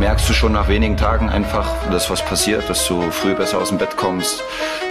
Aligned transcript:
merkst 0.00 0.30
du 0.30 0.32
schon 0.32 0.52
nach 0.52 0.68
wenigen 0.68 0.96
Tagen 0.96 1.28
einfach, 1.28 1.66
dass 1.90 2.08
was 2.08 2.24
passiert, 2.24 2.68
dass 2.70 2.88
du 2.88 3.10
früh 3.10 3.34
besser 3.34 3.58
aus 3.58 3.68
dem 3.68 3.76
Bett 3.76 3.98
kommst, 3.98 4.42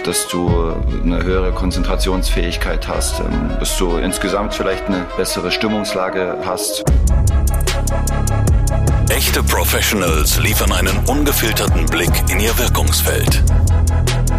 dass 0.04 0.28
du 0.28 0.72
eine 1.04 1.24
höhere 1.24 1.52
Konzentrationsfähigkeit 1.52 2.86
hast, 2.86 3.18
ähm, 3.18 3.50
dass 3.58 3.76
du 3.76 3.96
insgesamt 3.96 4.54
vielleicht 4.54 4.86
eine 4.86 5.06
bessere 5.16 5.50
Stimmungslage 5.50 6.38
hast. 6.46 6.84
Echte 9.08 9.42
Professionals 9.42 10.38
liefern 10.38 10.70
einen 10.70 10.96
ungefilterten 11.06 11.86
Blick 11.86 12.12
in 12.28 12.38
ihr 12.38 12.56
Wirkungsfeld. 12.56 13.42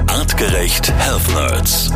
Artgerecht 0.08 0.90
Health 0.94 1.34
Nerds. 1.36 1.92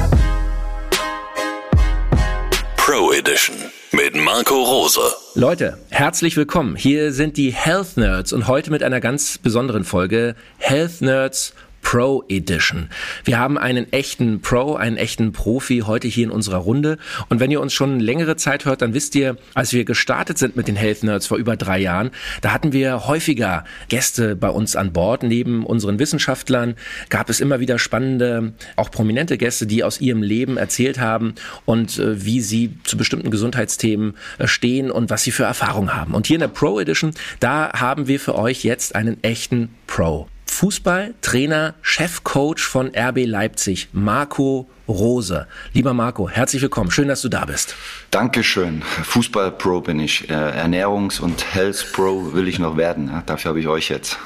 Pro 2.75 3.13
Edition 3.13 3.64
mit 3.91 4.15
Marco 4.15 4.55
Rose. 4.63 4.99
Leute, 5.35 5.77
herzlich 5.89 6.37
willkommen. 6.37 6.75
Hier 6.75 7.11
sind 7.13 7.37
die 7.37 7.51
Health 7.51 7.97
Nerds 7.97 8.33
und 8.33 8.47
heute 8.47 8.71
mit 8.71 8.83
einer 8.83 8.99
ganz 8.99 9.37
besonderen 9.37 9.83
Folge 9.83 10.35
Health 10.57 11.01
Nerds 11.01 11.53
Pro 11.85 12.23
Edition. 12.27 12.89
Wir 13.25 13.37
haben 13.37 13.59
einen 13.59 13.93
echten 13.93 14.41
Pro, 14.41 14.73
einen 14.73 14.97
echten 14.97 15.33
Profi 15.33 15.83
heute 15.85 16.07
hier 16.07 16.23
in 16.23 16.31
unserer 16.31 16.57
Runde. 16.57 16.97
Und 17.29 17.39
wenn 17.39 17.51
ihr 17.51 17.61
uns 17.61 17.73
schon 17.73 17.99
längere 17.99 18.35
Zeit 18.37 18.65
hört, 18.65 18.81
dann 18.81 18.95
wisst 18.95 19.13
ihr, 19.13 19.37
als 19.53 19.71
wir 19.71 19.85
gestartet 19.85 20.39
sind 20.39 20.55
mit 20.55 20.67
den 20.67 20.75
Health 20.75 21.03
Nerds 21.03 21.27
vor 21.27 21.37
über 21.37 21.55
drei 21.55 21.77
Jahren, 21.77 22.09
da 22.41 22.53
hatten 22.53 22.73
wir 22.73 23.05
häufiger 23.07 23.65
Gäste 23.87 24.35
bei 24.35 24.49
uns 24.49 24.75
an 24.75 24.93
Bord. 24.93 25.21
Neben 25.21 25.63
unseren 25.63 25.99
Wissenschaftlern 25.99 26.73
gab 27.09 27.29
es 27.29 27.39
immer 27.39 27.59
wieder 27.59 27.77
spannende, 27.77 28.53
auch 28.77 28.89
prominente 28.89 29.37
Gäste, 29.37 29.67
die 29.67 29.83
aus 29.83 30.01
ihrem 30.01 30.23
Leben 30.23 30.57
erzählt 30.57 30.99
haben 30.99 31.35
und 31.65 31.99
äh, 31.99 32.25
wie 32.25 32.41
sie 32.41 32.79
zu 32.83 32.97
bestimmten 32.97 33.29
Gesundheitsthemen 33.29 34.15
äh, 34.39 34.47
stehen 34.47 34.89
und 34.89 35.11
was 35.11 35.21
sie 35.21 35.31
für 35.31 35.43
Erfahrungen 35.43 35.93
haben. 35.95 36.15
Und 36.15 36.25
hier 36.25 36.37
in 36.37 36.41
der 36.41 36.47
Pro 36.47 36.79
Edition, 36.79 37.11
da 37.39 37.71
haben 37.73 38.07
wir 38.07 38.19
für 38.19 38.33
euch 38.33 38.63
jetzt 38.63 38.95
einen 38.95 39.23
echten 39.23 39.69
Pro. 39.85 40.27
Fußballtrainer, 40.45 41.73
Chefcoach 41.81 42.59
von 42.59 42.91
RB 42.95 43.25
Leipzig, 43.25 43.89
Marco 43.91 44.69
Rose. 44.87 45.47
Lieber 45.73 45.93
Marco, 45.93 46.29
herzlich 46.29 46.61
willkommen. 46.61 46.91
Schön, 46.91 47.07
dass 47.07 47.21
du 47.21 47.29
da 47.29 47.45
bist. 47.45 47.75
Dankeschön. 48.11 48.81
Fußball-Pro 48.81 49.81
bin 49.81 49.99
ich. 49.99 50.29
Äh, 50.29 50.33
Ernährungs- 50.33 51.19
und 51.19 51.53
Health-Pro 51.53 52.33
will 52.33 52.47
ich 52.47 52.59
noch 52.59 52.77
werden. 52.77 53.11
Dafür 53.25 53.49
habe 53.49 53.59
ich 53.59 53.67
euch 53.67 53.89
jetzt. 53.89 54.17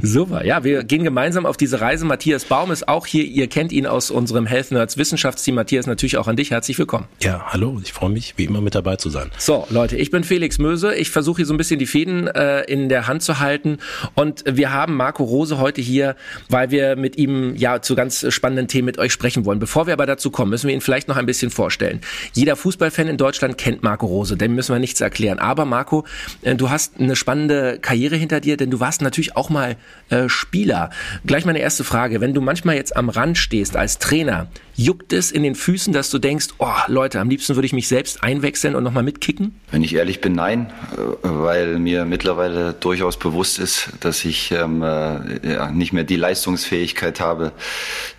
Super, 0.00 0.44
ja, 0.44 0.62
wir 0.62 0.84
gehen 0.84 1.02
gemeinsam 1.02 1.44
auf 1.44 1.56
diese 1.56 1.80
Reise. 1.80 2.04
Matthias 2.04 2.44
Baum 2.44 2.70
ist 2.70 2.86
auch 2.86 3.04
hier. 3.04 3.24
Ihr 3.24 3.48
kennt 3.48 3.72
ihn 3.72 3.84
aus 3.84 4.12
unserem 4.12 4.46
Health 4.46 4.70
Nerds 4.70 4.96
Wissenschaftsteam. 4.96 5.56
Matthias, 5.56 5.88
natürlich 5.88 6.16
auch 6.18 6.28
an 6.28 6.36
dich. 6.36 6.52
Herzlich 6.52 6.78
willkommen. 6.78 7.06
Ja, 7.20 7.46
hallo. 7.48 7.80
Ich 7.82 7.92
freue 7.92 8.10
mich, 8.10 8.34
wie 8.36 8.44
immer 8.44 8.60
mit 8.60 8.76
dabei 8.76 8.94
zu 8.94 9.10
sein. 9.10 9.32
So, 9.38 9.66
Leute, 9.70 9.96
ich 9.96 10.12
bin 10.12 10.22
Felix 10.22 10.58
Möse. 10.58 10.94
Ich 10.94 11.10
versuche 11.10 11.38
hier 11.38 11.46
so 11.46 11.54
ein 11.54 11.56
bisschen 11.56 11.80
die 11.80 11.86
Fäden 11.86 12.28
äh, 12.28 12.60
in 12.62 12.88
der 12.88 13.08
Hand 13.08 13.24
zu 13.24 13.40
halten. 13.40 13.78
Und 14.14 14.44
wir 14.46 14.72
haben 14.72 14.94
Marco 14.94 15.24
Rose 15.24 15.58
heute 15.58 15.80
hier, 15.80 16.14
weil 16.48 16.70
wir 16.70 16.94
mit 16.94 17.18
ihm 17.18 17.56
ja 17.56 17.82
zu 17.82 17.96
ganz 17.96 18.24
spannenden 18.32 18.68
Themen 18.68 18.86
mit 18.86 18.98
euch 18.98 19.12
sprechen 19.12 19.46
wollen. 19.46 19.58
Bevor 19.58 19.88
wir 19.88 19.94
aber 19.94 20.06
dazu 20.06 20.30
kommen, 20.30 20.50
müssen 20.50 20.68
wir 20.68 20.74
ihn 20.74 20.80
vielleicht 20.80 21.08
noch 21.08 21.16
ein 21.16 21.26
bisschen 21.26 21.50
vorstellen. 21.50 22.02
Jeder 22.34 22.54
Fußballfan 22.54 23.08
in 23.08 23.16
Deutschland 23.16 23.58
kennt 23.58 23.82
Marco 23.82 24.06
Rose. 24.06 24.36
Dem 24.36 24.54
müssen 24.54 24.72
wir 24.72 24.78
nichts 24.78 25.00
erklären. 25.00 25.40
Aber 25.40 25.64
Marco, 25.64 26.04
äh, 26.42 26.54
du 26.54 26.70
hast 26.70 27.00
eine 27.00 27.16
spannende 27.16 27.80
Karriere 27.80 28.14
hinter 28.14 28.38
dir, 28.38 28.56
denn 28.56 28.70
du 28.70 28.78
warst 28.78 29.02
natürlich 29.02 29.36
auch 29.36 29.50
mal 29.50 29.76
äh, 30.10 30.28
Spieler. 30.28 30.90
Gleich 31.26 31.44
meine 31.44 31.58
erste 31.58 31.84
Frage. 31.84 32.20
Wenn 32.20 32.34
du 32.34 32.40
manchmal 32.40 32.76
jetzt 32.76 32.96
am 32.96 33.08
Rand 33.08 33.38
stehst 33.38 33.76
als 33.76 33.98
Trainer, 33.98 34.48
juckt 34.78 35.12
es 35.12 35.32
in 35.32 35.42
den 35.42 35.56
Füßen, 35.56 35.92
dass 35.92 36.08
du 36.08 36.18
denkst, 36.18 36.46
oh 36.58 36.68
Leute, 36.86 37.20
am 37.20 37.28
liebsten 37.28 37.56
würde 37.56 37.66
ich 37.66 37.72
mich 37.72 37.88
selbst 37.88 38.22
einwechseln 38.22 38.76
und 38.76 38.84
nochmal 38.84 39.02
mitkicken? 39.02 39.60
Wenn 39.72 39.82
ich 39.82 39.94
ehrlich 39.94 40.20
bin, 40.20 40.34
nein, 40.34 40.72
äh, 40.92 40.98
weil 41.22 41.80
mir 41.80 42.04
mittlerweile 42.04 42.72
durchaus 42.74 43.18
bewusst 43.18 43.58
ist, 43.58 43.90
dass 44.00 44.24
ich 44.24 44.52
ähm, 44.52 44.82
äh, 44.82 45.54
ja, 45.54 45.70
nicht 45.72 45.92
mehr 45.92 46.04
die 46.04 46.16
Leistungsfähigkeit 46.16 47.18
habe, 47.20 47.52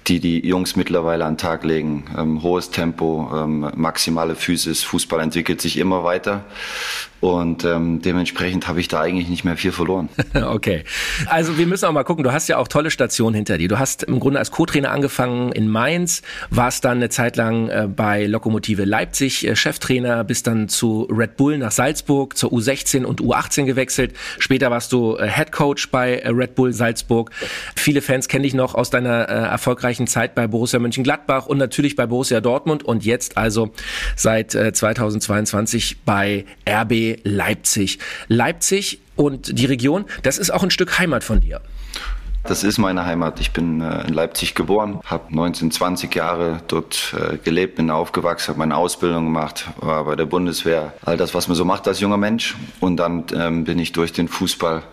die 0.08 0.20
die 0.20 0.46
Jungs 0.46 0.76
mittlerweile 0.76 1.24
an 1.24 1.34
den 1.34 1.38
Tag 1.38 1.64
legen. 1.64 2.04
Ähm, 2.18 2.44
hohes 2.44 2.72
Tempo, 2.72 3.32
ähm, 3.34 3.72
maximale 3.76 4.36
Physis, 4.36 4.84
Fußball 4.84 5.22
entwickelt 5.22 5.62
sich 5.62 5.78
immer 5.78 6.04
weiter. 6.04 6.44
Und 7.22 7.66
ähm, 7.66 8.02
dementsprechend 8.02 8.68
habe 8.68 8.80
ich 8.80 8.88
da 8.88 9.02
eigentlich 9.02 9.28
nicht 9.28 9.44
mehr 9.44 9.58
viel 9.58 9.72
verloren. 9.72 10.10
okay. 10.34 10.84
Also 11.28 11.58
wir 11.58 11.68
müssen 11.68 11.86
auch 11.86 11.92
mal 11.92 12.04
gucken, 12.04 12.24
du 12.24 12.32
hast 12.32 12.48
ja 12.48 12.58
auch 12.58 12.68
tolle 12.68 12.92
Stationen 12.92 13.36
hinter 13.36 13.58
dir. 13.58 13.68
Du 13.68 13.78
hast 13.78 14.04
im 14.04 14.20
Grunde 14.20 14.40
als 14.40 14.52
Co-Trainer 14.52 14.92
angefangen 14.92 15.52
in 15.52 15.68
Mainz, 15.68 16.22
warst 16.50 16.86
dann 16.86 16.98
eine 16.98 17.10
Zeit 17.10 17.38
lang 17.38 17.70
äh, 17.70 17.88
bei 17.88 18.26
Lokomotive 18.26 18.86
Leipzig 18.86 19.48
äh, 19.48 19.56
Cheftrainer, 19.56 20.24
bist 20.24 20.48
dann 20.48 20.70
zu 20.70 21.08
Red 21.12 21.38
Bull 21.38 21.58
nach 21.58 21.72
Salzburg, 21.72 22.38
zur 22.38 22.52
U16 22.52 23.04
und 23.04 23.22
U18 23.22 23.66
gewechselt. 23.66 24.14
Später 24.40 24.72
warst 24.72 24.92
du 24.92 25.18
äh, 25.18 25.28
Head 25.28 25.52
Coach 25.52 25.90
bei 25.90 26.24
Red 26.26 26.56
Bull 26.56 26.74
Salzburg. 26.74 27.32
Viele 27.76 28.02
Fans 28.02 28.28
kennen 28.28 28.44
dich 28.44 28.54
noch 28.54 28.76
aus 28.76 28.90
deiner 28.90 29.10
erfolgreichen 29.10 30.08
Zeit 30.08 30.36
bei 30.36 30.48
Borussia 30.48 30.80
Mönchengladbach 30.80 31.46
und 31.46 31.58
natürlich 31.58 31.96
bei 31.96 32.06
Borussia 32.06 32.42
Dortmund 32.42 32.84
und 32.84 33.06
jetzt 33.06 33.38
also 33.38 33.72
seit 34.16 34.56
äh, 34.56 34.74
2022 34.74 35.98
bei 36.06 36.46
RB 36.68 37.20
Leipzig. 37.24 38.00
Leipzig 38.28 39.00
und 39.16 39.60
die 39.60 39.66
Region, 39.66 40.06
das 40.24 40.38
ist 40.38 40.52
auch 40.52 40.64
ein 40.64 40.72
Stück 40.72 40.98
Heimat 41.00 41.24
von 41.24 41.42
dir. 41.42 41.62
Das 42.50 42.64
ist 42.64 42.80
meine 42.80 43.06
Heimat. 43.06 43.40
Ich 43.40 43.52
bin 43.52 43.80
äh, 43.80 44.08
in 44.08 44.14
Leipzig 44.16 44.56
geboren, 44.56 45.02
habe 45.06 45.26
19, 45.30 45.70
20 45.70 46.16
Jahre 46.16 46.64
dort 46.68 47.14
äh, 47.16 47.38
gelebt, 47.38 47.76
bin 47.76 47.92
aufgewachsen, 47.92 48.48
habe 48.48 48.58
meine 48.58 48.76
Ausbildung 48.76 49.26
gemacht, 49.26 49.68
war 49.78 50.06
bei 50.06 50.16
der 50.16 50.26
Bundeswehr, 50.26 50.94
all 51.06 51.16
das, 51.16 51.36
was 51.36 51.48
man 51.48 51.54
so 51.54 51.64
macht 51.64 51.88
als 51.88 52.00
junger 52.00 52.18
Mensch. 52.18 52.56
Und 52.80 52.98
dann 52.98 53.26
ähm, 53.36 53.66
bin 53.66 53.78
ich 53.78 53.92
durch 53.92 54.14
den 54.14 54.28
Fußball 54.28 54.78
ein 54.78 54.84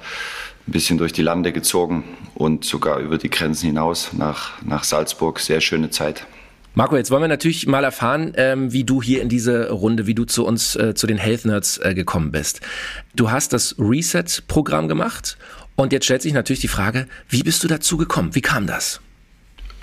bisschen 0.71 0.99
durch 0.99 1.15
die 1.15 1.23
Lande 1.23 1.51
gezogen 1.55 2.05
und 2.35 2.67
sogar 2.67 2.99
über 2.99 3.17
die 3.17 3.31
Grenzen 3.31 3.69
hinaus 3.69 4.13
nach, 4.13 4.61
nach 4.61 4.85
Salzburg. 4.85 5.41
Sehr 5.41 5.63
schöne 5.63 5.89
Zeit. 5.89 6.27
Marco, 6.75 6.95
jetzt 6.95 7.11
wollen 7.11 7.23
wir 7.23 7.29
natürlich 7.29 7.67
mal 7.67 7.85
erfahren, 7.85 8.35
ähm, 8.37 8.71
wie 8.71 8.85
du 8.85 9.01
hier 9.01 9.23
in 9.23 9.31
diese 9.31 9.71
Runde, 9.71 10.07
wie 10.07 10.15
du 10.15 10.27
zu 10.27 10.45
uns, 10.45 10.77
äh, 10.77 10.93
zu 10.95 11.07
den 11.07 11.17
Health 11.17 11.47
Nerds 11.47 11.79
äh, 11.79 11.95
gekommen 11.95 12.33
bist. 12.33 12.61
Du 13.15 13.31
hast 13.31 13.55
das 13.55 13.77
Reset-Programm 13.79 14.87
gemacht 14.87 15.39
und 15.77 15.93
jetzt 15.93 16.05
stellt 16.05 16.23
sich 16.23 16.33
natürlich 16.33 16.61
die 16.61 16.69
Frage, 16.69 17.07
wie 17.29 17.43
bist 17.43 17.63
du 17.63 17.69
dazu 17.69 17.97
gekommen? 17.97 18.35
Wie 18.35 18.41
kam 18.41 18.67
das? 18.67 19.01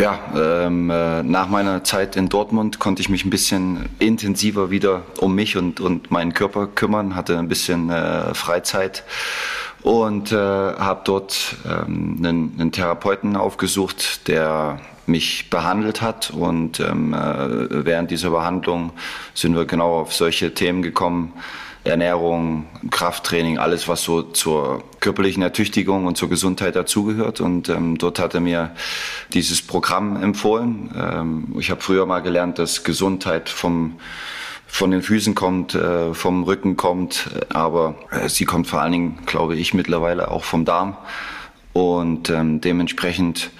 Ja, 0.01 0.19
ähm, 0.35 0.89
äh, 0.89 1.23
nach 1.23 1.47
meiner 1.47 1.83
Zeit 1.83 2.15
in 2.15 2.27
Dortmund 2.27 2.79
konnte 2.79 3.01
ich 3.01 3.09
mich 3.09 3.25
ein 3.25 3.29
bisschen 3.29 3.89
intensiver 3.99 4.71
wieder 4.71 5.03
um 5.19 5.35
mich 5.35 5.55
und, 5.55 5.79
und 5.79 6.09
meinen 6.09 6.33
Körper 6.33 6.67
kümmern, 6.67 7.15
hatte 7.15 7.37
ein 7.37 7.47
bisschen 7.47 7.89
äh, 7.89 8.33
Freizeit 8.33 9.03
und 9.83 10.31
äh, 10.31 10.35
habe 10.35 11.01
dort 11.05 11.55
ähm, 11.65 12.17
einen, 12.19 12.55
einen 12.59 12.71
Therapeuten 12.71 13.35
aufgesucht, 13.35 14.27
der 14.27 14.79
mich 15.05 15.49
behandelt 15.49 16.01
hat. 16.01 16.31
Und 16.31 16.79
ähm, 16.79 17.13
äh, 17.13 17.85
während 17.85 18.09
dieser 18.09 18.31
Behandlung 18.31 18.91
sind 19.33 19.55
wir 19.55 19.65
genau 19.65 19.99
auf 19.99 20.13
solche 20.13 20.53
Themen 20.53 20.81
gekommen. 20.81 21.33
Ernährung, 21.83 22.67
Krafttraining, 22.91 23.57
alles, 23.57 23.87
was 23.87 24.03
so 24.03 24.21
zur 24.21 24.83
körperlichen 25.01 25.43
Ertüchtigung 25.43 26.05
und 26.05 26.17
zur 26.17 26.29
Gesundheit 26.29 26.75
dazugehört. 26.75 27.41
Und 27.41 27.67
ähm, 27.67 27.97
dort 27.97 28.19
hat 28.19 28.33
er 28.33 28.39
mir 28.39 28.71
dieses 29.33 29.61
Programm 29.61 30.21
empfohlen. 30.21 30.91
Ähm, 30.97 31.55
ich 31.59 31.71
habe 31.71 31.81
früher 31.81 32.05
mal 32.05 32.21
gelernt, 32.21 32.59
dass 32.59 32.83
Gesundheit 32.83 33.49
vom 33.49 33.97
von 34.65 34.89
den 34.89 35.03
Füßen 35.03 35.35
kommt, 35.35 35.75
äh, 35.75 36.15
vom 36.15 36.43
Rücken 36.45 36.77
kommt, 36.77 37.29
aber 37.49 37.93
äh, 38.09 38.27
sie 38.27 38.45
kommt 38.45 38.65
vor 38.65 38.81
allen 38.81 38.91
Dingen, 38.91 39.19
glaube 39.27 39.55
ich, 39.55 39.75
mittlerweile 39.75 40.31
auch 40.31 40.43
vom 40.43 40.65
Darm. 40.65 40.97
Und 41.73 42.31
ähm, 42.31 42.59
dementsprechend 42.59 43.51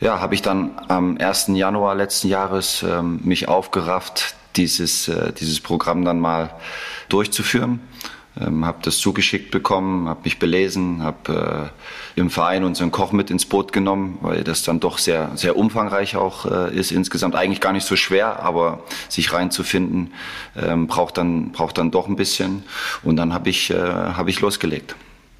ja, 0.00 0.20
habe 0.20 0.34
ich 0.34 0.42
dann 0.42 0.72
am 0.88 1.16
1. 1.18 1.48
Januar 1.54 1.94
letzten 1.94 2.28
Jahres 2.28 2.82
ähm, 2.82 3.20
mich 3.24 3.48
aufgerafft, 3.48 4.36
dieses, 4.56 5.08
äh, 5.08 5.32
dieses 5.32 5.60
Programm 5.60 6.04
dann 6.04 6.20
mal 6.20 6.50
durchzuführen. 7.08 7.80
Ähm, 8.40 8.64
habe 8.64 8.78
das 8.82 8.98
zugeschickt 8.98 9.50
bekommen, 9.50 10.08
habe 10.08 10.20
mich 10.24 10.38
belesen, 10.38 11.02
habe 11.02 11.72
äh, 12.16 12.20
im 12.20 12.30
Verein 12.30 12.62
unseren 12.62 12.92
Koch 12.92 13.10
mit 13.12 13.30
ins 13.30 13.46
Boot 13.46 13.72
genommen, 13.72 14.18
weil 14.20 14.44
das 14.44 14.62
dann 14.62 14.80
doch 14.80 14.98
sehr, 14.98 15.32
sehr 15.34 15.56
umfangreich 15.56 16.16
auch 16.16 16.46
äh, 16.46 16.74
ist. 16.74 16.92
Insgesamt 16.92 17.34
eigentlich 17.34 17.60
gar 17.60 17.72
nicht 17.72 17.86
so 17.86 17.96
schwer, 17.96 18.40
aber 18.42 18.84
sich 19.08 19.32
reinzufinden 19.32 20.12
ähm, 20.56 20.86
braucht, 20.86 21.18
dann, 21.18 21.50
braucht 21.52 21.78
dann 21.78 21.90
doch 21.90 22.06
ein 22.06 22.16
bisschen. 22.16 22.62
Und 23.02 23.16
dann 23.16 23.32
habe 23.32 23.50
ich, 23.50 23.70
äh, 23.70 23.76
hab 23.76 24.28
ich 24.28 24.40
losgelegt. 24.40 24.94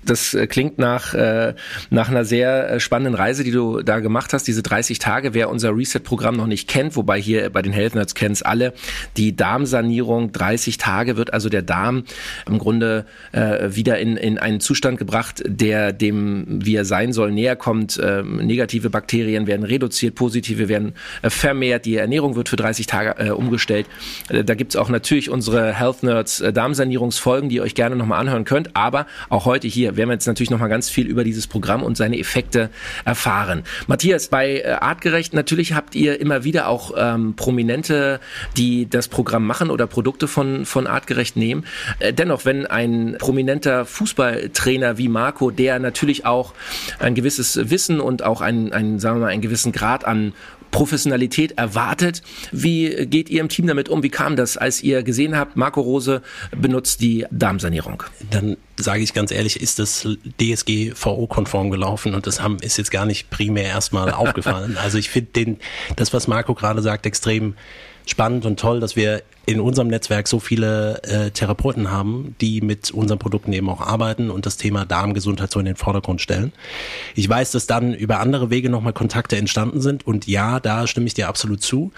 Das 0.04 0.32
äh, 0.32 0.46
klingt 0.46 0.78
nach, 0.78 1.14
äh, 1.14 1.54
nach 1.90 2.08
einer 2.08 2.24
sehr 2.24 2.70
äh, 2.70 2.80
spannenden 2.80 3.14
Reise, 3.14 3.44
die 3.44 3.50
du 3.50 3.82
da 3.82 3.98
gemacht 3.98 4.32
hast, 4.32 4.46
diese 4.46 4.62
30 4.62 4.98
Tage. 4.98 5.34
Wer 5.34 5.50
unser 5.50 5.76
Reset-Programm 5.76 6.36
noch 6.36 6.46
nicht 6.46 6.68
kennt, 6.68 6.96
wobei 6.96 7.20
hier 7.20 7.50
bei 7.50 7.62
den 7.62 7.72
Health 7.72 7.94
Nerds 7.94 8.14
kennen 8.14 8.32
es 8.32 8.42
alle, 8.42 8.72
die 9.16 9.34
Darmsanierung, 9.34 10.32
30 10.32 10.78
Tage 10.78 11.16
wird 11.16 11.32
also 11.32 11.48
der 11.48 11.62
Darm 11.62 12.04
im 12.48 12.58
Grunde 12.58 13.06
äh, 13.32 13.74
wieder 13.74 13.98
in, 13.98 14.16
in 14.16 14.38
einen 14.38 14.60
Zustand 14.60 14.98
gebracht, 14.98 15.42
der 15.44 15.92
dem, 15.92 16.46
wie 16.64 16.76
er 16.76 16.84
sein 16.84 17.12
soll, 17.12 17.32
näher 17.32 17.56
kommt. 17.56 17.98
Äh, 17.98 18.22
negative 18.22 18.90
Bakterien 18.90 19.46
werden 19.46 19.64
reduziert, 19.64 20.14
positive 20.14 20.68
werden 20.68 20.94
äh, 21.22 21.30
vermehrt, 21.30 21.84
die 21.84 21.96
Ernährung 21.96 22.36
wird 22.36 22.48
für 22.48 22.56
30 22.56 22.86
Tage 22.86 23.16
äh, 23.18 23.30
umgestellt. 23.30 23.86
Da 24.28 24.54
gibt's 24.54 24.76
auch 24.76 24.88
natürlich 24.88 25.30
unsere 25.30 25.74
Health 25.74 26.02
Nerds 26.02 26.42
Darmsanierungsfolgen, 26.54 27.48
die 27.48 27.56
ihr 27.56 27.62
euch 27.62 27.74
gerne 27.74 27.96
nochmal 27.96 28.20
anhören 28.20 28.44
könnt, 28.44 28.74
aber 28.74 29.06
auch 29.28 29.44
heute 29.44 29.66
hier 29.68 29.87
wir, 29.88 29.96
werden 29.96 30.10
jetzt 30.10 30.26
natürlich 30.26 30.50
noch 30.50 30.58
mal 30.58 30.68
ganz 30.68 30.90
viel 30.90 31.06
über 31.06 31.24
dieses 31.24 31.46
Programm 31.46 31.82
und 31.82 31.96
seine 31.96 32.18
Effekte 32.18 32.70
erfahren. 33.04 33.62
Matthias, 33.86 34.28
bei 34.28 34.60
äh, 34.60 34.72
Artgerecht 34.80 35.34
natürlich 35.34 35.72
habt 35.72 35.94
ihr 35.94 36.20
immer 36.20 36.44
wieder 36.44 36.68
auch 36.68 36.92
ähm, 36.96 37.34
Prominente, 37.34 38.20
die 38.56 38.88
das 38.88 39.08
Programm 39.08 39.46
machen 39.46 39.70
oder 39.70 39.86
Produkte 39.86 40.28
von, 40.28 40.64
von 40.64 40.86
Artgerecht 40.86 41.36
nehmen. 41.36 41.64
Äh, 41.98 42.12
dennoch, 42.12 42.44
wenn 42.44 42.66
ein 42.66 43.16
prominenter 43.18 43.84
Fußballtrainer 43.84 44.98
wie 44.98 45.08
Marco, 45.08 45.50
der 45.50 45.78
natürlich 45.78 46.26
auch 46.26 46.54
ein 46.98 47.14
gewisses 47.14 47.70
Wissen 47.70 48.00
und 48.00 48.22
auch 48.22 48.40
einen, 48.40 48.72
einen 48.72 48.98
sagen 48.98 49.16
wir 49.16 49.26
mal, 49.26 49.32
einen 49.32 49.42
gewissen 49.42 49.72
Grad 49.72 50.04
an 50.04 50.32
Professionalität 50.70 51.52
erwartet. 51.52 52.22
Wie 52.52 53.06
geht 53.06 53.30
ihr 53.30 53.40
im 53.40 53.48
Team 53.48 53.66
damit 53.66 53.88
um? 53.88 54.02
Wie 54.02 54.10
kam 54.10 54.36
das, 54.36 54.56
als 54.56 54.82
ihr 54.82 55.02
gesehen 55.02 55.36
habt, 55.36 55.56
Marco 55.56 55.80
Rose 55.80 56.22
benutzt 56.56 57.00
die 57.00 57.26
Darmsanierung? 57.30 58.02
Dann 58.30 58.56
sage 58.76 59.02
ich 59.02 59.14
ganz 59.14 59.30
ehrlich, 59.30 59.60
ist 59.60 59.78
das 59.78 60.06
DSGVO-konform 60.40 61.70
gelaufen 61.70 62.14
und 62.14 62.26
das 62.26 62.40
haben, 62.40 62.58
ist 62.60 62.76
jetzt 62.78 62.90
gar 62.90 63.06
nicht 63.06 63.30
primär 63.30 63.64
erstmal 63.64 64.10
aufgefallen. 64.12 64.76
Also 64.76 64.98
ich 64.98 65.10
finde 65.10 65.56
das, 65.96 66.12
was 66.12 66.28
Marco 66.28 66.54
gerade 66.54 66.82
sagt, 66.82 67.06
extrem 67.06 67.54
spannend 68.10 68.46
und 68.46 68.58
toll, 68.58 68.80
dass 68.80 68.96
wir 68.96 69.22
in 69.46 69.60
unserem 69.60 69.88
Netzwerk 69.88 70.28
so 70.28 70.40
viele 70.40 71.02
äh, 71.04 71.30
Therapeuten 71.30 71.90
haben, 71.90 72.34
die 72.40 72.60
mit 72.60 72.90
unseren 72.90 73.18
Produkten 73.18 73.52
eben 73.54 73.70
auch 73.70 73.80
arbeiten 73.80 74.30
und 74.30 74.44
das 74.44 74.58
Thema 74.58 74.84
Darmgesundheit 74.84 75.50
so 75.50 75.58
in 75.58 75.64
den 75.64 75.76
Vordergrund 75.76 76.20
stellen. 76.20 76.52
Ich 77.14 77.28
weiß, 77.28 77.52
dass 77.52 77.66
dann 77.66 77.94
über 77.94 78.20
andere 78.20 78.50
Wege 78.50 78.68
nochmal 78.68 78.92
Kontakte 78.92 79.36
entstanden 79.36 79.80
sind 79.80 80.06
und 80.06 80.26
ja, 80.26 80.60
da 80.60 80.86
stimme 80.86 81.06
ich 81.06 81.14
dir 81.14 81.28
absolut 81.28 81.62
zu. 81.62 81.92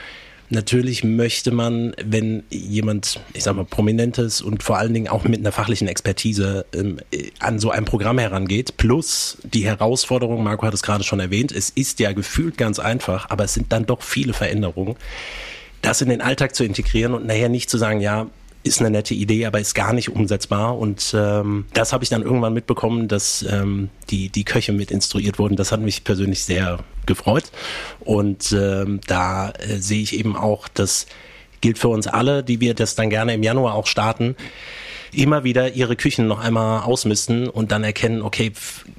Natürlich 0.53 1.05
möchte 1.05 1.53
man, 1.53 1.95
wenn 2.05 2.43
jemand, 2.51 3.21
ich 3.35 3.45
sag 3.45 3.55
mal, 3.55 3.65
prominentes 3.65 4.43
und 4.43 4.65
vor 4.65 4.79
allen 4.79 4.93
Dingen 4.93 5.09
auch 5.09 5.23
mit 5.23 5.39
einer 5.39 5.53
fachlichen 5.53 5.87
Expertise 5.87 6.67
ähm, 6.73 6.99
an 7.39 7.61
so 7.61 7.71
ein 7.71 7.85
Programm 7.85 8.19
herangeht, 8.19 8.77
plus 8.77 9.39
die 9.45 9.65
Herausforderung, 9.65 10.43
Marco 10.43 10.67
hat 10.67 10.75
es 10.75 10.83
gerade 10.83 11.05
schon 11.05 11.21
erwähnt, 11.21 11.53
es 11.53 11.71
ist 11.71 12.01
ja 12.01 12.13
gefühlt 12.13 12.59
ganz 12.59 12.81
einfach, 12.81 13.31
aber 13.31 13.45
es 13.45 13.55
sind 13.55 13.73
dann 13.73 13.87
doch 13.87 14.03
viele 14.03 14.33
Veränderungen 14.33 14.97
das 15.83 16.01
in 16.03 16.09
den 16.09 16.21
Alltag 16.21 16.55
zu 16.55 16.65
integrieren 16.65 17.15
und 17.15 17.27
nachher 17.27 17.49
nicht 17.49 17.71
zu 17.71 17.79
sagen, 17.79 18.01
ja, 18.01 18.27
ist 18.63 18.81
eine 18.81 18.91
nette 18.91 19.15
Idee, 19.15 19.47
aber 19.47 19.59
ist 19.59 19.75
gar 19.75 19.93
nicht 19.93 20.11
umsetzbar. 20.11 20.77
Und 20.79 21.15
ähm, 21.17 21.65
das 21.73 21.93
habe 21.93 22.05
ich 22.05 22.11
dann 22.11 22.23
irgendwann 22.23 22.53
mitbekommen, 22.53 23.09
dass 23.09 23.43
ähm, 23.43 23.89
die, 24.11 24.29
die 24.29 24.45
Köche 24.45 24.73
mit 24.73 24.91
instruiert 24.91 25.39
wurden. 25.39 25.57
Das 25.57 25.73
hat 25.73 25.81
mich 25.81 26.05
persönlich 26.05 26.45
sehr 26.45 26.81
gefreut. 27.07 27.45
Und 28.01 28.53
ähm, 28.53 29.01
da 29.07 29.51
äh, 29.53 29.79
sehe 29.79 30.03
ich 30.03 30.19
eben 30.19 30.37
auch, 30.37 30.69
das 30.69 31.07
gilt 31.63 31.79
für 31.79 31.89
uns 31.89 32.07
alle, 32.07 32.43
die 32.43 32.61
wir 32.61 32.75
das 32.75 32.95
dann 32.95 33.09
gerne 33.09 33.33
im 33.33 33.43
Januar 33.43 33.75
auch 33.75 33.87
starten 33.87 34.37
immer 35.13 35.45
wieder 35.45 35.73
ihre 35.73 35.97
Küchen 35.97 36.27
noch 36.27 36.41
einmal 36.41 36.83
ausmisten 36.83 37.49
und 37.49 37.73
dann 37.73 37.85
erkennen, 37.85 38.23
okay, 38.23 38.53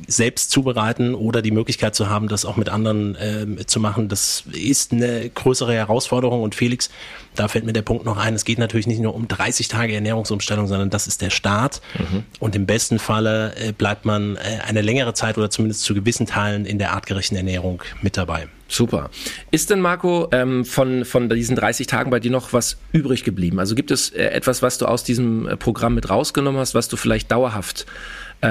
selbst 0.07 0.51
zubereiten 0.51 1.15
oder 1.15 1.41
die 1.41 1.51
Möglichkeit 1.51 1.95
zu 1.95 2.09
haben, 2.09 2.27
das 2.27 2.45
auch 2.45 2.57
mit 2.57 2.69
anderen 2.69 3.15
äh, 3.15 3.65
zu 3.65 3.79
machen, 3.79 4.09
das 4.09 4.43
ist 4.51 4.91
eine 4.91 5.29
größere 5.29 5.73
Herausforderung. 5.73 6.43
Und 6.43 6.55
Felix, 6.55 6.89
da 7.35 7.47
fällt 7.47 7.65
mir 7.65 7.73
der 7.73 7.81
Punkt 7.81 8.05
noch 8.05 8.17
ein, 8.17 8.33
es 8.33 8.45
geht 8.45 8.59
natürlich 8.59 8.87
nicht 8.87 8.99
nur 8.99 9.15
um 9.15 9.27
30 9.27 9.67
Tage 9.67 9.93
Ernährungsumstellung, 9.93 10.67
sondern 10.67 10.89
das 10.89 11.07
ist 11.07 11.21
der 11.21 11.29
Start. 11.29 11.81
Mhm. 11.97 12.23
Und 12.39 12.55
im 12.55 12.65
besten 12.65 12.99
Falle 12.99 13.55
äh, 13.55 13.71
bleibt 13.71 14.05
man 14.05 14.35
äh, 14.35 14.59
eine 14.67 14.81
längere 14.81 15.13
Zeit 15.13 15.37
oder 15.37 15.49
zumindest 15.49 15.83
zu 15.83 15.93
gewissen 15.93 16.25
Teilen 16.25 16.65
in 16.65 16.77
der 16.77 16.91
artgerechten 16.93 17.37
Ernährung 17.37 17.81
mit 18.01 18.17
dabei. 18.17 18.47
Super. 18.67 19.09
Ist 19.49 19.69
denn, 19.69 19.81
Marco, 19.81 20.29
ähm, 20.31 20.65
von, 20.65 21.05
von 21.05 21.29
diesen 21.29 21.55
30 21.55 21.87
Tagen 21.87 22.09
bei 22.09 22.19
dir 22.19 22.31
noch 22.31 22.53
was 22.53 22.77
übrig 22.91 23.23
geblieben? 23.23 23.59
Also 23.59 23.75
gibt 23.75 23.91
es 23.91 24.09
äh, 24.09 24.23
etwas, 24.25 24.61
was 24.61 24.77
du 24.77 24.85
aus 24.85 25.03
diesem 25.03 25.49
Programm 25.59 25.95
mit 25.95 26.09
rausgenommen 26.09 26.59
hast, 26.59 26.75
was 26.75 26.87
du 26.87 26.97
vielleicht 26.97 27.31
dauerhaft 27.31 27.85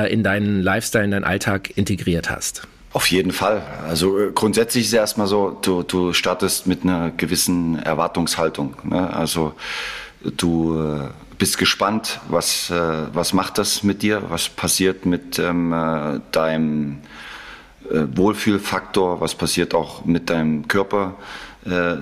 in 0.09 0.23
deinen 0.23 0.63
Lifestyle, 0.63 1.03
in 1.03 1.11
deinen 1.11 1.25
Alltag 1.25 1.77
integriert 1.77 2.31
hast? 2.31 2.69
Auf 2.93 3.09
jeden 3.11 3.31
Fall. 3.31 3.63
Also 3.87 4.19
äh, 4.19 4.33
grundsätzlich 4.35 4.85
ist 4.85 4.89
es 4.89 4.95
erstmal 4.95 5.29
so, 5.29 5.57
du, 5.63 5.85
du 5.85 6.13
startest 6.13 6.67
mit 6.67 6.83
einer 6.83 7.11
gewissen 7.11 7.79
Erwartungshaltung. 7.79 8.75
Ne? 8.83 9.15
Also 9.15 9.53
du 10.25 10.77
äh, 10.77 11.09
bist 11.39 11.57
gespannt, 11.57 12.21
was, 12.29 12.69
äh, 12.71 12.75
was 13.13 13.33
macht 13.33 13.59
das 13.59 13.85
mit 13.85 14.03
dir, 14.03 14.25
was 14.29 14.49
passiert 14.49 15.07
mit 15.07 15.39
ähm, 15.39 16.21
deinem 16.33 16.99
Wohlfühlfaktor, 17.93 19.21
was 19.21 19.35
passiert 19.35 19.75
auch 19.75 20.05
mit 20.05 20.31
deinem 20.31 20.69
Körper 20.69 21.17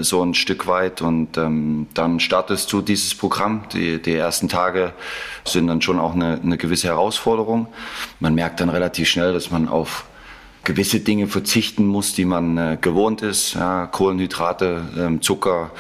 so 0.01 0.23
ein 0.23 0.35
Stück 0.35 0.67
weit. 0.67 1.01
Und 1.01 1.39
ähm, 1.39 1.87
dann 1.95 2.21
startest 2.21 2.71
du 2.73 2.83
dieses 2.83 3.15
Programm. 3.15 3.65
Die, 3.73 4.01
die 4.01 4.15
ersten 4.15 4.49
Tage 4.49 4.93
sind 5.45 5.67
dann 5.67 5.81
schon 5.81 5.99
auch 5.99 6.15
eine, 6.15 6.39
eine 6.41 6.59
gewisse 6.59 6.89
Herausforderung. 6.89 7.69
Man 8.21 8.35
merkt 8.35 8.61
dann 8.61 8.69
relativ 8.69 9.09
schnell, 9.09 9.33
dass 9.33 9.51
man 9.51 9.67
auf 9.67 10.05
gewisse 10.69 11.01
Dinge 11.01 11.27
verzichten 11.27 11.87
muss, 11.87 12.13
die 12.13 12.27
man 12.27 12.59
äh, 12.59 12.79
gewohnt 12.79 13.23
ist. 13.23 13.55
Ja, 13.55 13.87
Kohlenhydrate, 13.87 14.83
ähm, 14.99 15.23
Zucker, 15.23 15.71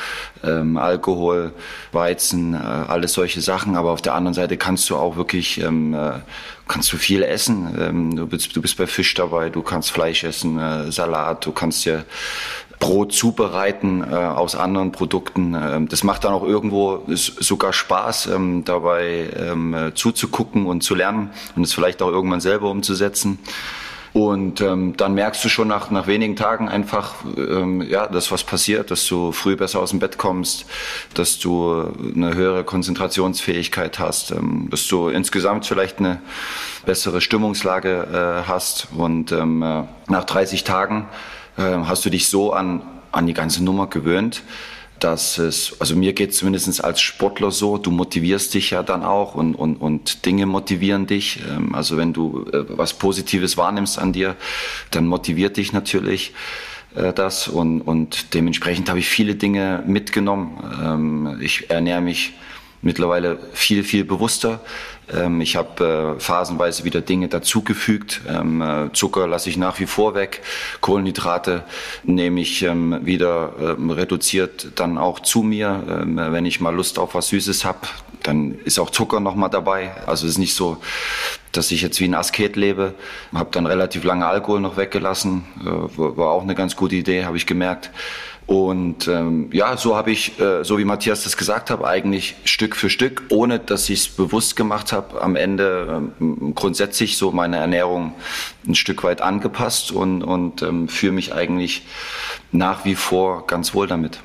ähm, 0.43 0.79
Alkohol, 0.79 1.52
Weizen, 1.93 2.55
äh, 2.55 2.56
alles 2.56 3.12
solche 3.12 3.43
Sachen. 3.43 3.76
Aber 3.76 3.90
auf 3.90 4.00
der 4.00 4.14
anderen 4.14 4.32
Seite 4.32 4.56
kannst 4.56 4.88
du 4.88 4.96
auch 4.96 5.17
wirklich 5.17 5.61
ähm, 5.61 5.93
äh, 5.93 6.12
kannst 6.69 6.90
du 6.93 6.96
viel 6.96 7.23
essen. 7.23 7.76
Ähm, 7.79 8.17
du, 8.17 8.26
bist, 8.26 8.56
du 8.56 8.62
bist 8.62 8.79
bei 8.79 8.87
Fisch 8.87 9.12
dabei, 9.12 9.50
du 9.50 9.61
kannst 9.62 9.90
Fleisch 9.90 10.25
essen, 10.25 10.58
äh, 10.58 10.90
Salat, 10.90 11.44
du 11.44 11.52
kannst 11.52 11.85
dir 11.85 12.06
Brot 12.79 13.12
zubereiten 13.12 14.02
äh, 14.11 14.14
aus 14.14 14.56
anderen 14.56 14.93
Produkten. 14.93 15.55
Ähm, 15.55 15.88
das 15.88 16.02
macht 16.02 16.25
dann 16.25 16.32
auch 16.32 16.44
irgendwo 16.44 17.02
sogar 17.08 17.75
Spaß, 17.75 18.29
ähm, 18.29 18.64
dabei 18.64 19.29
ähm, 19.37 19.75
äh, 19.75 19.94
zuzugucken 19.94 20.64
und 20.64 20.82
zu 20.82 20.94
lernen 20.94 21.31
und 21.56 21.64
es 21.64 21.75
vielleicht 21.75 22.00
auch 22.00 22.08
irgendwann 22.11 22.40
selber 22.40 22.70
umzusetzen. 22.70 23.38
Und 24.12 24.60
ähm, 24.60 24.96
dann 24.96 25.14
merkst 25.14 25.44
du 25.44 25.49
schon 25.49 25.69
nach, 25.69 25.90
nach 25.90 26.06
wenigen 26.06 26.37
Tagen 26.37 26.69
einfach, 26.69 27.14
ähm, 27.37 27.82
ja, 27.82 28.06
dass 28.06 28.32
was 28.32 28.44
passiert, 28.44 28.90
dass 28.90 29.06
du 29.06 29.32
früh 29.32 29.56
besser 29.56 29.81
aus 29.81 29.90
dem 29.90 29.99
Bett 29.99 30.19
kommst, 30.19 30.66
dass 31.14 31.38
du 31.38 31.93
eine 32.14 32.34
höhere 32.34 32.64
Konzentrationsfähigkeit 32.64 33.99
hast, 33.99 34.31
ähm, 34.31 34.69
dass 34.70 34.87
du 34.87 35.08
insgesamt 35.08 35.66
vielleicht 35.66 35.99
eine 35.99 36.20
bessere 36.87 37.20
Stimmungslage 37.20 38.43
äh, 38.44 38.49
hast. 38.49 38.88
Und 38.96 39.32
ähm, 39.32 39.62
äh, 39.62 39.84
nach 40.08 40.25
30 40.25 40.64
Tagen 40.64 41.08
äh, 41.56 41.62
hast 41.62 42.04
du 42.04 42.11
dich 42.11 42.28
so 42.28 42.52
an, 42.52 42.82
an 43.12 43.26
die 43.26 43.34
ganze 43.34 43.62
Nummer 43.62 43.87
gewöhnt, 43.87 44.43
dass 45.00 45.39
es, 45.39 45.77
also 45.81 45.97
mir 45.97 46.12
geht 46.12 46.31
es 46.31 46.39
zumindest 46.39 46.83
als 46.85 47.00
Sportler 47.00 47.50
so, 47.50 47.79
du 47.79 47.91
motivierst 47.91 48.55
dich 48.55 48.71
ja 48.71 48.83
dann 48.83 49.05
auch 49.05 49.35
und, 49.35 49.55
und, 49.55 49.77
und 49.77 50.27
Dinge 50.27 50.47
motivieren 50.47 51.06
dich. 51.06 51.41
Ähm, 51.49 51.75
also 51.75 51.97
wenn 51.97 52.12
du 52.12 52.47
äh, 52.53 52.65
was 52.69 52.95
Positives 52.95 53.56
wahrnimmst 53.56 53.99
an 53.99 54.12
dir, 54.12 54.37
dann 54.91 55.06
motiviert 55.06 55.57
dich 55.57 55.73
natürlich 55.73 56.33
äh, 56.95 57.12
das 57.12 57.49
und, 57.49 57.81
und 57.83 58.35
dementsprechend 58.35 58.88
habe 58.88 58.99
ich 58.99 59.09
viele 59.09 59.35
Dinge 59.35 59.83
mitgenommen. 59.87 60.59
Ähm, 60.83 61.38
ich 61.40 61.71
ernähre 61.71 62.00
mich 62.00 62.33
mittlerweile 62.83 63.38
viel, 63.52 63.85
viel 63.85 64.05
bewusster. 64.05 64.61
Ähm, 65.12 65.41
ich 65.41 65.57
habe 65.57 66.17
äh, 66.19 66.21
phasenweise 66.21 66.85
wieder 66.85 67.00
Dinge 67.00 67.29
dazugefügt. 67.29 68.21
Ähm, 68.29 68.61
äh, 68.61 68.93
Zucker 68.93 69.27
lasse 69.27 69.50
ich 69.50 69.57
nach 69.57 69.79
wie 69.81 69.87
vor 69.87 70.15
weg. 70.15 70.43
Kohlenhydrate 70.81 71.65
nehme 72.05 72.41
ich 72.41 72.62
ähm, 72.62 72.99
wieder 73.03 73.53
reduziert 73.69 74.73
dann 74.77 74.99
auch 74.99 75.21
zu 75.21 75.43
mir. 75.43 75.83
Wenn 75.87 76.47
ich 76.47 76.61
mal 76.61 76.75
Lust 76.75 76.99
auf 76.99 77.15
was 77.15 77.29
Süßes 77.29 77.65
habe, 77.65 77.81
dann 78.23 78.59
ist 78.65 78.79
auch 78.79 78.91
Zucker 78.91 79.21
nochmal 79.21 79.50
dabei. 79.50 79.91
Also 80.07 80.27
es 80.27 80.33
ist 80.33 80.38
nicht 80.38 80.55
so, 80.55 80.79
dass 81.53 81.71
ich 81.71 81.83
jetzt 81.83 82.00
wie 82.00 82.05
ein 82.05 82.15
Asket 82.15 82.57
lebe. 82.57 82.95
Habe 83.35 83.50
dann 83.53 83.67
relativ 83.67 84.05
lange 84.05 84.27
Alkohol 84.27 84.61
noch 84.61 84.77
weggelassen. 84.77 85.45
Äh, 85.61 85.67
war 85.67 86.31
auch 86.31 86.43
eine 86.43 86.55
ganz 86.55 86.77
gute 86.77 86.97
Idee, 86.97 87.25
habe 87.25 87.37
ich 87.37 87.47
gemerkt. 87.47 87.91
Und 88.49 89.09
ähm, 89.09 89.50
ja, 89.52 89.76
so 89.76 89.95
habe 89.95 90.11
ich, 90.11 90.40
äh, 90.40 90.64
so 90.64 90.78
wie 90.78 90.87
Matthias 90.87 91.23
das 91.23 91.37
gesagt 91.37 91.69
hat, 91.69 91.85
eigentlich 91.85 92.35
Stück 92.45 92.76
für 92.76 92.88
Stück, 92.88 93.25
ohne 93.28 93.59
dass 93.59 93.90
ich 93.90 94.00
es 94.00 94.09
bewusst 94.09 94.57
gemacht 94.57 94.90
habe, 94.90 95.21
am 95.21 95.37
Ende 95.37 96.02
ähm, 96.19 96.55
grundsätzlich 96.55 97.19
so 97.19 97.31
meine 97.31 97.59
Ernährung 97.59 98.14
ein 98.67 98.75
Stück 98.75 99.05
weit 99.05 99.21
angepasst 99.21 99.93
und, 99.93 100.23
und 100.23 100.62
ähm, 100.62 100.88
fühle 100.88 101.12
mich 101.12 101.35
eigentlich 101.35 101.83
nach 102.50 102.87
wie 102.87 102.95
vor 102.95 103.47
ganz 103.47 103.75
wohl 103.75 103.87
damit. 103.87 104.19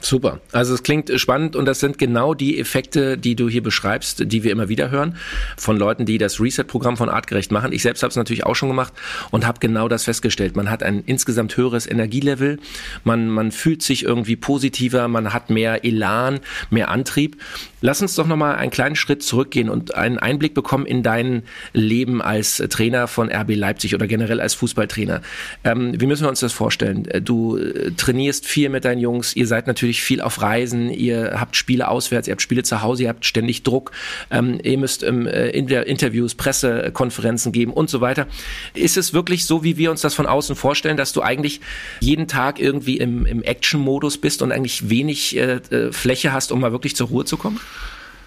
Super. 0.00 0.40
Also 0.52 0.74
es 0.74 0.84
klingt 0.84 1.10
spannend 1.20 1.56
und 1.56 1.64
das 1.64 1.80
sind 1.80 1.98
genau 1.98 2.32
die 2.32 2.60
Effekte, 2.60 3.18
die 3.18 3.34
du 3.34 3.48
hier 3.48 3.62
beschreibst, 3.62 4.30
die 4.30 4.44
wir 4.44 4.52
immer 4.52 4.68
wieder 4.68 4.90
hören 4.90 5.16
von 5.56 5.76
Leuten, 5.76 6.06
die 6.06 6.18
das 6.18 6.40
Reset-Programm 6.40 6.96
von 6.96 7.08
Artgerecht 7.08 7.50
machen. 7.50 7.72
Ich 7.72 7.82
selbst 7.82 8.02
habe 8.04 8.10
es 8.10 8.16
natürlich 8.16 8.46
auch 8.46 8.54
schon 8.54 8.68
gemacht 8.68 8.92
und 9.30 9.44
habe 9.44 9.58
genau 9.58 9.88
das 9.88 10.04
festgestellt. 10.04 10.54
Man 10.54 10.70
hat 10.70 10.84
ein 10.84 11.02
insgesamt 11.04 11.56
höheres 11.56 11.90
Energielevel, 11.90 12.60
man, 13.02 13.28
man 13.28 13.50
fühlt 13.50 13.82
sich 13.82 14.04
irgendwie 14.04 14.36
positiver, 14.36 15.08
man 15.08 15.32
hat 15.32 15.50
mehr 15.50 15.84
Elan, 15.84 16.40
mehr 16.70 16.90
Antrieb 16.90 17.36
Lass 17.80 18.02
uns 18.02 18.16
doch 18.16 18.26
nochmal 18.26 18.56
einen 18.56 18.72
kleinen 18.72 18.96
Schritt 18.96 19.22
zurückgehen 19.22 19.68
und 19.68 19.94
einen 19.94 20.18
Einblick 20.18 20.54
bekommen 20.54 20.84
in 20.84 21.02
dein 21.04 21.44
Leben 21.72 22.20
als 22.20 22.56
Trainer 22.70 23.06
von 23.06 23.30
RB 23.30 23.54
Leipzig 23.54 23.94
oder 23.94 24.08
generell 24.08 24.40
als 24.40 24.54
Fußballtrainer. 24.54 25.22
Ähm, 25.62 26.00
wie 26.00 26.06
müssen 26.06 26.24
wir 26.24 26.28
uns 26.28 26.40
das 26.40 26.52
vorstellen? 26.52 27.06
Äh, 27.06 27.22
du 27.22 27.56
äh, 27.56 27.92
trainierst 27.92 28.46
viel 28.46 28.68
mit 28.68 28.84
deinen 28.84 28.98
Jungs, 28.98 29.36
ihr 29.36 29.46
seid 29.46 29.68
natürlich 29.68 30.02
viel 30.02 30.20
auf 30.20 30.42
Reisen, 30.42 30.90
ihr 30.90 31.36
habt 31.38 31.54
Spiele 31.54 31.88
auswärts, 31.88 32.26
ihr 32.26 32.32
habt 32.32 32.42
Spiele 32.42 32.64
zu 32.64 32.82
Hause, 32.82 33.04
ihr 33.04 33.08
habt 33.10 33.24
ständig 33.24 33.62
Druck, 33.62 33.92
ähm, 34.30 34.58
ihr 34.62 34.78
müsst 34.78 35.04
ähm, 35.04 35.26
äh, 35.26 35.50
Interviews, 35.50 36.34
Pressekonferenzen 36.34 37.52
geben 37.52 37.72
und 37.72 37.90
so 37.90 38.00
weiter. 38.00 38.26
Ist 38.74 38.96
es 38.96 39.12
wirklich 39.12 39.46
so, 39.46 39.62
wie 39.62 39.76
wir 39.76 39.92
uns 39.92 40.00
das 40.00 40.14
von 40.14 40.26
außen 40.26 40.56
vorstellen, 40.56 40.96
dass 40.96 41.12
du 41.12 41.22
eigentlich 41.22 41.60
jeden 42.00 42.26
Tag 42.26 42.58
irgendwie 42.58 42.96
im, 42.96 43.24
im 43.24 43.42
Action-Modus 43.42 44.18
bist 44.18 44.42
und 44.42 44.50
eigentlich 44.50 44.90
wenig 44.90 45.36
äh, 45.36 45.60
Fläche 45.92 46.32
hast, 46.32 46.50
um 46.50 46.60
mal 46.60 46.72
wirklich 46.72 46.96
zur 46.96 47.08
Ruhe 47.08 47.24
zu 47.24 47.36
kommen? 47.36 47.60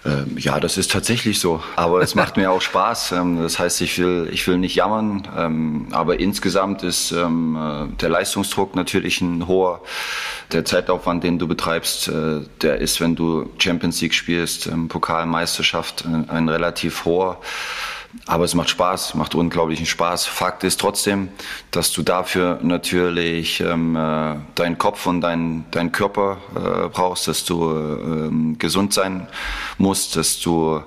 Ähm, 0.04 0.36
ja, 0.36 0.58
das 0.58 0.78
ist 0.78 0.90
tatsächlich 0.90 1.38
so. 1.38 1.62
Aber 1.76 2.00
es 2.00 2.14
macht 2.14 2.36
mir 2.36 2.50
auch 2.50 2.60
Spaß. 2.60 3.12
Ähm, 3.12 3.40
das 3.42 3.58
heißt, 3.58 3.80
ich 3.82 3.98
will, 3.98 4.28
ich 4.32 4.46
will 4.48 4.58
nicht 4.58 4.74
jammern. 4.74 5.28
Ähm, 5.36 5.88
aber 5.92 6.18
insgesamt 6.18 6.82
ist 6.82 7.12
äh, 7.12 7.26
der 8.00 8.08
Leistungsdruck 8.08 8.74
natürlich 8.74 9.20
ein 9.20 9.46
hoher. 9.46 9.80
Der 10.50 10.64
Zeitaufwand, 10.64 11.22
den 11.24 11.38
du 11.38 11.46
betreibst, 11.46 12.08
äh, 12.08 12.40
der 12.62 12.78
ist, 12.78 13.00
wenn 13.00 13.14
du 13.14 13.50
Champions 13.58 14.00
League 14.00 14.14
spielst, 14.14 14.68
Pokalmeisterschaft, 14.88 16.04
äh, 16.04 16.30
ein 16.30 16.48
relativ 16.48 17.04
hoher. 17.04 17.38
Aber 18.26 18.44
es 18.44 18.54
macht 18.54 18.68
Spaß, 18.68 19.14
macht 19.14 19.34
unglaublichen 19.34 19.86
Spaß. 19.86 20.26
Fakt 20.26 20.64
ist 20.64 20.78
trotzdem, 20.78 21.28
dass 21.70 21.92
du 21.92 22.02
dafür 22.02 22.58
natürlich 22.62 23.60
ähm, 23.60 23.96
äh, 23.96 24.36
deinen 24.54 24.76
Kopf 24.76 25.06
und 25.06 25.22
deinen 25.22 25.64
dein 25.70 25.92
Körper 25.92 26.38
äh, 26.54 26.88
brauchst, 26.88 27.26
dass 27.26 27.44
du 27.44 27.70
ähm, 27.70 28.58
gesund 28.58 28.92
sein 28.92 29.28
musst, 29.78 30.16
dass 30.16 30.40
du 30.40 30.82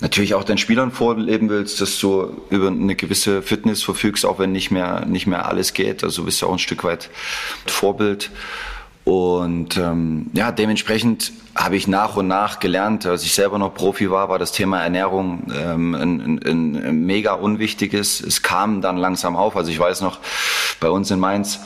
natürlich 0.00 0.34
auch 0.34 0.44
deinen 0.44 0.58
Spielern 0.58 0.92
vorleben 0.92 1.48
willst, 1.48 1.80
dass 1.80 1.98
du 1.98 2.42
über 2.50 2.68
eine 2.68 2.94
gewisse 2.94 3.40
Fitness 3.40 3.82
verfügst, 3.82 4.26
auch 4.26 4.38
wenn 4.38 4.52
nicht 4.52 4.70
mehr, 4.70 5.06
nicht 5.06 5.26
mehr 5.26 5.48
alles 5.48 5.72
geht. 5.72 6.04
Also 6.04 6.24
bist 6.24 6.42
du 6.42 6.46
auch 6.46 6.52
ein 6.52 6.58
Stück 6.58 6.84
weit 6.84 7.08
Vorbild. 7.66 8.30
Und 9.06 9.76
ähm, 9.76 10.26
ja, 10.32 10.50
dementsprechend 10.50 11.32
habe 11.54 11.76
ich 11.76 11.86
nach 11.86 12.16
und 12.16 12.26
nach 12.26 12.58
gelernt, 12.58 13.06
als 13.06 13.22
ich 13.22 13.34
selber 13.34 13.56
noch 13.56 13.72
Profi 13.72 14.10
war, 14.10 14.28
war 14.28 14.40
das 14.40 14.50
Thema 14.50 14.82
Ernährung 14.82 15.46
ähm, 15.56 15.94
ein, 15.94 16.40
ein, 16.44 16.84
ein 16.84 17.06
mega 17.06 17.34
unwichtiges. 17.34 18.20
Es 18.20 18.42
kam 18.42 18.80
dann 18.80 18.96
langsam 18.96 19.36
auf. 19.36 19.56
Also 19.56 19.70
ich 19.70 19.78
weiß 19.78 20.00
noch, 20.00 20.18
bei 20.80 20.90
uns 20.90 21.08
in 21.12 21.20
Mainz, 21.20 21.60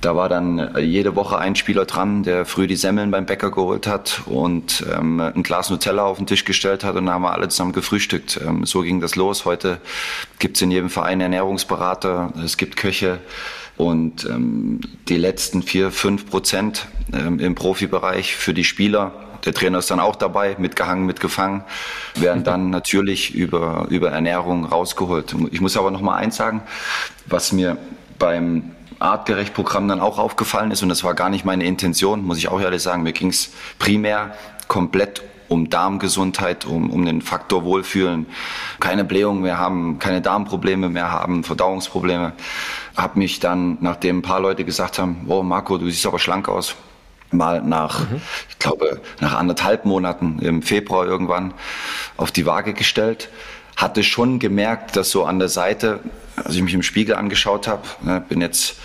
da 0.00 0.16
war 0.16 0.28
dann 0.28 0.74
jede 0.80 1.14
Woche 1.14 1.38
ein 1.38 1.54
Spieler 1.54 1.84
dran, 1.84 2.24
der 2.24 2.44
früh 2.44 2.66
die 2.66 2.74
Semmeln 2.74 3.12
beim 3.12 3.24
Bäcker 3.24 3.52
geholt 3.52 3.86
hat 3.86 4.22
und 4.26 4.84
ähm, 4.92 5.20
ein 5.20 5.44
Glas 5.44 5.70
Nutella 5.70 6.02
auf 6.02 6.16
den 6.16 6.26
Tisch 6.26 6.44
gestellt 6.44 6.82
hat 6.82 6.96
und 6.96 7.06
dann 7.06 7.14
haben 7.14 7.22
wir 7.22 7.32
alle 7.32 7.48
zusammen 7.48 7.72
gefrühstückt. 7.72 8.40
Ähm, 8.44 8.66
so 8.66 8.80
ging 8.80 9.00
das 9.00 9.14
los. 9.14 9.44
Heute 9.44 9.78
gibt 10.40 10.56
es 10.56 10.62
in 10.62 10.72
jedem 10.72 10.90
Verein 10.90 11.20
Ernährungsberater, 11.20 12.32
es 12.44 12.56
gibt 12.56 12.76
Köche. 12.76 13.20
Und 13.80 14.26
ähm, 14.26 14.82
die 15.08 15.16
letzten 15.16 15.62
vier, 15.62 15.90
fünf 15.90 16.28
Prozent 16.28 16.86
ähm, 17.14 17.40
im 17.40 17.54
Profibereich 17.54 18.36
für 18.36 18.52
die 18.52 18.64
Spieler, 18.64 19.12
der 19.46 19.54
Trainer 19.54 19.78
ist 19.78 19.90
dann 19.90 20.00
auch 20.00 20.16
dabei, 20.16 20.54
mitgehangen, 20.58 21.06
mitgefangen, 21.06 21.64
werden 22.14 22.44
dann 22.44 22.68
natürlich 22.78 23.34
über, 23.34 23.86
über 23.88 24.10
Ernährung 24.10 24.66
rausgeholt. 24.66 25.34
Ich 25.50 25.62
muss 25.62 25.78
aber 25.78 25.90
noch 25.90 26.02
mal 26.02 26.16
eins 26.16 26.36
sagen, 26.36 26.60
was 27.24 27.52
mir 27.52 27.78
beim 28.18 28.72
Artgerecht-Programm 28.98 29.88
dann 29.88 30.00
auch 30.00 30.18
aufgefallen 30.18 30.72
ist, 30.72 30.82
und 30.82 30.90
das 30.90 31.02
war 31.02 31.14
gar 31.14 31.30
nicht 31.30 31.46
meine 31.46 31.64
Intention, 31.64 32.22
muss 32.22 32.36
ich 32.36 32.48
auch 32.48 32.60
ehrlich 32.60 32.82
sagen, 32.82 33.02
mir 33.02 33.14
ging 33.14 33.30
es 33.30 33.50
primär 33.78 34.34
komplett 34.68 35.22
um 35.50 35.68
Darmgesundheit, 35.68 36.64
um, 36.64 36.90
um 36.90 37.04
den 37.04 37.22
Faktor 37.22 37.64
Wohlfühlen, 37.64 38.26
keine 38.78 39.04
Blähung 39.04 39.40
mehr 39.40 39.58
haben, 39.58 39.98
keine 39.98 40.22
Darmprobleme 40.22 40.88
mehr 40.88 41.10
haben, 41.10 41.42
Verdauungsprobleme. 41.42 42.32
Hab 42.96 43.16
mich 43.16 43.40
dann, 43.40 43.76
nachdem 43.80 44.18
ein 44.18 44.22
paar 44.22 44.38
Leute 44.38 44.64
gesagt 44.64 45.00
haben, 45.00 45.24
oh 45.26 45.42
Marco, 45.42 45.76
du 45.76 45.86
siehst 45.86 46.06
aber 46.06 46.20
schlank 46.20 46.48
aus, 46.48 46.76
mal 47.32 47.62
nach, 47.62 48.08
mhm. 48.08 48.20
ich 48.48 48.60
glaube, 48.60 49.00
nach 49.20 49.34
anderthalb 49.34 49.84
Monaten 49.84 50.38
im 50.38 50.62
Februar 50.62 51.04
irgendwann 51.04 51.52
auf 52.16 52.30
die 52.30 52.46
Waage 52.46 52.72
gestellt. 52.72 53.28
Hatte 53.76 54.04
schon 54.04 54.38
gemerkt, 54.38 54.94
dass 54.94 55.10
so 55.10 55.24
an 55.24 55.40
der 55.40 55.48
Seite, 55.48 55.98
als 56.36 56.54
ich 56.54 56.62
mich 56.62 56.74
im 56.74 56.84
Spiegel 56.84 57.16
angeschaut 57.16 57.66
habe, 57.66 57.82
ne, 58.02 58.22
bin 58.28 58.40
jetzt 58.40 58.76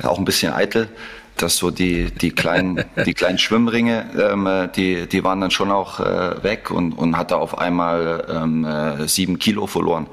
auch 0.00 0.18
ein 0.18 0.24
bisschen 0.24 0.52
eitel, 0.52 0.88
dass 1.36 1.56
so 1.56 1.70
die, 1.70 2.10
die 2.10 2.30
kleinen, 2.30 2.84
die 3.06 3.14
kleinen 3.14 3.38
Schwimmringe, 3.38 4.10
ähm, 4.18 4.70
die, 4.76 5.06
die 5.08 5.24
waren 5.24 5.40
dann 5.40 5.50
schon 5.50 5.70
auch 5.70 6.00
äh, 6.00 6.42
weg 6.42 6.70
und, 6.70 6.92
und 6.92 7.16
hatte 7.16 7.36
auf 7.36 7.58
einmal 7.58 8.26
ähm, 8.28 8.64
äh, 8.64 9.08
sieben 9.08 9.38
Kilo 9.38 9.66
verloren. 9.66 10.06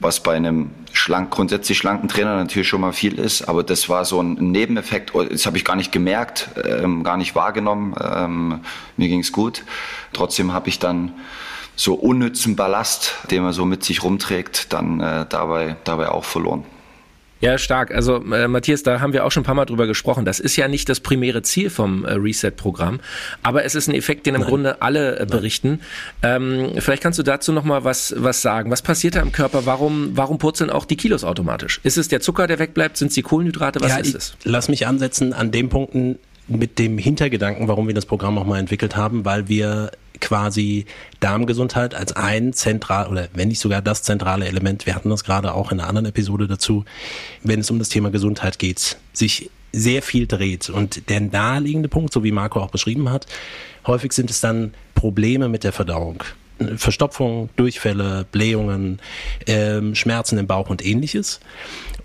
Was 0.00 0.20
bei 0.20 0.34
einem 0.34 0.70
schlank, 0.92 1.30
grundsätzlich 1.30 1.78
schlanken 1.78 2.08
Trainer 2.08 2.36
natürlich 2.36 2.68
schon 2.68 2.80
mal 2.80 2.92
viel 2.92 3.18
ist, 3.18 3.42
aber 3.42 3.62
das 3.62 3.88
war 3.88 4.04
so 4.04 4.20
ein 4.20 4.34
Nebeneffekt, 4.34 5.14
oh, 5.14 5.22
das 5.22 5.46
habe 5.46 5.56
ich 5.56 5.64
gar 5.64 5.76
nicht 5.76 5.92
gemerkt, 5.92 6.50
ähm, 6.64 7.04
gar 7.04 7.16
nicht 7.16 7.34
wahrgenommen. 7.34 7.94
Ähm, 8.02 8.60
mir 8.96 9.08
ging 9.08 9.20
es 9.20 9.32
gut. 9.32 9.64
Trotzdem 10.12 10.52
habe 10.52 10.68
ich 10.68 10.78
dann 10.78 11.12
so 11.76 11.94
unnützen 11.94 12.56
Ballast, 12.56 13.16
den 13.30 13.42
man 13.42 13.52
so 13.52 13.64
mit 13.64 13.84
sich 13.84 14.02
rumträgt, 14.02 14.72
dann 14.72 15.00
äh, 15.00 15.26
dabei, 15.28 15.76
dabei 15.84 16.10
auch 16.10 16.24
verloren. 16.24 16.64
Ja, 17.40 17.56
stark. 17.58 17.92
Also 17.92 18.22
äh, 18.32 18.48
Matthias, 18.48 18.82
da 18.82 19.00
haben 19.00 19.12
wir 19.12 19.24
auch 19.24 19.32
schon 19.32 19.42
ein 19.42 19.46
paar 19.46 19.54
Mal 19.54 19.64
drüber 19.64 19.86
gesprochen. 19.86 20.24
Das 20.24 20.40
ist 20.40 20.56
ja 20.56 20.68
nicht 20.68 20.88
das 20.88 21.00
primäre 21.00 21.42
Ziel 21.42 21.70
vom 21.70 22.04
äh, 22.04 22.12
Reset-Programm, 22.12 23.00
aber 23.42 23.64
es 23.64 23.74
ist 23.74 23.88
ein 23.88 23.94
Effekt, 23.94 24.26
den 24.26 24.34
im 24.34 24.42
Nein. 24.42 24.50
Grunde 24.50 24.82
alle 24.82 25.18
äh, 25.18 25.26
berichten. 25.26 25.80
Ähm, 26.22 26.72
vielleicht 26.78 27.02
kannst 27.02 27.18
du 27.18 27.22
dazu 27.22 27.52
noch 27.52 27.64
mal 27.64 27.84
was 27.84 28.14
was 28.16 28.42
sagen. 28.42 28.70
Was 28.70 28.82
passiert 28.82 29.14
da 29.14 29.20
im 29.20 29.32
Körper? 29.32 29.64
Warum 29.64 30.10
warum 30.14 30.38
purzeln 30.38 30.70
auch 30.70 30.84
die 30.84 30.96
Kilos 30.96 31.24
automatisch? 31.24 31.80
Ist 31.82 31.96
es 31.96 32.08
der 32.08 32.20
Zucker, 32.20 32.46
der 32.46 32.58
wegbleibt? 32.58 32.96
Sind 32.96 33.08
es 33.08 33.14
die 33.14 33.22
Kohlenhydrate? 33.22 33.80
Was 33.80 33.92
ja, 33.92 33.98
ist 33.98 34.14
es? 34.14 34.36
Lass 34.44 34.68
mich 34.68 34.86
ansetzen 34.86 35.32
an 35.32 35.50
den 35.50 35.68
Punkten 35.68 36.18
mit 36.46 36.78
dem 36.78 36.98
Hintergedanken, 36.98 37.68
warum 37.68 37.86
wir 37.86 37.94
das 37.94 38.06
Programm 38.06 38.36
auch 38.38 38.44
mal 38.44 38.58
entwickelt 38.58 38.96
haben, 38.96 39.24
weil 39.24 39.48
wir 39.48 39.92
quasi 40.20 40.86
Darmgesundheit 41.20 41.94
als 41.94 42.14
ein 42.14 42.52
zentral 42.52 43.08
oder 43.08 43.28
wenn 43.34 43.48
nicht 43.48 43.60
sogar 43.60 43.82
das 43.82 44.02
zentrale 44.02 44.46
Element, 44.46 44.86
wir 44.86 44.94
hatten 44.94 45.10
das 45.10 45.24
gerade 45.24 45.54
auch 45.54 45.72
in 45.72 45.80
einer 45.80 45.88
anderen 45.88 46.06
Episode 46.06 46.46
dazu, 46.46 46.84
wenn 47.42 47.60
es 47.60 47.70
um 47.70 47.78
das 47.78 47.88
Thema 47.88 48.10
Gesundheit 48.10 48.58
geht, 48.58 48.96
sich 49.12 49.50
sehr 49.72 50.02
viel 50.02 50.26
dreht. 50.26 50.68
Und 50.68 51.08
der 51.08 51.20
naheliegende 51.20 51.88
Punkt, 51.88 52.12
so 52.12 52.24
wie 52.24 52.32
Marco 52.32 52.60
auch 52.60 52.70
beschrieben 52.70 53.10
hat, 53.10 53.26
häufig 53.86 54.12
sind 54.12 54.30
es 54.30 54.40
dann 54.40 54.74
Probleme 54.94 55.48
mit 55.48 55.64
der 55.64 55.72
Verdauung. 55.72 56.24
Verstopfung, 56.76 57.48
Durchfälle, 57.56 58.26
Blähungen, 58.30 59.00
ähm, 59.46 59.94
Schmerzen 59.94 60.38
im 60.38 60.46
Bauch 60.46 60.68
und 60.68 60.84
ähnliches. 60.84 61.40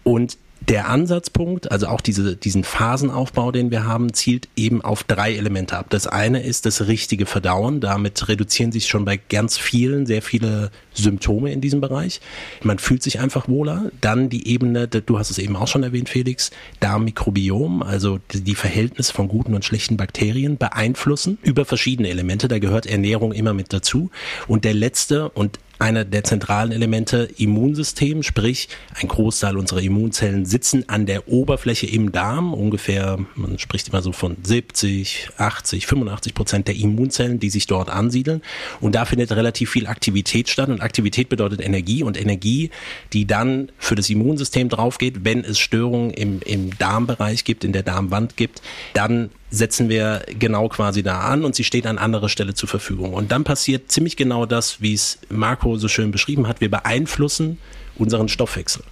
Und 0.03 0.38
der 0.62 0.89
Ansatzpunkt, 0.89 1.71
also 1.71 1.88
auch 1.88 2.01
diese, 2.01 2.35
diesen 2.35 2.63
Phasenaufbau, 2.63 3.51
den 3.51 3.69
wir 3.69 3.85
haben, 3.85 4.13
zielt 4.13 4.47
eben 4.55 4.81
auf 4.81 5.03
drei 5.03 5.35
Elemente 5.35 5.77
ab. 5.77 5.88
Das 5.89 6.07
eine 6.07 6.41
ist 6.41 6.65
das 6.65 6.88
richtige 6.88 7.25
Verdauen. 7.25 7.81
Damit 7.81 8.27
reduzieren 8.27 8.71
sich 8.71 8.88
schon 8.88 9.05
bei 9.05 9.17
ganz 9.17 9.57
vielen 9.57 10.05
sehr 10.05 10.21
viele 10.21 10.71
Symptome 10.93 11.51
in 11.51 11.62
diesem 11.62 11.81
Bereich. 11.81 12.19
Man 12.63 12.79
fühlt 12.79 13.03
sich 13.03 13.19
einfach 13.19 13.47
wohler. 13.47 13.91
Dann 14.01 14.29
die 14.29 14.47
Ebene, 14.47 14.88
du 14.88 15.19
hast 15.19 15.29
es 15.29 15.38
eben 15.38 15.55
auch 15.55 15.67
schon 15.67 15.83
erwähnt, 15.83 16.09
Felix, 16.09 16.50
Darmmikrobiom, 16.79 17.83
also 17.83 18.19
die 18.33 18.55
Verhältnisse 18.55 19.13
von 19.13 19.27
guten 19.27 19.53
und 19.53 19.65
schlechten 19.65 19.97
Bakterien 19.97 20.57
beeinflussen 20.57 21.38
über 21.43 21.65
verschiedene 21.65 22.09
Elemente. 22.09 22.47
Da 22.47 22.57
gehört 22.57 22.88
Ernährung 22.88 23.33
immer 23.33 23.53
mit 23.53 23.71
dazu. 23.71 24.09
Und 24.47 24.63
der 24.63 24.74
letzte 24.74 25.29
und 25.29 25.59
einer 25.79 26.05
der 26.05 26.24
zentralen 26.24 26.72
Elemente 26.72 27.29
Immunsystem, 27.38 28.24
sprich 28.24 28.70
ein 28.94 29.08
Großteil 29.08 29.58
unserer 29.58 29.82
Immunzellen 29.82 30.46
sitzen 30.46 30.88
an 30.88 31.05
der 31.05 31.27
Oberfläche 31.27 31.88
im 31.88 32.12
Darm, 32.12 32.53
ungefähr, 32.53 33.17
man 33.36 33.60
spricht 33.60 33.89
immer 33.89 34.01
so 34.01 34.12
von 34.12 34.38
70, 34.44 35.29
80, 35.38 35.88
85 35.88 36.34
Prozent 36.34 36.67
der 36.67 36.75
Immunzellen, 36.75 37.39
die 37.39 37.50
sich 37.50 37.67
dort 37.67 37.89
ansiedeln. 37.89 38.41
Und 38.79 38.96
da 38.96 39.05
findet 39.05 39.32
relativ 39.32 39.72
viel 39.72 39.88
Aktivität 39.88 40.50
statt. 40.50 40.70
Und 40.70 40.82
Aktivität 40.82 41.29
bedeutet 41.29 41.62
Energie. 41.62 42.03
Und 42.03 42.20
Energie, 42.20 42.72
die 43.13 43.25
dann 43.25 43.72
für 43.77 43.96
das 43.96 44.10
Immunsystem 44.10 44.70
draufgeht, 44.70 45.24
wenn 45.24 45.44
es 45.44 45.60
Störungen 45.60 46.12
im, 46.12 46.41
im 46.46 46.77
Darmbereich 46.77 47.44
gibt, 47.44 47.63
in 47.63 47.74
der 47.74 47.84
Darmwand 47.84 48.38
gibt, 48.38 48.62
dann 48.94 49.29
setzen 49.51 49.89
wir 49.89 50.23
genau 50.39 50.67
quasi 50.69 51.03
da 51.03 51.21
an 51.21 51.45
und 51.45 51.55
sie 51.55 51.63
steht 51.63 51.87
an 51.87 51.97
anderer 51.97 52.29
Stelle 52.29 52.53
zur 52.53 52.67
Verfügung. 52.67 53.13
Und 53.13 53.31
dann 53.31 53.43
passiert 53.43 53.91
ziemlich 53.91 54.17
genau 54.17 54.45
das, 54.45 54.81
wie 54.81 54.93
es 54.93 55.19
Marco 55.29 55.77
so 55.77 55.87
schön 55.87 56.11
beschrieben 56.11 56.47
hat. 56.47 56.61
Wir 56.61 56.69
beeinflussen 56.69 57.59
unseren 57.95 58.27
Stoffwechsel. 58.27 58.83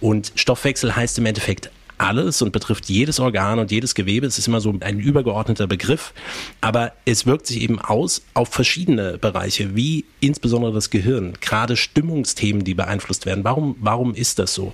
Und 0.00 0.32
Stoffwechsel 0.34 0.94
heißt 0.94 1.18
im 1.18 1.26
Endeffekt 1.26 1.70
alles 1.98 2.42
und 2.42 2.52
betrifft 2.52 2.88
jedes 2.88 3.20
Organ 3.20 3.58
und 3.58 3.70
jedes 3.70 3.94
Gewebe. 3.94 4.26
Es 4.26 4.38
ist 4.38 4.48
immer 4.48 4.60
so 4.60 4.74
ein 4.80 4.98
übergeordneter 4.98 5.66
Begriff, 5.66 6.12
aber 6.60 6.92
es 7.04 7.26
wirkt 7.26 7.46
sich 7.46 7.60
eben 7.62 7.78
aus 7.78 8.22
auf 8.34 8.48
verschiedene 8.48 9.18
Bereiche, 9.18 9.76
wie 9.76 10.04
insbesondere 10.20 10.72
das 10.72 10.90
Gehirn, 10.90 11.34
gerade 11.40 11.76
Stimmungsthemen, 11.76 12.64
die 12.64 12.74
beeinflusst 12.74 13.26
werden. 13.26 13.44
Warum, 13.44 13.76
warum 13.80 14.14
ist 14.14 14.38
das 14.38 14.54
so? 14.54 14.72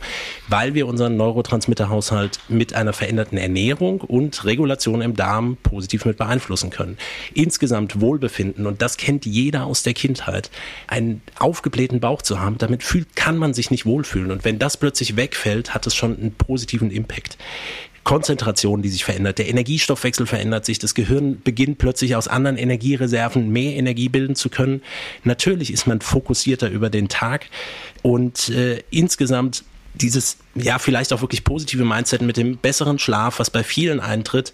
Weil 0.48 0.74
wir 0.74 0.86
unseren 0.86 1.16
Neurotransmitterhaushalt 1.16 2.40
mit 2.48 2.74
einer 2.74 2.92
veränderten 2.92 3.38
Ernährung 3.38 4.00
und 4.00 4.44
Regulation 4.44 5.02
im 5.02 5.14
Darm 5.14 5.56
positiv 5.62 6.04
mit 6.04 6.16
beeinflussen 6.16 6.70
können. 6.70 6.96
Insgesamt 7.34 8.00
Wohlbefinden, 8.00 8.66
und 8.66 8.80
das 8.82 8.96
kennt 8.96 9.26
jeder 9.26 9.66
aus 9.66 9.82
der 9.82 9.94
Kindheit, 9.94 10.50
einen 10.86 11.22
aufgeblähten 11.38 12.00
Bauch 12.00 12.22
zu 12.22 12.40
haben, 12.40 12.58
damit 12.58 12.82
fühlt, 12.82 13.14
kann 13.16 13.36
man 13.36 13.54
sich 13.54 13.70
nicht 13.70 13.86
wohlfühlen. 13.86 14.30
Und 14.30 14.44
wenn 14.44 14.58
das 14.58 14.76
plötzlich 14.76 15.16
wegfällt, 15.16 15.74
hat 15.74 15.86
es 15.86 15.94
schon 15.94 16.16
einen 16.16 16.32
positiven 16.32 16.90
Impact. 16.90 17.09
Konzentration, 18.02 18.82
die 18.82 18.88
sich 18.88 19.04
verändert, 19.04 19.38
der 19.38 19.48
Energiestoffwechsel 19.48 20.26
verändert 20.26 20.64
sich, 20.64 20.78
das 20.78 20.94
Gehirn 20.94 21.40
beginnt 21.42 21.78
plötzlich 21.78 22.16
aus 22.16 22.28
anderen 22.28 22.56
Energiereserven 22.56 23.50
mehr 23.50 23.76
Energie 23.76 24.08
bilden 24.08 24.34
zu 24.34 24.48
können. 24.48 24.82
Natürlich 25.22 25.72
ist 25.72 25.86
man 25.86 26.00
fokussierter 26.00 26.70
über 26.70 26.88
den 26.88 27.08
Tag. 27.08 27.46
Und 28.02 28.48
äh, 28.48 28.82
insgesamt 28.90 29.64
dieses, 29.94 30.38
ja, 30.54 30.78
vielleicht 30.78 31.12
auch 31.12 31.20
wirklich 31.20 31.44
positive 31.44 31.84
Mindset 31.84 32.22
mit 32.22 32.36
dem 32.36 32.56
besseren 32.56 32.98
Schlaf, 32.98 33.38
was 33.38 33.50
bei 33.50 33.62
vielen 33.62 34.00
eintritt, 34.00 34.52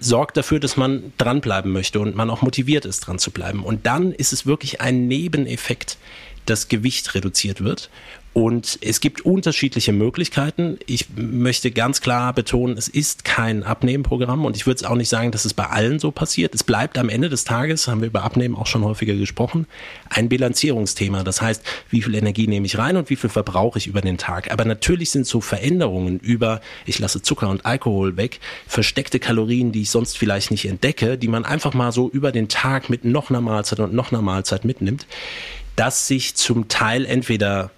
sorgt 0.00 0.36
dafür, 0.36 0.60
dass 0.60 0.76
man 0.76 1.12
dranbleiben 1.18 1.72
möchte 1.72 2.00
und 2.00 2.16
man 2.16 2.30
auch 2.30 2.42
motiviert 2.42 2.84
ist, 2.84 3.00
dran 3.00 3.18
zu 3.18 3.30
bleiben. 3.30 3.62
Und 3.62 3.86
dann 3.86 4.12
ist 4.12 4.32
es 4.32 4.46
wirklich 4.46 4.80
ein 4.80 5.06
Nebeneffekt, 5.06 5.98
das 6.46 6.68
Gewicht 6.68 7.14
reduziert 7.14 7.62
wird 7.62 7.90
und 8.38 8.78
es 8.82 9.00
gibt 9.00 9.22
unterschiedliche 9.22 9.92
Möglichkeiten. 9.92 10.78
Ich 10.86 11.06
möchte 11.16 11.72
ganz 11.72 12.00
klar 12.00 12.32
betonen, 12.32 12.78
es 12.78 12.86
ist 12.86 13.24
kein 13.24 13.64
Abnehmenprogramm 13.64 14.44
und 14.44 14.56
ich 14.56 14.64
würde 14.64 14.76
es 14.76 14.84
auch 14.84 14.94
nicht 14.94 15.08
sagen, 15.08 15.32
dass 15.32 15.44
es 15.44 15.54
bei 15.54 15.66
allen 15.66 15.98
so 15.98 16.12
passiert. 16.12 16.54
Es 16.54 16.62
bleibt 16.62 16.98
am 16.98 17.08
Ende 17.08 17.30
des 17.30 17.42
Tages, 17.42 17.88
haben 17.88 18.00
wir 18.00 18.06
über 18.06 18.22
Abnehmen 18.22 18.54
auch 18.54 18.68
schon 18.68 18.84
häufiger 18.84 19.16
gesprochen, 19.16 19.66
ein 20.08 20.28
Bilanzierungsthema. 20.28 21.24
Das 21.24 21.42
heißt, 21.42 21.64
wie 21.90 22.00
viel 22.00 22.14
Energie 22.14 22.46
nehme 22.46 22.64
ich 22.64 22.78
rein 22.78 22.96
und 22.96 23.10
wie 23.10 23.16
viel 23.16 23.28
verbrauche 23.28 23.76
ich 23.76 23.88
über 23.88 24.02
den 24.02 24.18
Tag. 24.18 24.52
Aber 24.52 24.64
natürlich 24.64 25.10
sind 25.10 25.26
so 25.26 25.40
Veränderungen 25.40 26.20
über, 26.20 26.60
ich 26.86 27.00
lasse 27.00 27.20
Zucker 27.20 27.48
und 27.48 27.66
Alkohol 27.66 28.16
weg, 28.16 28.38
versteckte 28.68 29.18
Kalorien, 29.18 29.72
die 29.72 29.82
ich 29.82 29.90
sonst 29.90 30.16
vielleicht 30.16 30.52
nicht 30.52 30.66
entdecke, 30.66 31.18
die 31.18 31.26
man 31.26 31.44
einfach 31.44 31.74
mal 31.74 31.90
so 31.90 32.08
über 32.08 32.30
den 32.30 32.48
Tag 32.48 32.88
mit 32.88 33.04
noch 33.04 33.30
einer 33.30 33.40
Mahlzeit 33.40 33.80
und 33.80 33.94
noch 33.94 34.12
einer 34.12 34.22
Mahlzeit 34.22 34.64
mitnimmt, 34.64 35.08
dass 35.74 36.06
sich 36.06 36.36
zum 36.36 36.68
Teil 36.68 37.04
entweder 37.04 37.72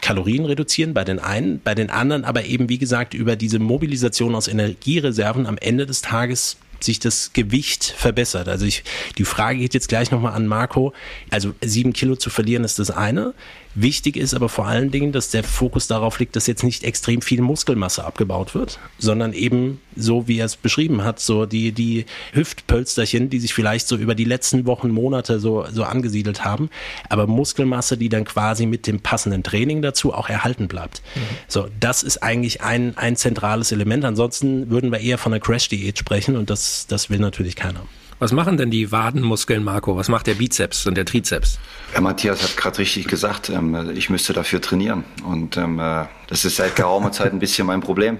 Kalorien 0.00 0.44
reduzieren 0.44 0.94
bei 0.94 1.04
den 1.04 1.18
einen, 1.18 1.60
bei 1.60 1.74
den 1.74 1.90
anderen 1.90 2.24
aber 2.24 2.44
eben, 2.44 2.68
wie 2.68 2.78
gesagt, 2.78 3.14
über 3.14 3.36
diese 3.36 3.58
Mobilisation 3.58 4.34
aus 4.34 4.48
Energiereserven 4.48 5.46
am 5.46 5.58
Ende 5.58 5.86
des 5.86 6.02
Tages 6.02 6.56
sich 6.84 6.98
das 6.98 7.32
Gewicht 7.32 7.84
verbessert. 7.84 8.48
Also 8.48 8.64
ich, 8.64 8.84
die 9.18 9.24
Frage 9.24 9.58
geht 9.58 9.74
jetzt 9.74 9.88
gleich 9.88 10.10
nochmal 10.10 10.32
an 10.32 10.46
Marco. 10.46 10.92
Also 11.30 11.54
sieben 11.60 11.92
Kilo 11.92 12.16
zu 12.16 12.30
verlieren 12.30 12.64
ist 12.64 12.78
das 12.78 12.90
eine. 12.90 13.34
Wichtig 13.74 14.16
ist 14.16 14.34
aber 14.34 14.48
vor 14.48 14.66
allen 14.66 14.90
Dingen, 14.90 15.12
dass 15.12 15.30
der 15.30 15.44
Fokus 15.44 15.86
darauf 15.86 16.18
liegt, 16.18 16.34
dass 16.34 16.48
jetzt 16.48 16.64
nicht 16.64 16.82
extrem 16.82 17.22
viel 17.22 17.40
Muskelmasse 17.40 18.04
abgebaut 18.04 18.54
wird, 18.54 18.80
sondern 18.98 19.32
eben 19.32 19.80
so, 19.94 20.26
wie 20.26 20.38
er 20.38 20.46
es 20.46 20.56
beschrieben 20.56 21.04
hat, 21.04 21.20
so 21.20 21.46
die, 21.46 21.70
die 21.70 22.06
Hüftpölsterchen, 22.32 23.30
die 23.30 23.38
sich 23.38 23.54
vielleicht 23.54 23.86
so 23.86 23.96
über 23.96 24.16
die 24.16 24.24
letzten 24.24 24.66
Wochen, 24.66 24.90
Monate 24.90 25.38
so, 25.38 25.66
so 25.70 25.84
angesiedelt 25.84 26.44
haben, 26.44 26.68
aber 27.08 27.28
Muskelmasse, 27.28 27.96
die 27.96 28.08
dann 28.08 28.24
quasi 28.24 28.66
mit 28.66 28.88
dem 28.88 29.00
passenden 29.00 29.44
Training 29.44 29.82
dazu 29.82 30.12
auch 30.12 30.28
erhalten 30.28 30.66
bleibt. 30.66 31.02
Mhm. 31.14 31.20
So, 31.46 31.68
das 31.78 32.02
ist 32.02 32.24
eigentlich 32.24 32.62
ein, 32.62 32.96
ein 32.96 33.14
zentrales 33.14 33.70
Element. 33.70 34.04
Ansonsten 34.04 34.70
würden 34.70 34.90
wir 34.90 34.98
eher 34.98 35.18
von 35.18 35.32
einer 35.32 35.40
Crash-Diät 35.40 35.96
sprechen 35.96 36.36
und 36.36 36.50
das, 36.50 36.88
das 36.88 37.08
will 37.08 37.20
natürlich 37.20 37.54
keiner. 37.54 37.82
Was 38.20 38.32
machen 38.32 38.58
denn 38.58 38.70
die 38.70 38.92
Wadenmuskeln, 38.92 39.64
Marco? 39.64 39.96
Was 39.96 40.10
macht 40.10 40.26
der 40.26 40.34
Bizeps 40.34 40.86
und 40.86 40.94
der 40.94 41.06
Trizeps? 41.06 41.58
Ja, 41.94 42.02
Matthias 42.02 42.42
hat 42.42 42.54
gerade 42.54 42.78
richtig 42.78 43.08
gesagt, 43.08 43.48
ähm, 43.48 43.92
ich 43.94 44.10
müsste 44.10 44.34
dafür 44.34 44.60
trainieren. 44.60 45.04
Und 45.24 45.56
ähm, 45.56 45.78
äh, 45.78 46.04
das 46.28 46.44
ist 46.44 46.56
seit 46.56 46.76
geraumer 46.76 47.12
Zeit 47.12 47.32
ein 47.32 47.38
bisschen 47.38 47.66
mein 47.66 47.80
Problem. 47.80 48.18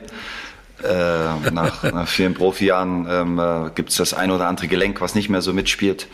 Äh, 0.82 1.50
nach, 1.52 1.82
nach 1.82 2.08
vielen 2.08 2.32
Profijahren 2.32 3.06
ähm, 3.10 3.38
äh, 3.38 3.70
gibt 3.74 3.90
es 3.90 3.96
das 3.96 4.14
ein 4.14 4.30
oder 4.30 4.48
andere 4.48 4.68
Gelenk, 4.68 5.02
was 5.02 5.14
nicht 5.14 5.28
mehr 5.28 5.42
so 5.42 5.52
mitspielt. 5.52 6.08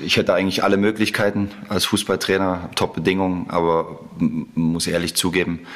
Ich 0.00 0.16
hätte 0.16 0.32
eigentlich 0.34 0.62
alle 0.62 0.76
Möglichkeiten 0.76 1.50
als 1.68 1.86
Fußballtrainer, 1.86 2.70
Top-Bedingungen, 2.76 3.50
aber 3.50 3.98
muss 4.18 4.86
ehrlich 4.86 5.16
zugeben, 5.16 5.66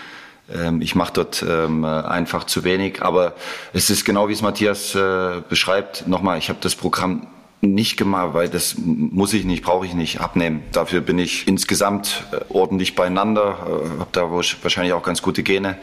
ich 0.81 0.95
mache 0.95 1.13
dort 1.15 1.45
ähm, 1.49 1.85
einfach 1.85 2.45
zu 2.45 2.65
wenig. 2.65 3.03
Aber 3.03 3.35
es 3.73 3.91
ist 3.91 4.05
genau 4.05 4.29
wie 4.29 4.33
es 4.33 4.43
Matthias 4.43 4.95
äh, 4.95 5.41
beschreibt. 5.49 6.07
Nochmal, 6.07 6.39
ich 6.39 6.49
habe 6.49 6.59
das 6.61 6.75
Programm 6.75 7.27
nicht 7.63 7.97
gemacht, 7.97 8.35
weil 8.35 8.49
das 8.49 8.75
muss 8.77 9.33
ich 9.33 9.45
nicht, 9.45 9.63
brauche 9.63 9.87
ich 9.87 9.95
nicht 9.95 10.21
abnehmen. 10.21 10.65
Dafür 10.73 11.01
bin 11.01 11.21
ich 11.21 11.47
insgesamt 11.47 12.25
äh, 12.33 12.41
ordentlich 12.49 12.97
beieinander, 12.97 13.57
äh, 13.67 14.01
habe 14.01 14.09
da 14.11 14.31
wahrscheinlich 14.33 14.93
auch 14.93 15.05
ganz 15.05 15.23
gute 15.23 15.45
Gene. 15.45 15.79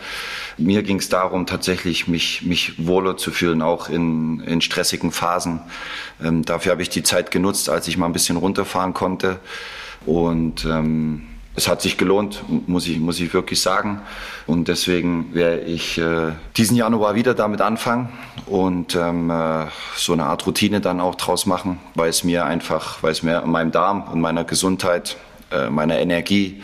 Mir 0.58 0.84
ging 0.84 1.00
es 1.00 1.08
darum, 1.08 1.46
tatsächlich 1.46 2.10
mich, 2.10 2.42
mich 2.42 2.86
wohler 2.86 3.16
zu 3.16 3.32
fühlen, 3.32 3.62
auch 3.62 3.88
in, 3.88 4.42
in 4.42 4.60
stressigen 4.60 5.14
Phasen. 5.14 5.62
Ähm, 6.22 6.44
dafür 6.44 6.74
habe 6.74 6.82
ich 6.82 6.90
die 6.90 7.04
Zeit 7.04 7.32
genutzt, 7.32 7.70
als 7.70 7.88
ich 7.88 7.96
mal 7.96 8.08
ein 8.08 8.14
bisschen 8.14 8.36
runterfahren 8.36 8.94
konnte. 8.94 9.40
Und 10.06 10.66
ähm, 10.66 11.29
es 11.56 11.68
hat 11.68 11.82
sich 11.82 11.98
gelohnt, 11.98 12.44
muss 12.68 12.88
ich, 12.88 13.00
muss 13.00 13.20
ich 13.20 13.34
wirklich 13.34 13.60
sagen. 13.60 14.02
Und 14.48 14.68
deswegen 14.68 15.34
werde 15.34 15.62
ich 15.62 15.98
äh, 15.98 16.32
diesen 16.56 16.78
Januar 16.78 17.16
wieder 17.16 17.34
damit 17.34 17.62
anfangen 17.62 18.10
und 18.46 18.96
ähm, 18.96 19.30
äh, 19.30 19.66
so 19.96 20.14
eine 20.14 20.26
Art 20.26 20.46
Routine 20.48 20.80
dann 20.80 21.02
auch 21.02 21.16
draus 21.16 21.46
machen, 21.46 21.80
weil 21.96 22.10
es 22.10 22.24
mir 22.24 22.46
einfach, 22.46 23.04
weil 23.04 23.12
es 23.12 23.24
mir 23.24 23.42
meinem 23.46 23.72
Darm 23.72 24.04
und 24.04 24.22
meiner 24.22 24.44
Gesundheit, 24.44 25.18
äh, 25.52 25.70
meiner 25.70 26.00
Energie 26.00 26.64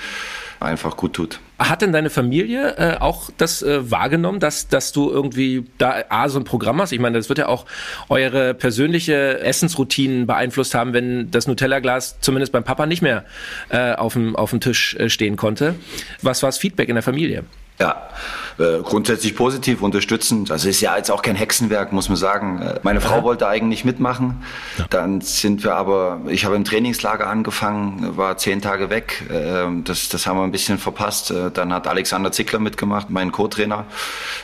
einfach 0.65 0.97
gut 0.97 1.13
tut. 1.13 1.39
Hat 1.57 1.81
denn 1.81 1.93
deine 1.93 2.09
Familie 2.09 2.75
äh, 2.77 2.97
auch 2.99 3.29
das 3.37 3.61
äh, 3.61 3.89
wahrgenommen, 3.89 4.39
dass, 4.39 4.67
dass 4.67 4.91
du 4.91 5.09
irgendwie 5.09 5.65
da 5.77 6.03
A, 6.09 6.27
so 6.27 6.39
ein 6.39 6.43
Programm 6.43 6.81
hast? 6.81 6.91
Ich 6.91 6.99
meine, 6.99 7.17
das 7.17 7.29
wird 7.29 7.39
ja 7.39 7.47
auch 7.47 7.65
eure 8.09 8.53
persönliche 8.53 9.39
Essensroutinen 9.39 10.27
beeinflusst 10.27 10.75
haben, 10.75 10.93
wenn 10.93 11.31
das 11.31 11.47
Nutella-Glas 11.47 12.19
zumindest 12.19 12.51
beim 12.51 12.63
Papa 12.63 12.85
nicht 12.85 13.01
mehr 13.01 13.23
äh, 13.69 13.93
auf, 13.93 14.13
dem, 14.13 14.35
Tisch 14.59 14.95
äh, 14.95 15.09
stehen 15.09 15.37
konnte. 15.37 15.75
Was 16.21 16.43
war 16.43 16.49
das 16.49 16.57
Feedback 16.57 16.89
in 16.89 16.95
der 16.95 17.03
Familie? 17.03 17.45
Ja, 17.77 18.09
äh, 18.57 18.81
grundsätzlich 18.83 19.35
positiv 19.35 19.81
unterstützend. 19.81 20.49
Also 20.49 20.69
ist 20.69 20.79
ja 20.79 20.95
jetzt 20.95 21.11
auch 21.11 21.21
kein 21.21 21.35
Hexenwerk, 21.35 21.91
muss 21.91 22.07
man 22.07 22.15
sagen. 22.15 22.61
Äh, 22.61 22.79
meine 22.83 23.01
Frau 23.01 23.23
wollte 23.23 23.47
eigentlich 23.47 23.83
mitmachen. 23.83 24.43
Ja. 24.77 24.85
Dann 24.89 25.19
sind 25.19 25.65
wir 25.65 25.75
aber, 25.75 26.21
ich 26.27 26.45
habe 26.45 26.55
im 26.55 26.63
Trainingslager 26.63 27.27
angefangen, 27.27 28.15
war 28.15 28.37
zehn 28.37 28.61
Tage 28.61 28.89
weg. 28.89 29.25
Äh, 29.29 29.65
das, 29.83 30.07
das 30.07 30.25
haben 30.25 30.37
wir 30.37 30.43
ein 30.43 30.53
bisschen 30.53 30.77
verpasst. 30.77 31.33
Dann 31.53 31.73
hat 31.73 31.87
Alexander 31.87 32.31
Zickler 32.31 32.59
mitgemacht, 32.59 33.09
mein 33.09 33.33
Co-Trainer. 33.33 33.85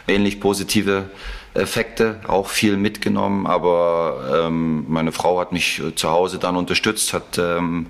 Ähnlich 0.08 0.42
positive 0.42 1.10
Effekte, 1.54 2.20
auch 2.28 2.48
viel 2.48 2.78
mitgenommen, 2.78 3.46
aber 3.46 4.46
ähm, 4.48 4.86
meine 4.88 5.12
Frau 5.12 5.40
hat 5.40 5.52
mich 5.52 5.82
zu 5.96 6.10
Hause 6.10 6.40
dann 6.40 6.56
unterstützt, 6.56 7.14
hat 7.14 7.38
ähm, 7.38 7.88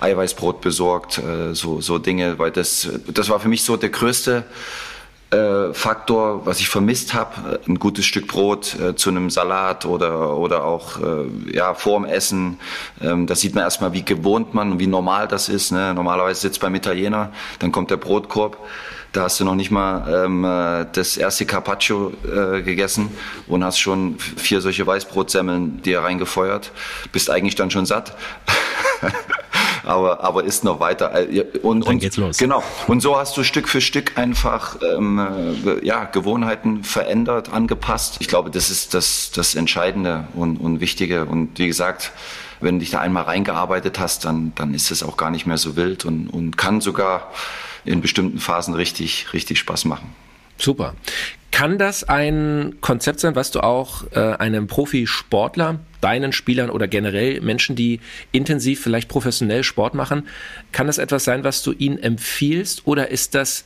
Eiweißbrot 0.00 0.60
besorgt, 0.60 1.18
äh, 1.18 1.54
so, 1.54 1.80
so 1.80 1.98
Dinge, 1.98 2.38
weil 2.38 2.50
das, 2.50 2.88
das 3.08 3.30
war 3.30 3.40
für 3.40 3.48
mich 3.48 3.62
so 3.64 3.76
der 3.76 3.88
größte 3.88 4.44
äh, 5.32 5.72
Faktor, 5.72 6.44
was 6.44 6.60
ich 6.60 6.68
vermisst 6.68 7.14
habe, 7.14 7.60
ein 7.66 7.78
gutes 7.78 8.04
Stück 8.04 8.28
Brot 8.28 8.78
äh, 8.78 8.94
zu 8.94 9.08
einem 9.08 9.30
Salat 9.30 9.86
oder, 9.86 10.36
oder 10.36 10.64
auch 10.64 11.00
äh, 11.00 11.56
ja, 11.56 11.72
vorm 11.72 12.04
Essen. 12.04 12.58
Ähm, 13.00 13.26
da 13.26 13.34
sieht 13.34 13.54
man 13.54 13.64
erstmal, 13.64 13.94
wie 13.94 14.04
gewohnt 14.04 14.52
man 14.52 14.72
und 14.72 14.78
wie 14.78 14.86
normal 14.86 15.28
das 15.28 15.48
ist. 15.48 15.72
Ne? 15.72 15.94
Normalerweise 15.94 16.42
sitzt 16.42 16.60
beim 16.60 16.74
Italiener, 16.74 17.32
dann 17.60 17.72
kommt 17.72 17.90
der 17.90 17.96
Brotkorb. 17.96 18.58
Da 19.12 19.24
hast 19.24 19.38
du 19.40 19.44
noch 19.44 19.54
nicht 19.54 19.70
mal 19.70 20.24
ähm, 20.24 20.44
äh, 20.44 20.86
das 20.92 21.18
erste 21.18 21.44
Carpaccio 21.44 22.12
äh, 22.24 22.62
gegessen 22.62 23.10
und 23.46 23.62
hast 23.62 23.78
schon 23.78 24.18
vier 24.18 24.62
solche 24.62 24.86
Weißbrotsemmeln 24.86 25.82
dir 25.82 26.00
reingefeuert. 26.00 26.72
Bist 27.12 27.28
eigentlich 27.28 27.54
dann 27.54 27.70
schon 27.70 27.84
satt. 27.84 28.16
aber, 29.84 30.24
aber 30.24 30.44
ist 30.44 30.64
noch 30.64 30.80
weiter. 30.80 31.12
Äh, 31.14 31.44
und, 31.62 31.84
dann 31.86 31.94
und, 31.94 31.98
geht's 32.00 32.16
los. 32.16 32.38
Genau. 32.38 32.62
Und 32.86 33.00
so 33.02 33.18
hast 33.18 33.36
du 33.36 33.44
Stück 33.44 33.68
für 33.68 33.82
Stück 33.82 34.16
einfach 34.16 34.76
ähm, 34.80 35.18
äh, 35.66 35.84
ja, 35.84 36.04
Gewohnheiten 36.04 36.82
verändert, 36.82 37.52
angepasst. 37.52 38.16
Ich 38.20 38.28
glaube, 38.28 38.50
das 38.50 38.70
ist 38.70 38.94
das, 38.94 39.30
das 39.30 39.54
Entscheidende 39.54 40.26
und, 40.34 40.56
und 40.56 40.80
Wichtige. 40.80 41.26
Und 41.26 41.58
wie 41.58 41.66
gesagt, 41.66 42.12
wenn 42.62 42.78
dich 42.78 42.90
da 42.90 43.00
einmal 43.00 43.24
reingearbeitet 43.24 43.98
hast, 43.98 44.24
dann, 44.24 44.52
dann 44.54 44.74
ist 44.74 44.90
es 44.90 45.02
auch 45.02 45.16
gar 45.16 45.30
nicht 45.30 45.46
mehr 45.46 45.58
so 45.58 45.76
wild 45.76 46.04
und, 46.04 46.28
und 46.28 46.56
kann 46.56 46.80
sogar 46.80 47.32
in 47.84 48.00
bestimmten 48.00 48.38
Phasen 48.38 48.74
richtig, 48.74 49.32
richtig 49.32 49.58
Spaß 49.58 49.84
machen. 49.84 50.14
Super. 50.58 50.94
Kann 51.50 51.76
das 51.76 52.04
ein 52.04 52.76
Konzept 52.80 53.20
sein, 53.20 53.36
was 53.36 53.50
du 53.50 53.60
auch 53.60 54.04
äh, 54.12 54.18
einem 54.18 54.68
Profisportler, 54.68 55.80
deinen 56.00 56.32
Spielern 56.32 56.70
oder 56.70 56.88
generell 56.88 57.40
Menschen, 57.40 57.76
die 57.76 58.00
intensiv 58.32 58.80
vielleicht 58.80 59.08
professionell 59.08 59.62
Sport 59.62 59.94
machen, 59.94 60.28
kann 60.72 60.86
das 60.86 60.98
etwas 60.98 61.24
sein, 61.24 61.44
was 61.44 61.62
du 61.62 61.72
ihnen 61.72 61.98
empfiehlst 61.98 62.86
oder 62.86 63.10
ist 63.10 63.34
das 63.34 63.64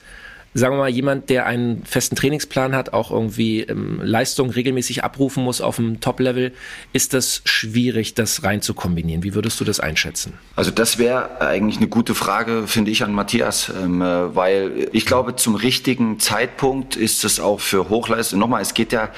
sagen 0.57 0.75
wir 0.75 0.79
mal, 0.79 0.89
jemand, 0.89 1.29
der 1.29 1.47
einen 1.47 1.85
festen 1.85 2.17
Trainingsplan 2.17 2.75
hat, 2.75 2.93
auch 2.93 3.11
irgendwie 3.11 3.61
ähm, 3.61 4.01
Leistung 4.03 4.51
regelmäßig 4.51 5.05
abrufen 5.05 5.45
muss 5.45 5.61
auf 5.61 5.77
dem 5.77 6.01
Top-Level, 6.01 6.53
ist 6.93 7.13
das 7.13 7.43
schwierig, 7.45 8.15
das 8.15 8.43
rein 8.43 8.63
zu 8.63 8.75
kombinieren. 8.75 9.23
Wie 9.23 9.35
würdest 9.35 9.61
du 9.61 9.65
das 9.65 9.81
einschätzen? 9.81 10.35
Also 10.57 10.71
das 10.71 10.99
wäre 10.99 11.41
eigentlich 11.41 11.77
eine 11.77 11.89
gute 11.89 12.15
Frage, 12.15 12.67
finde 12.67 12.91
ich, 12.91 13.05
an 13.05 13.13
Matthias, 13.13 13.71
ähm, 13.71 14.01
äh, 14.01 14.35
weil 14.35 14.89
ich 14.93 15.05
glaube, 15.05 15.37
zum 15.37 15.55
richtigen 15.55 16.19
Zeitpunkt 16.21 16.97
ist 16.97 17.25
es 17.25 17.39
auch 17.39 17.61
für 17.61 17.89
Hochleistung, 17.89 18.39
nochmal, 18.39 18.63
es 18.63 18.75
geht 18.75 18.93
ja 18.93 19.11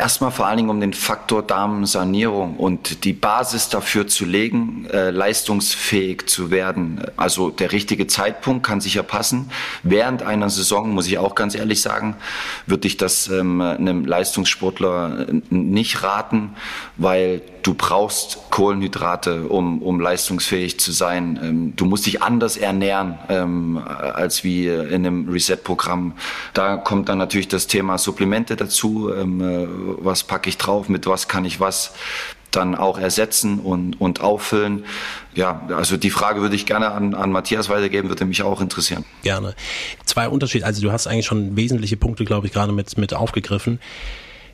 erstmal 0.00 0.30
vor 0.30 0.46
allen 0.46 0.56
Dingen 0.56 0.70
um 0.70 0.80
den 0.80 0.94
Faktor 0.94 1.42
Darmsanierung 1.42 2.56
und 2.56 3.04
die 3.04 3.12
Basis 3.12 3.68
dafür 3.68 4.08
zu 4.08 4.24
legen, 4.24 4.86
äh, 4.90 5.10
leistungsfähig 5.10 6.26
zu 6.26 6.50
werden. 6.50 7.02
Also 7.16 7.50
der 7.50 7.72
richtige 7.72 8.06
Zeitpunkt 8.06 8.66
kann 8.66 8.80
sich 8.80 8.94
ja 8.94 9.02
passen. 9.02 9.50
Während 9.82 10.22
einer 10.22 10.48
Saison, 10.48 10.90
muss 10.90 11.06
ich 11.06 11.18
auch 11.18 11.34
ganz 11.34 11.54
ehrlich 11.54 11.82
sagen, 11.82 12.16
würde 12.66 12.88
ich 12.88 12.96
das 12.96 13.28
ähm, 13.28 13.60
einem 13.60 14.06
Leistungssportler 14.06 15.28
äh, 15.28 15.40
nicht 15.50 16.02
raten, 16.02 16.54
weil 16.96 17.42
du 17.62 17.74
brauchst 17.74 18.38
Kohlenhydrate, 18.50 19.48
um, 19.48 19.82
um 19.82 20.00
leistungsfähig 20.00 20.80
zu 20.80 20.92
sein. 20.92 21.38
Ähm, 21.42 21.76
du 21.76 21.84
musst 21.84 22.06
dich 22.06 22.22
anders 22.22 22.56
ernähren 22.56 23.18
ähm, 23.28 23.78
als 23.78 24.44
wie 24.44 24.66
in 24.66 25.06
einem 25.06 25.28
Reset-Programm. 25.28 26.14
Da 26.54 26.76
kommt 26.76 27.08
dann 27.08 27.18
natürlich 27.18 27.48
das 27.48 27.66
Thema 27.66 27.98
Supplemente 27.98 28.56
dazu. 28.56 29.12
Ähm, 29.12 29.40
äh, 29.40 29.66
was 30.04 30.24
packe 30.24 30.48
ich 30.48 30.58
drauf? 30.58 30.88
Mit 30.88 31.06
was 31.06 31.28
kann 31.28 31.44
ich 31.44 31.60
was 31.60 31.94
dann 32.50 32.74
auch 32.74 32.98
ersetzen 32.98 33.60
und, 33.60 34.00
und 34.00 34.20
auffüllen. 34.20 34.84
Ja, 35.34 35.62
also 35.68 35.96
die 35.96 36.10
Frage 36.10 36.40
würde 36.40 36.56
ich 36.56 36.66
gerne 36.66 36.90
an, 36.90 37.14
an 37.14 37.30
Matthias 37.30 37.68
weitergeben, 37.68 38.08
würde 38.08 38.24
mich 38.24 38.42
auch 38.42 38.60
interessieren. 38.60 39.04
Gerne. 39.22 39.54
Zwei 40.04 40.28
Unterschiede, 40.28 40.66
also 40.66 40.82
du 40.82 40.92
hast 40.92 41.06
eigentlich 41.06 41.26
schon 41.26 41.56
wesentliche 41.56 41.96
Punkte, 41.96 42.24
glaube 42.24 42.46
ich, 42.46 42.52
gerade 42.52 42.72
mit, 42.72 42.98
mit 42.98 43.14
aufgegriffen. 43.14 43.78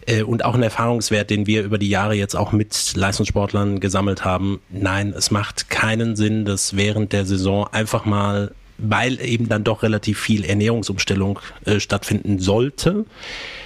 Äh, 0.07 0.23
und 0.23 0.45
auch 0.45 0.55
ein 0.55 0.63
Erfahrungswert, 0.63 1.31
den 1.31 1.47
wir 1.47 1.63
über 1.63 1.79
die 1.79 1.89
Jahre 1.89 2.15
jetzt 2.15 2.35
auch 2.35 2.53
mit 2.53 2.95
Leistungssportlern 2.95 3.81
gesammelt 3.81 4.25
haben. 4.25 4.61
Nein, 4.71 5.13
es 5.17 5.31
macht 5.31 5.69
keinen 5.69 6.17
Sinn, 6.17 6.45
dass 6.45 6.77
während 6.77 7.13
der 7.13 7.27
Saison 7.27 7.67
einfach 7.73 8.05
mal 8.05 8.53
weil 8.79 9.21
eben 9.21 9.49
dann 9.49 9.65
doch 9.65 9.83
relativ 9.83 10.21
viel 10.21 10.45
Ernährungsumstellung 10.45 11.41
äh, 11.65 11.81
stattfinden 11.81 12.39
sollte, 12.39 13.07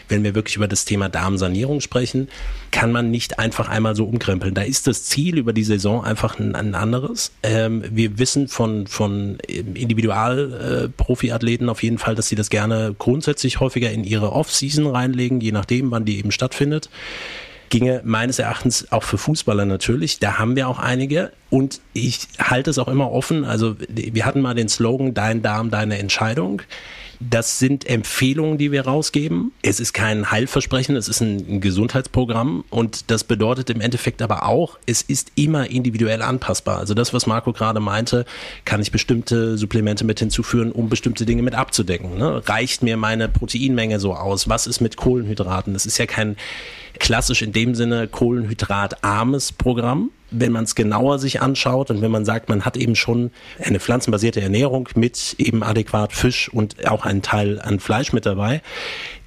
wenn 0.08 0.24
wir 0.24 0.34
wirklich 0.34 0.56
über 0.56 0.68
das 0.68 0.84
Thema 0.84 1.08
Darmsanierung 1.08 1.80
sprechen, 1.80 2.28
kann 2.70 2.92
man 2.92 3.10
nicht 3.10 3.38
einfach 3.38 3.68
einmal 3.68 3.96
so 3.96 4.04
umkrempeln. 4.04 4.54
Da 4.54 4.62
ist 4.62 4.86
das 4.86 5.04
Ziel 5.04 5.38
über 5.38 5.52
die 5.52 5.64
Saison 5.64 6.04
einfach 6.04 6.38
ein, 6.38 6.54
ein 6.54 6.74
anderes. 6.74 7.32
Ähm, 7.42 7.84
wir 7.90 8.18
wissen 8.18 8.48
von, 8.48 8.86
von 8.86 9.38
Individual-Profi-Athleten 9.46 11.68
äh, 11.68 11.70
auf 11.70 11.82
jeden 11.82 11.98
Fall, 11.98 12.14
dass 12.14 12.28
sie 12.28 12.36
das 12.36 12.50
gerne 12.50 12.94
grundsätzlich 12.98 13.60
häufiger 13.60 13.90
in 13.90 14.04
ihre 14.04 14.32
Off-Season 14.32 14.86
reinlegen, 14.86 15.40
je 15.40 15.52
nachdem, 15.52 15.90
wann 15.90 16.04
die 16.04 16.18
eben 16.18 16.32
stattfindet 16.32 16.90
ginge 17.70 18.02
meines 18.04 18.38
Erachtens 18.38 18.92
auch 18.92 19.04
für 19.04 19.16
Fußballer 19.16 19.64
natürlich. 19.64 20.18
Da 20.18 20.38
haben 20.38 20.56
wir 20.56 20.68
auch 20.68 20.78
einige. 20.78 21.32
Und 21.48 21.80
ich 21.94 22.20
halte 22.38 22.70
es 22.70 22.78
auch 22.78 22.88
immer 22.88 23.10
offen. 23.10 23.44
Also 23.44 23.76
wir 23.88 24.26
hatten 24.26 24.42
mal 24.42 24.54
den 24.54 24.68
Slogan, 24.68 25.14
dein 25.14 25.40
Darm, 25.40 25.70
deine 25.70 25.98
Entscheidung. 25.98 26.62
Das 27.22 27.58
sind 27.58 27.86
Empfehlungen, 27.86 28.56
die 28.56 28.72
wir 28.72 28.86
rausgeben. 28.86 29.52
Es 29.60 29.78
ist 29.78 29.92
kein 29.92 30.30
Heilversprechen, 30.30 30.96
es 30.96 31.06
ist 31.06 31.20
ein 31.20 31.60
Gesundheitsprogramm 31.60 32.64
und 32.70 33.10
das 33.10 33.24
bedeutet 33.24 33.68
im 33.68 33.82
Endeffekt 33.82 34.22
aber 34.22 34.46
auch, 34.46 34.78
es 34.86 35.02
ist 35.02 35.32
immer 35.34 35.68
individuell 35.68 36.22
anpassbar. 36.22 36.78
Also 36.78 36.94
das, 36.94 37.12
was 37.12 37.26
Marco 37.26 37.52
gerade 37.52 37.78
meinte, 37.78 38.24
kann 38.64 38.80
ich 38.80 38.90
bestimmte 38.90 39.58
Supplemente 39.58 40.06
mit 40.06 40.18
hinzuführen, 40.18 40.72
um 40.72 40.88
bestimmte 40.88 41.26
Dinge 41.26 41.42
mit 41.42 41.54
abzudecken. 41.54 42.16
Ne? 42.16 42.40
Reicht 42.48 42.82
mir 42.82 42.96
meine 42.96 43.28
Proteinmenge 43.28 44.00
so 44.00 44.14
aus? 44.14 44.48
Was 44.48 44.66
ist 44.66 44.80
mit 44.80 44.96
Kohlenhydraten? 44.96 45.74
Das 45.74 45.84
ist 45.84 45.98
ja 45.98 46.06
kein 46.06 46.36
klassisch 46.98 47.42
in 47.42 47.52
dem 47.52 47.74
Sinne 47.74 48.08
kohlenhydratarmes 48.08 49.52
Programm, 49.52 50.10
wenn 50.30 50.52
man 50.52 50.64
es 50.64 50.74
genauer 50.74 51.18
sich 51.18 51.40
anschaut 51.40 51.90
und 51.90 52.02
wenn 52.02 52.10
man 52.10 52.24
sagt, 52.24 52.48
man 52.48 52.64
hat 52.64 52.76
eben 52.76 52.96
schon 52.96 53.30
eine 53.62 53.80
pflanzenbasierte 53.80 54.40
Ernährung 54.40 54.88
mit 54.94 55.34
eben 55.38 55.62
adäquat 55.62 56.12
Fisch 56.12 56.48
und 56.48 56.86
auch 56.88 57.04
einen 57.04 57.22
Teil 57.22 57.60
an 57.60 57.80
Fleisch 57.80 58.12
mit 58.12 58.26
dabei, 58.26 58.62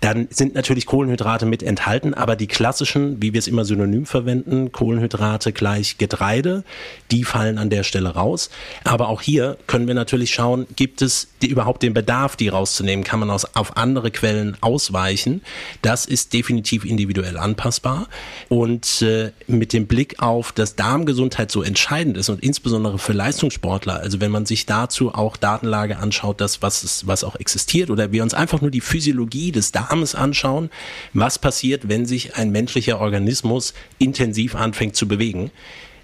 dann 0.04 0.28
sind 0.32 0.54
natürlich 0.54 0.86
Kohlenhydrate 0.86 1.46
mit 1.46 1.64
enthalten, 1.64 2.14
aber 2.14 2.36
die 2.36 2.48
klassischen, 2.48 3.22
wie 3.22 3.32
wir 3.32 3.40
es 3.40 3.48
immer 3.48 3.64
synonym 3.64 4.06
verwenden, 4.06 4.74
Kohlenhydrate 4.74 5.54
gleich 5.54 5.98
Getreide, 5.98 6.66
die 7.10 7.24
fallen 7.24 7.58
an 7.58 7.70
der 7.70 7.84
Stelle 7.84 8.10
raus. 8.10 8.50
Aber 8.84 9.08
auch 9.08 9.22
hier 9.22 9.58
können 9.66 9.88
wir 9.88 9.94
natürlich 9.94 10.32
schauen, 10.32 10.68
gibt 10.76 11.02
es 11.02 11.30
die, 11.42 11.48
überhaupt 11.48 11.84
den 11.84 11.94
Bedarf, 11.94 12.36
die 12.36 12.50
rauszunehmen? 12.50 13.06
Kann 13.06 13.22
man 13.22 13.30
aus, 13.30 13.56
auf 13.56 13.78
andere 13.78 14.12
Quellen 14.12 14.58
ausweichen? 14.60 15.42
Das 15.82 16.06
ist 16.06 16.34
definitiv 16.34 16.84
individuell 16.84 17.38
anpassbar. 17.38 18.10
Und 18.50 19.02
äh, 19.04 19.32
mit 19.48 19.72
dem 19.72 19.88
Blick 19.88 20.22
auf, 20.22 20.52
dass 20.52 20.76
Darmgesundheit 20.76 21.50
so 21.50 21.64
entscheidend 21.64 22.18
ist 22.18 22.28
und 22.28 22.44
insbesondere 22.44 23.00
für 23.00 23.14
Leistungssportler, 23.14 24.02
also 24.02 24.20
wenn 24.20 24.32
man 24.32 24.46
sich 24.46 24.66
dazu 24.66 25.16
auch 25.16 25.38
Datenlage 25.38 25.98
anschaut, 25.98 26.42
das 26.42 26.62
was, 26.62 26.84
ist, 26.84 27.08
was 27.08 27.24
auch 27.24 27.38
existiert 27.38 27.90
oder 27.90 28.12
wir 28.12 28.22
uns 28.22 28.34
einfach 28.34 28.60
nur 28.60 28.70
die 28.70 28.82
Physiologie 28.82 29.54
des 29.54 29.72
Darms 29.72 29.93
Darmes 29.94 30.16
anschauen, 30.16 30.72
was 31.14 31.38
passiert, 31.38 31.88
wenn 31.88 32.08
sich 32.08 32.36
ein 32.36 32.50
menschlicher 32.50 33.00
Organismus 33.00 33.76
intensiv 34.00 34.56
anfängt 34.56 34.96
zu 34.96 35.08
bewegen 35.08 35.52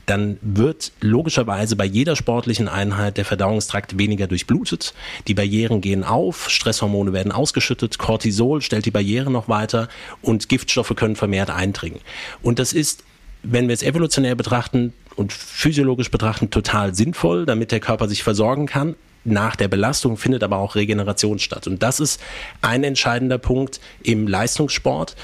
dann 0.05 0.39
wird 0.41 0.91
logischerweise 1.01 1.75
bei 1.75 1.85
jeder 1.85 2.15
sportlichen 2.15 2.67
Einheit 2.67 3.17
der 3.17 3.25
Verdauungstrakt 3.25 3.99
weniger 3.99 4.25
durchblutet. 4.25 4.95
Die 5.27 5.35
Barrieren 5.35 5.81
gehen 5.81 6.03
auf, 6.03 6.49
Stresshormone 6.49 7.13
werden 7.13 7.31
ausgeschüttet, 7.31 7.99
Cortisol 7.99 8.63
stellt 8.63 8.87
die 8.87 8.91
Barriere 8.91 9.29
noch 9.29 9.49
weiter 9.49 9.87
und 10.23 10.49
Giftstoffe 10.49 10.95
können 10.95 11.15
vermehrt 11.15 11.51
eindringen. 11.51 11.99
Und 12.41 12.57
das 12.57 12.73
ist, 12.73 13.03
wenn 13.43 13.67
wir 13.67 13.73
es 13.75 13.83
evolutionär 13.83 14.33
betrachten 14.33 14.93
und 15.15 15.31
physiologisch 15.31 16.09
betrachten, 16.09 16.49
total 16.49 16.95
sinnvoll, 16.95 17.45
damit 17.45 17.71
der 17.71 17.79
Körper 17.79 18.07
sich 18.07 18.23
versorgen 18.23 18.65
kann 18.65 18.95
nach 19.23 19.55
der 19.55 19.67
Belastung 19.67 20.17
findet 20.17 20.43
aber 20.43 20.57
auch 20.57 20.75
Regeneration 20.75 21.39
statt. 21.39 21.67
Und 21.67 21.83
das 21.83 21.99
ist 21.99 22.21
ein 22.61 22.83
entscheidender 22.83 23.37
Punkt 23.37 23.79
im 24.03 24.27
Leistungssport. 24.27 25.15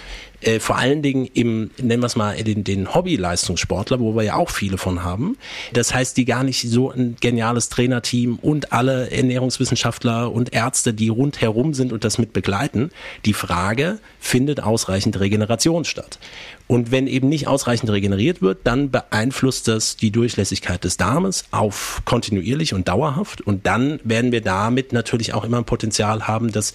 Äh, 0.46 0.60
vor 0.60 0.78
allen 0.78 1.02
Dingen 1.02 1.28
im, 1.34 1.72
nennen 1.82 2.04
wir 2.04 2.08
es 2.08 2.16
mal, 2.16 2.36
den, 2.36 2.64
den 2.64 2.94
Hobby-Leistungssportler, 2.94 4.00
wo 4.00 4.16
wir 4.16 4.24
ja 4.24 4.36
auch 4.36 4.52
viele 4.52 4.78
von 4.78 5.04
haben. 5.04 5.38
Das 5.74 5.94
heißt, 5.94 6.16
die 6.18 6.26
gar 6.26 6.44
nicht 6.44 6.62
so 6.70 6.92
ein 6.92 7.18
geniales 7.20 7.70
Trainerteam 7.70 8.38
und 8.42 8.72
alle 8.72 9.10
Ernährungswissenschaftler 9.10 10.32
und 10.32 10.54
Ärzte, 10.54 10.94
die 10.94 11.10
rundherum 11.10 11.74
sind 11.74 11.92
und 11.92 12.04
das 12.04 12.20
mit 12.20 12.32
begleiten. 12.32 12.92
Die 13.26 13.34
Frage, 13.34 14.00
findet 14.20 14.62
ausreichend 14.62 15.20
Regeneration 15.20 15.86
statt? 15.86 16.20
Und 16.68 16.90
wenn 16.90 17.06
eben 17.06 17.30
nicht 17.30 17.48
ausreichend 17.48 17.92
regeneriert 17.92 18.42
wird, 18.42 18.60
dann 18.64 18.90
beeinflusst 18.90 19.68
das 19.68 19.98
die 19.98 20.10
Durchlässigkeit 20.10 20.84
des 20.84 20.98
Darmes 20.98 21.46
auf 21.52 22.02
kontinuierlich 22.06 22.74
und 22.74 22.88
dauerhaft. 22.88 23.42
Und 23.42 23.68
dann 23.68 24.00
werden 24.04 24.32
wir 24.32 24.42
damit 24.42 24.92
natürlich 24.92 25.36
auch 25.36 25.44
immer 25.44 25.58
ein 25.58 25.66
Potenzial 25.66 26.28
haben, 26.28 26.52
dass 26.52 26.74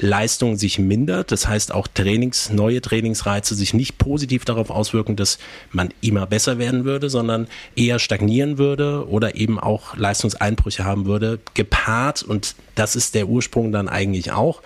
Leistung 0.00 0.56
sich 0.56 0.78
mindert. 0.78 1.32
Das 1.32 1.48
heißt 1.48 1.74
auch 1.74 1.88
Trainings, 1.88 2.50
neue 2.50 2.80
Trainingsreize 3.12 3.54
sich 3.54 3.74
nicht 3.74 3.98
positiv 3.98 4.44
darauf 4.44 4.70
auswirken, 4.70 5.16
dass 5.16 5.38
man 5.70 5.90
immer 6.00 6.26
besser 6.26 6.58
werden 6.58 6.84
würde, 6.84 7.10
sondern 7.10 7.46
eher 7.76 7.98
stagnieren 7.98 8.58
würde 8.58 9.06
oder 9.08 9.34
eben 9.36 9.58
auch 9.58 9.96
Leistungseinbrüche 9.96 10.84
haben 10.84 11.06
würde, 11.06 11.38
gepaart. 11.54 12.22
Und 12.22 12.54
das 12.74 12.96
ist 12.96 13.14
der 13.14 13.28
Ursprung 13.28 13.72
dann 13.72 13.88
eigentlich 13.88 14.32
auch. 14.32 14.62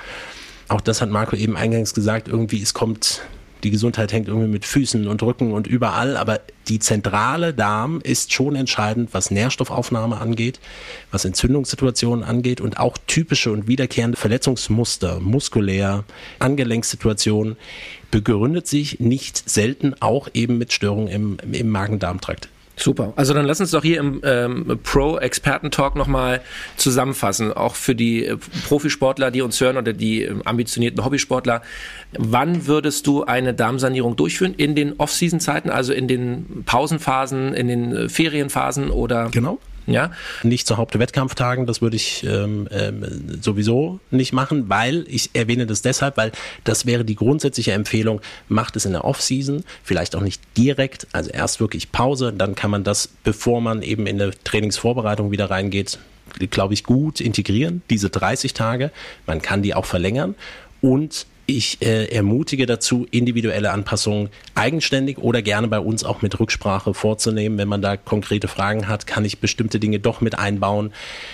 Auch 0.68 0.80
das 0.80 1.00
hat 1.00 1.10
Marco 1.10 1.36
eben 1.36 1.56
eingangs 1.56 1.94
gesagt, 1.94 2.28
irgendwie 2.28 2.62
es 2.62 2.74
kommt 2.74 3.22
die 3.66 3.70
Gesundheit 3.70 4.12
hängt 4.12 4.28
irgendwie 4.28 4.48
mit 4.48 4.64
Füßen 4.64 5.08
und 5.08 5.22
Rücken 5.22 5.52
und 5.52 5.66
überall, 5.66 6.16
aber 6.16 6.40
die 6.68 6.78
zentrale 6.78 7.54
Darm 7.54 8.00
ist 8.00 8.32
schon 8.32 8.54
entscheidend, 8.54 9.10
was 9.12 9.30
Nährstoffaufnahme 9.30 10.18
angeht, 10.18 10.60
was 11.10 11.24
Entzündungssituationen 11.24 12.24
angeht 12.24 12.60
und 12.60 12.78
auch 12.78 12.96
typische 13.06 13.50
und 13.50 13.66
wiederkehrende 13.66 14.16
Verletzungsmuster, 14.16 15.20
muskulär, 15.20 16.04
Angelenksituationen, 16.38 17.56
begründet 18.16 18.66
sich 18.66 18.98
nicht 18.98 19.46
selten 19.46 19.94
auch 20.00 20.28
eben 20.32 20.56
mit 20.56 20.72
Störungen 20.72 21.08
im, 21.08 21.36
im 21.52 21.68
Magen-Darm-Trakt. 21.68 22.48
Super. 22.74 23.12
Also 23.14 23.34
dann 23.34 23.44
lass 23.44 23.60
uns 23.60 23.72
doch 23.72 23.82
hier 23.82 23.98
im 24.00 24.22
ähm, 24.24 24.78
Pro-Experten-Talk 24.82 25.96
nochmal 25.96 26.40
zusammenfassen, 26.78 27.52
auch 27.52 27.74
für 27.74 27.94
die 27.94 28.24
äh, 28.24 28.38
Profisportler, 28.68 29.30
die 29.30 29.42
uns 29.42 29.60
hören 29.60 29.76
oder 29.76 29.92
die 29.92 30.22
äh, 30.22 30.34
ambitionierten 30.46 31.04
Hobbysportler. 31.04 31.60
Wann 32.16 32.66
würdest 32.66 33.06
du 33.06 33.24
eine 33.24 33.52
Darmsanierung 33.52 34.16
durchführen? 34.16 34.54
In 34.56 34.74
den 34.74 34.94
Off-Season-Zeiten, 34.96 35.68
also 35.68 35.92
in 35.92 36.08
den 36.08 36.64
Pausenphasen, 36.64 37.52
in 37.52 37.68
den 37.68 37.94
äh, 37.94 38.08
Ferienphasen 38.08 38.88
oder? 38.88 39.28
Genau. 39.30 39.58
Ja? 39.86 40.10
Nicht 40.42 40.66
zu 40.66 40.76
Hauptwettkampftagen, 40.76 41.66
das 41.66 41.80
würde 41.80 41.96
ich 41.96 42.24
ähm, 42.24 42.68
ähm, 42.70 43.38
sowieso 43.40 44.00
nicht 44.10 44.32
machen, 44.32 44.68
weil 44.68 45.04
ich 45.08 45.30
erwähne 45.34 45.66
das 45.66 45.82
deshalb, 45.82 46.16
weil 46.16 46.32
das 46.64 46.86
wäre 46.86 47.04
die 47.04 47.14
grundsätzliche 47.14 47.72
Empfehlung, 47.72 48.20
macht 48.48 48.76
es 48.76 48.84
in 48.84 48.92
der 48.92 49.04
Off-Season, 49.04 49.64
vielleicht 49.82 50.16
auch 50.16 50.20
nicht 50.20 50.42
direkt, 50.56 51.06
also 51.12 51.30
erst 51.30 51.60
wirklich 51.60 51.92
Pause, 51.92 52.32
dann 52.32 52.54
kann 52.54 52.70
man 52.70 52.84
das, 52.84 53.08
bevor 53.24 53.60
man 53.60 53.82
eben 53.82 54.06
in 54.06 54.20
eine 54.20 54.32
Trainingsvorbereitung 54.44 55.30
wieder 55.30 55.50
reingeht, 55.50 55.98
glaube 56.50 56.74
ich, 56.74 56.84
gut 56.84 57.20
integrieren, 57.20 57.82
diese 57.88 58.10
30 58.10 58.52
Tage. 58.52 58.90
Man 59.26 59.40
kann 59.40 59.62
die 59.62 59.74
auch 59.74 59.86
verlängern 59.86 60.34
und 60.80 61.26
ich 61.46 61.80
äh, 61.80 62.06
ermutige 62.06 62.66
dazu, 62.66 63.06
individuelle 63.10 63.70
Anpassungen 63.70 64.30
eigenständig 64.54 65.18
oder 65.18 65.42
gerne 65.42 65.68
bei 65.68 65.78
uns 65.78 66.04
auch 66.04 66.22
mit 66.22 66.38
Rücksprache 66.38 66.92
vorzunehmen. 66.92 67.56
Wenn 67.58 67.68
man 67.68 67.82
da 67.82 67.96
konkrete 67.96 68.48
Fragen 68.48 68.88
hat, 68.88 69.06
kann 69.06 69.24
ich 69.24 69.38
bestimmte 69.38 69.78
Dinge 69.78 70.00
doch 70.00 70.20
mit 70.20 70.38
einbauen. 70.38 70.92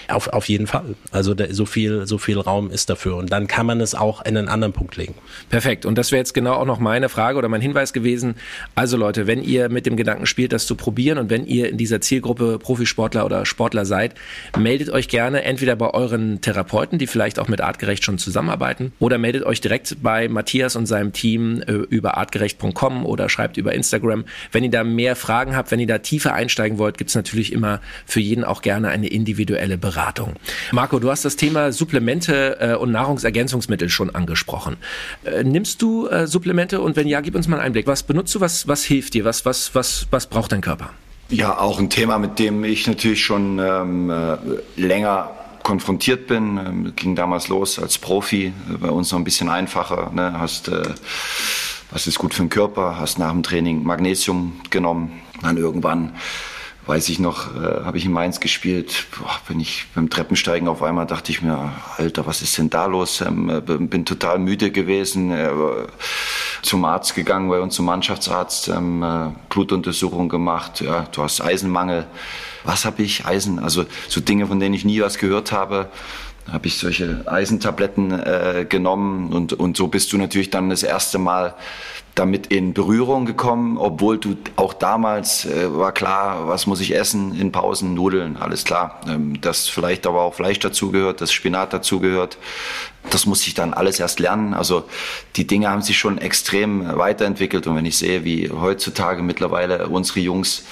Auf, 0.08 0.28
auf 0.28 0.48
jeden 0.48 0.66
Fall. 0.66 0.94
Also 1.10 1.34
da, 1.34 1.52
so 1.52 1.64
viel, 1.64 2.06
so 2.06 2.18
viel 2.18 2.38
Raum 2.38 2.70
ist 2.70 2.90
dafür. 2.90 3.16
Und 3.16 3.32
dann 3.32 3.46
kann 3.46 3.66
man 3.66 3.80
es 3.80 3.94
auch 3.94 4.24
in 4.24 4.36
einen 4.36 4.48
anderen 4.48 4.72
Punkt 4.72 4.96
legen. 4.96 5.14
Perfekt. 5.48 5.86
Und 5.86 5.96
das 5.96 6.12
wäre 6.12 6.18
jetzt 6.18 6.34
genau 6.34 6.54
auch 6.54 6.66
noch 6.66 6.78
meine 6.78 7.08
Frage 7.08 7.38
oder 7.38 7.48
mein 7.48 7.60
Hinweis 7.62 7.92
gewesen. 7.92 8.34
Also 8.74 8.96
Leute, 8.96 9.26
wenn 9.26 9.42
ihr 9.42 9.68
mit 9.68 9.86
dem 9.86 9.96
Gedanken 9.96 10.26
spielt, 10.26 10.52
das 10.52 10.66
zu 10.66 10.74
probieren 10.74 11.18
und 11.18 11.30
wenn 11.30 11.46
ihr 11.46 11.68
in 11.68 11.78
dieser 11.78 12.00
Zielgruppe 12.00 12.58
Profisportler 12.58 13.24
oder 13.24 13.46
Sportler 13.46 13.86
seid, 13.86 14.14
meldet 14.58 14.90
euch 14.90 15.08
gerne 15.08 15.42
entweder 15.44 15.76
bei 15.76 15.88
euren 15.90 16.40
Therapeuten, 16.40 16.98
die 16.98 17.06
vielleicht 17.06 17.38
auch 17.38 17.48
mit 17.48 17.60
artgerecht 17.60 18.04
schon 18.04 18.18
zusammenarbeiten, 18.18 18.92
oder 18.98 19.18
meldet 19.18 19.44
euch 19.44 19.60
direkt 19.60 20.01
bei 20.02 20.28
Matthias 20.28 20.76
und 20.76 20.86
seinem 20.86 21.12
Team 21.12 21.62
äh, 21.66 21.72
über 21.72 22.16
artgerecht.com 22.16 23.06
oder 23.06 23.28
schreibt 23.28 23.56
über 23.56 23.72
Instagram. 23.72 24.24
Wenn 24.50 24.64
ihr 24.64 24.70
da 24.70 24.84
mehr 24.84 25.16
Fragen 25.16 25.56
habt, 25.56 25.70
wenn 25.70 25.80
ihr 25.80 25.86
da 25.86 25.98
tiefer 25.98 26.34
einsteigen 26.34 26.78
wollt, 26.78 26.98
gibt 26.98 27.10
es 27.10 27.16
natürlich 27.16 27.52
immer 27.52 27.80
für 28.06 28.20
jeden 28.20 28.44
auch 28.44 28.62
gerne 28.62 28.88
eine 28.88 29.08
individuelle 29.08 29.78
Beratung. 29.78 30.34
Marco, 30.72 30.98
du 30.98 31.10
hast 31.10 31.24
das 31.24 31.36
Thema 31.36 31.72
Supplemente 31.72 32.58
äh, 32.60 32.74
und 32.74 32.92
Nahrungsergänzungsmittel 32.92 33.88
schon 33.88 34.14
angesprochen. 34.14 34.76
Äh, 35.24 35.44
nimmst 35.44 35.80
du 35.82 36.08
Supplemente 36.24 36.80
und 36.80 36.96
wenn 36.96 37.06
ja, 37.06 37.20
gib 37.20 37.34
uns 37.34 37.48
mal 37.48 37.56
einen 37.56 37.66
Einblick. 37.66 37.86
Was 37.86 38.02
benutzt 38.02 38.34
du? 38.34 38.40
Was, 38.40 38.68
was 38.68 38.84
hilft 38.84 39.14
dir? 39.14 39.24
Was, 39.24 39.44
was, 39.44 39.74
was, 39.74 40.06
was 40.10 40.26
braucht 40.26 40.52
dein 40.52 40.60
Körper? 40.60 40.90
Ja, 41.32 41.58
auch 41.58 41.78
ein 41.78 41.88
Thema, 41.88 42.18
mit 42.18 42.38
dem 42.38 42.62
ich 42.64 42.86
natürlich 42.86 43.24
schon 43.24 43.58
ähm, 43.58 44.10
äh, 44.10 44.36
länger 44.76 45.30
konfrontiert 45.62 46.26
bin. 46.26 46.58
Ähm, 46.58 46.92
ging 46.96 47.16
damals 47.16 47.48
los 47.48 47.78
als 47.78 47.98
Profi, 47.98 48.46
äh, 48.46 48.76
bei 48.78 48.90
uns 48.90 49.12
noch 49.12 49.18
ein 49.18 49.24
bisschen 49.24 49.48
einfacher. 49.48 50.10
Ne? 50.14 50.38
Hast, 50.38 50.68
äh, 50.68 50.82
was 51.90 52.06
ist 52.06 52.18
gut 52.18 52.34
für 52.34 52.42
den 52.42 52.50
Körper? 52.50 52.98
Hast 52.98 53.18
nach 53.18 53.30
dem 53.30 53.42
Training 53.42 53.82
Magnesium 53.82 54.60
genommen. 54.70 55.20
Dann 55.42 55.56
irgendwann 55.56 56.12
weiß 56.86 57.08
ich 57.10 57.18
noch, 57.18 57.54
äh, 57.54 57.84
habe 57.84 57.98
ich 57.98 58.04
in 58.04 58.12
Mainz 58.12 58.40
gespielt. 58.40 59.06
Boah, 59.18 59.40
bin 59.46 59.60
ich 59.60 59.86
beim 59.94 60.10
Treppensteigen 60.10 60.68
auf 60.68 60.82
einmal 60.82 61.06
dachte 61.06 61.30
ich 61.30 61.42
mir, 61.42 61.72
Alter, 61.96 62.26
was 62.26 62.42
ist 62.42 62.58
denn 62.58 62.70
da 62.70 62.86
los? 62.86 63.20
Ähm, 63.20 63.48
äh, 63.48 63.60
bin 63.60 64.04
total 64.04 64.38
müde 64.38 64.70
gewesen. 64.70 65.30
Äh, 65.30 65.50
zum 66.62 66.84
Arzt 66.84 67.14
gegangen, 67.14 67.48
bei 67.48 67.60
uns 67.60 67.74
zum 67.74 67.86
Mannschaftsarzt, 67.86 68.68
ähm, 68.68 69.02
äh, 69.02 69.30
Blutuntersuchung 69.50 70.28
gemacht. 70.28 70.80
Ja, 70.80 71.06
du 71.12 71.22
hast 71.22 71.40
Eisenmangel. 71.40 72.06
Was 72.64 72.84
habe 72.84 73.02
ich? 73.02 73.26
Eisen. 73.26 73.58
Also 73.58 73.84
so 74.08 74.20
Dinge, 74.20 74.46
von 74.46 74.60
denen 74.60 74.74
ich 74.74 74.84
nie 74.84 75.00
was 75.00 75.18
gehört 75.18 75.52
habe 75.52 75.90
habe 76.50 76.66
ich 76.66 76.78
solche 76.78 77.24
Eisentabletten 77.26 78.10
äh, 78.12 78.66
genommen 78.68 79.32
und, 79.32 79.52
und 79.52 79.76
so 79.76 79.86
bist 79.86 80.12
du 80.12 80.18
natürlich 80.18 80.50
dann 80.50 80.70
das 80.70 80.82
erste 80.82 81.18
Mal 81.18 81.54
damit 82.14 82.48
in 82.48 82.74
Berührung 82.74 83.24
gekommen, 83.24 83.78
obwohl 83.78 84.18
du 84.18 84.36
auch 84.56 84.74
damals 84.74 85.46
äh, 85.46 85.74
war 85.74 85.92
klar, 85.92 86.46
was 86.46 86.66
muss 86.66 86.80
ich 86.80 86.94
essen 86.94 87.38
in 87.38 87.52
Pausen, 87.52 87.94
Nudeln, 87.94 88.36
alles 88.36 88.64
klar. 88.64 89.00
Ähm, 89.08 89.40
dass 89.40 89.68
vielleicht 89.68 90.06
aber 90.06 90.22
auch 90.22 90.34
Fleisch 90.34 90.58
dazugehört, 90.58 91.22
dass 91.22 91.32
Spinat 91.32 91.72
dazugehört, 91.72 92.36
das 93.10 93.24
muss 93.24 93.46
ich 93.46 93.54
dann 93.54 93.72
alles 93.72 93.98
erst 93.98 94.20
lernen. 94.20 94.52
Also 94.52 94.84
die 95.36 95.46
Dinge 95.46 95.70
haben 95.70 95.82
sich 95.82 95.98
schon 95.98 96.18
extrem 96.18 96.96
weiterentwickelt 96.98 97.66
und 97.66 97.76
wenn 97.76 97.86
ich 97.86 97.96
sehe, 97.96 98.24
wie 98.24 98.50
heutzutage 98.50 99.22
mittlerweile 99.22 99.88
unsere 99.88 100.20
Jungs 100.20 100.64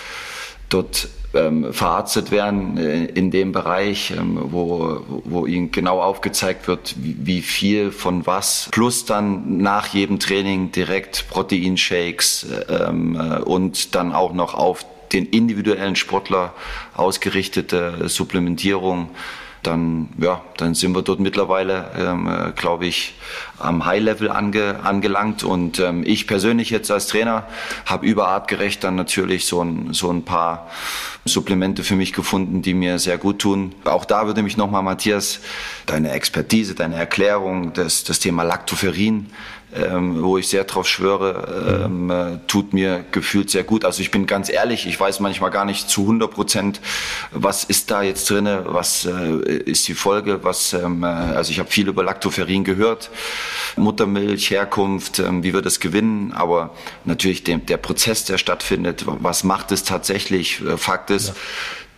dort 0.68 1.08
ähm, 1.34 1.72
verarztet 1.72 2.30
werden 2.30 2.76
äh, 2.76 3.04
in 3.04 3.30
dem 3.30 3.52
Bereich, 3.52 4.12
ähm, 4.16 4.38
wo, 4.50 5.00
wo 5.24 5.46
ihnen 5.46 5.70
genau 5.70 6.00
aufgezeigt 6.00 6.66
wird, 6.66 6.94
wie, 6.98 7.40
viel 7.42 7.92
von 7.92 8.26
was, 8.26 8.68
plus 8.72 9.04
dann 9.04 9.58
nach 9.58 9.88
jedem 9.88 10.18
Training 10.18 10.72
direkt 10.72 11.26
Proteinshakes 11.30 12.46
ähm, 12.68 13.16
äh, 13.16 13.40
und 13.40 13.94
dann 13.94 14.12
auch 14.12 14.32
noch 14.32 14.54
auf 14.54 14.84
den 15.12 15.26
individuellen 15.26 15.96
Sportler 15.96 16.54
ausgerichtete 16.94 18.08
Supplementierung 18.08 19.10
dann, 19.62 20.08
ja, 20.18 20.40
dann 20.56 20.74
sind 20.74 20.94
wir 20.94 21.02
dort 21.02 21.20
mittlerweile, 21.20 21.90
ähm, 21.96 22.26
äh, 22.26 22.52
glaube 22.52 22.86
ich, 22.86 23.14
am 23.58 23.84
High-Level 23.84 24.30
ange, 24.30 24.80
angelangt. 24.82 25.44
Und 25.44 25.78
ähm, 25.78 26.02
ich 26.04 26.26
persönlich 26.26 26.70
jetzt 26.70 26.90
als 26.90 27.06
Trainer 27.06 27.46
habe 27.86 28.06
über 28.06 28.28
artgerecht 28.28 28.82
dann 28.84 28.94
natürlich 28.94 29.46
so 29.46 29.62
ein, 29.62 29.92
so 29.92 30.10
ein 30.10 30.24
paar 30.24 30.68
Supplemente 31.26 31.84
für 31.84 31.96
mich 31.96 32.12
gefunden, 32.12 32.62
die 32.62 32.72
mir 32.72 32.98
sehr 32.98 33.18
gut 33.18 33.40
tun. 33.40 33.74
Auch 33.84 34.04
da 34.04 34.26
würde 34.26 34.42
mich 34.42 34.56
nochmal, 34.56 34.82
Matthias, 34.82 35.40
deine 35.86 36.12
Expertise, 36.12 36.74
deine 36.74 36.96
Erklärung, 36.96 37.72
das, 37.74 38.04
das 38.04 38.18
Thema 38.18 38.42
Lactoferrin 38.42 39.26
ähm, 39.74 40.22
wo 40.22 40.38
ich 40.38 40.48
sehr 40.48 40.64
drauf 40.64 40.88
schwöre, 40.88 41.84
ähm, 41.84 42.10
äh, 42.10 42.38
tut 42.46 42.72
mir 42.72 43.04
gefühlt 43.12 43.50
sehr 43.50 43.62
gut. 43.62 43.84
Also 43.84 44.02
ich 44.02 44.10
bin 44.10 44.26
ganz 44.26 44.50
ehrlich, 44.50 44.86
ich 44.86 44.98
weiß 44.98 45.20
manchmal 45.20 45.50
gar 45.50 45.64
nicht 45.64 45.88
zu 45.88 46.02
100 46.02 46.30
Prozent, 46.30 46.80
was 47.30 47.64
ist 47.64 47.90
da 47.90 48.02
jetzt 48.02 48.28
drinne, 48.28 48.64
was 48.66 49.06
äh, 49.06 49.56
ist 49.58 49.86
die 49.88 49.94
Folge, 49.94 50.42
was, 50.42 50.72
ähm, 50.72 51.02
äh, 51.02 51.06
also 51.06 51.52
ich 51.52 51.58
habe 51.58 51.70
viel 51.70 51.88
über 51.88 52.02
Lactoferrin 52.02 52.64
gehört, 52.64 53.10
Muttermilch, 53.76 54.50
Herkunft, 54.50 55.18
ähm, 55.18 55.42
wie 55.44 55.54
wir 55.54 55.62
das 55.62 55.80
gewinnen, 55.80 56.32
aber 56.32 56.74
natürlich 57.04 57.44
der, 57.44 57.58
der 57.58 57.76
Prozess, 57.76 58.24
der 58.24 58.38
stattfindet, 58.38 59.04
was 59.06 59.44
macht 59.44 59.72
es 59.72 59.84
tatsächlich, 59.84 60.60
äh, 60.62 60.76
Fakt 60.76 61.10
ist, 61.10 61.28
ja 61.28 61.34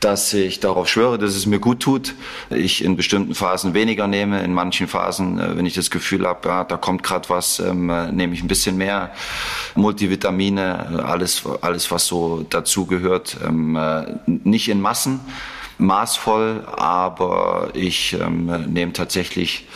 dass 0.02 0.34
ich 0.34 0.58
darauf 0.58 0.88
schwöre, 0.88 1.16
dass 1.16 1.36
es 1.36 1.46
mir 1.46 1.60
gut 1.60 1.80
tut. 1.80 2.14
Ich 2.50 2.84
in 2.84 2.96
bestimmten 2.96 3.36
Phasen 3.36 3.72
weniger 3.72 4.08
nehme, 4.08 4.42
in 4.42 4.52
manchen 4.52 4.88
Phasen, 4.88 5.38
äh, 5.38 5.56
wenn 5.56 5.64
ich 5.64 5.74
das 5.74 5.90
Gefühl 5.90 6.26
habe, 6.26 6.48
ja, 6.48 6.64
da 6.64 6.76
kommt 6.76 7.04
gerade 7.04 7.28
was, 7.28 7.60
ähm, 7.60 7.88
äh, 7.88 8.10
nehme 8.10 8.34
ich 8.34 8.42
ein 8.42 8.48
bisschen 8.48 8.76
mehr 8.76 9.12
Multivitamine, 9.76 10.98
äh, 10.98 11.02
alles, 11.02 11.44
alles 11.60 11.90
was 11.92 12.06
so 12.06 12.44
dazu 12.50 12.86
gehört. 12.86 13.36
Ähm, 13.46 13.78
nicht 14.26 14.68
in 14.68 14.80
Massen, 14.80 15.20
maßvoll, 15.78 16.64
aber 16.66 17.70
ich 17.74 18.14
ähm, 18.14 18.46
nehme 18.72 18.92
tatsächlich 18.92 19.68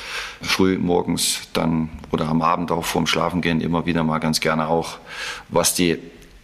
früh 0.42 0.76
morgens 0.76 1.48
dann 1.52 1.88
oder 2.10 2.28
am 2.28 2.42
Abend 2.42 2.72
auch 2.72 2.84
vorm 2.84 3.06
Schlafengehen 3.06 3.60
immer 3.60 3.86
wieder 3.86 4.02
mal 4.02 4.18
ganz 4.18 4.40
gerne 4.40 4.68
auch, 4.68 4.98
was 5.48 5.74
die 5.74 5.98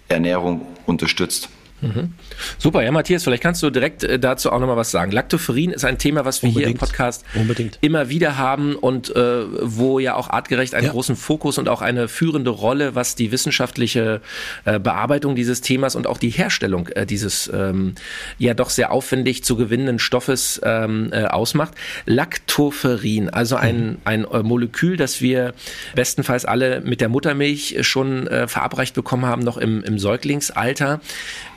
Ernährung 0.08 0.66
unterstützt. 0.86 1.48
Mhm. 1.82 2.14
Super, 2.58 2.82
ja, 2.82 2.92
Matthias, 2.92 3.24
vielleicht 3.24 3.42
kannst 3.42 3.62
du 3.62 3.70
direkt 3.70 4.04
äh, 4.04 4.18
dazu 4.18 4.52
auch 4.52 4.60
nochmal 4.60 4.76
was 4.76 4.92
sagen. 4.92 5.10
Lactoferin 5.10 5.72
ist 5.72 5.84
ein 5.84 5.98
Thema, 5.98 6.24
was 6.24 6.42
wir 6.42 6.48
Unbedingt. 6.48 6.68
hier 6.68 6.74
im 6.74 6.78
Podcast 6.78 7.24
Unbedingt. 7.34 7.78
immer 7.80 8.08
wieder 8.08 8.38
haben 8.38 8.76
und 8.76 9.14
äh, 9.14 9.44
wo 9.60 9.98
ja 9.98 10.14
auch 10.14 10.30
artgerecht 10.30 10.74
einen 10.74 10.86
ja. 10.86 10.92
großen 10.92 11.16
Fokus 11.16 11.58
und 11.58 11.68
auch 11.68 11.82
eine 11.82 12.06
führende 12.06 12.50
Rolle, 12.50 12.94
was 12.94 13.16
die 13.16 13.32
wissenschaftliche 13.32 14.20
äh, 14.64 14.78
Bearbeitung 14.78 15.34
dieses 15.34 15.60
Themas 15.60 15.96
und 15.96 16.06
auch 16.06 16.18
die 16.18 16.30
Herstellung 16.30 16.86
äh, 16.88 17.04
dieses 17.04 17.50
ähm, 17.52 17.96
ja 18.38 18.54
doch 18.54 18.70
sehr 18.70 18.92
aufwendig 18.92 19.42
zu 19.42 19.56
gewinnenden 19.56 19.98
Stoffes 19.98 20.60
ähm, 20.64 21.10
äh, 21.12 21.24
ausmacht. 21.24 21.74
Lactoferin, 22.06 23.28
also 23.28 23.56
ein, 23.56 23.86
mhm. 23.86 23.96
ein 24.04 24.26
Molekül, 24.42 24.96
das 24.96 25.20
wir 25.20 25.52
bestenfalls 25.96 26.44
alle 26.44 26.80
mit 26.80 27.00
der 27.00 27.08
Muttermilch 27.08 27.78
schon 27.80 28.28
verabreicht 28.46 28.94
bekommen 28.94 29.26
haben, 29.26 29.42
noch 29.42 29.56
im, 29.56 29.82
im 29.82 29.98
Säuglingsalter. 29.98 31.00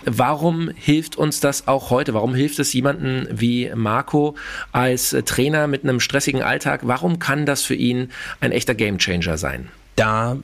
Warum 0.06 0.70
hilft 0.76 1.16
uns 1.16 1.40
das 1.40 1.68
auch 1.68 1.90
heute? 1.90 2.14
Warum 2.14 2.36
hilft 2.36 2.60
es 2.60 2.74
jemanden 2.74 3.28
wie 3.32 3.72
Marco 3.74 4.36
als 4.72 5.16
Trainer 5.26 5.68
mit 5.68 5.84
einem 5.84 6.00
stressigen 6.00 6.44
Alltag? 6.44 6.82
Warum 6.84 7.20
kann 7.20 7.46
das 7.46 7.64
für 7.64 7.76
ihn 7.76 8.12
ein 8.40 8.52
echter 8.52 8.76
Gamechanger 8.76 9.38
sein? 9.38 9.70
Da 9.96 10.38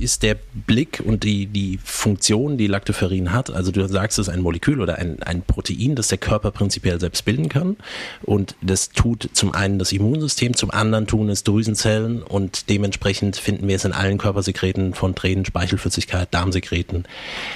ist 0.00 0.22
der 0.22 0.36
Blick 0.66 1.02
und 1.04 1.24
die, 1.24 1.46
die 1.46 1.78
Funktion, 1.82 2.56
die 2.56 2.68
Lactoferrin 2.68 3.32
hat, 3.32 3.50
also 3.50 3.72
du 3.72 3.86
sagst, 3.88 4.18
es 4.18 4.28
ist 4.28 4.34
ein 4.34 4.40
Molekül 4.40 4.80
oder 4.80 4.98
ein, 4.98 5.20
ein 5.22 5.42
Protein, 5.42 5.96
das 5.96 6.08
der 6.08 6.18
Körper 6.18 6.52
prinzipiell 6.52 7.00
selbst 7.00 7.24
bilden 7.24 7.48
kann. 7.48 7.76
Und 8.22 8.54
das 8.62 8.90
tut 8.90 9.30
zum 9.32 9.52
einen 9.52 9.78
das 9.78 9.90
Immunsystem, 9.90 10.54
zum 10.54 10.70
anderen 10.70 11.06
tun 11.06 11.28
es 11.28 11.42
Drüsenzellen 11.42 12.22
und 12.22 12.70
dementsprechend 12.70 13.36
finden 13.36 13.66
wir 13.66 13.76
es 13.76 13.84
in 13.84 13.92
allen 13.92 14.18
Körpersekreten 14.18 14.94
von 14.94 15.14
Tränen, 15.14 15.44
Speichelflüssigkeit, 15.44 16.28
Darmsekreten 16.32 17.04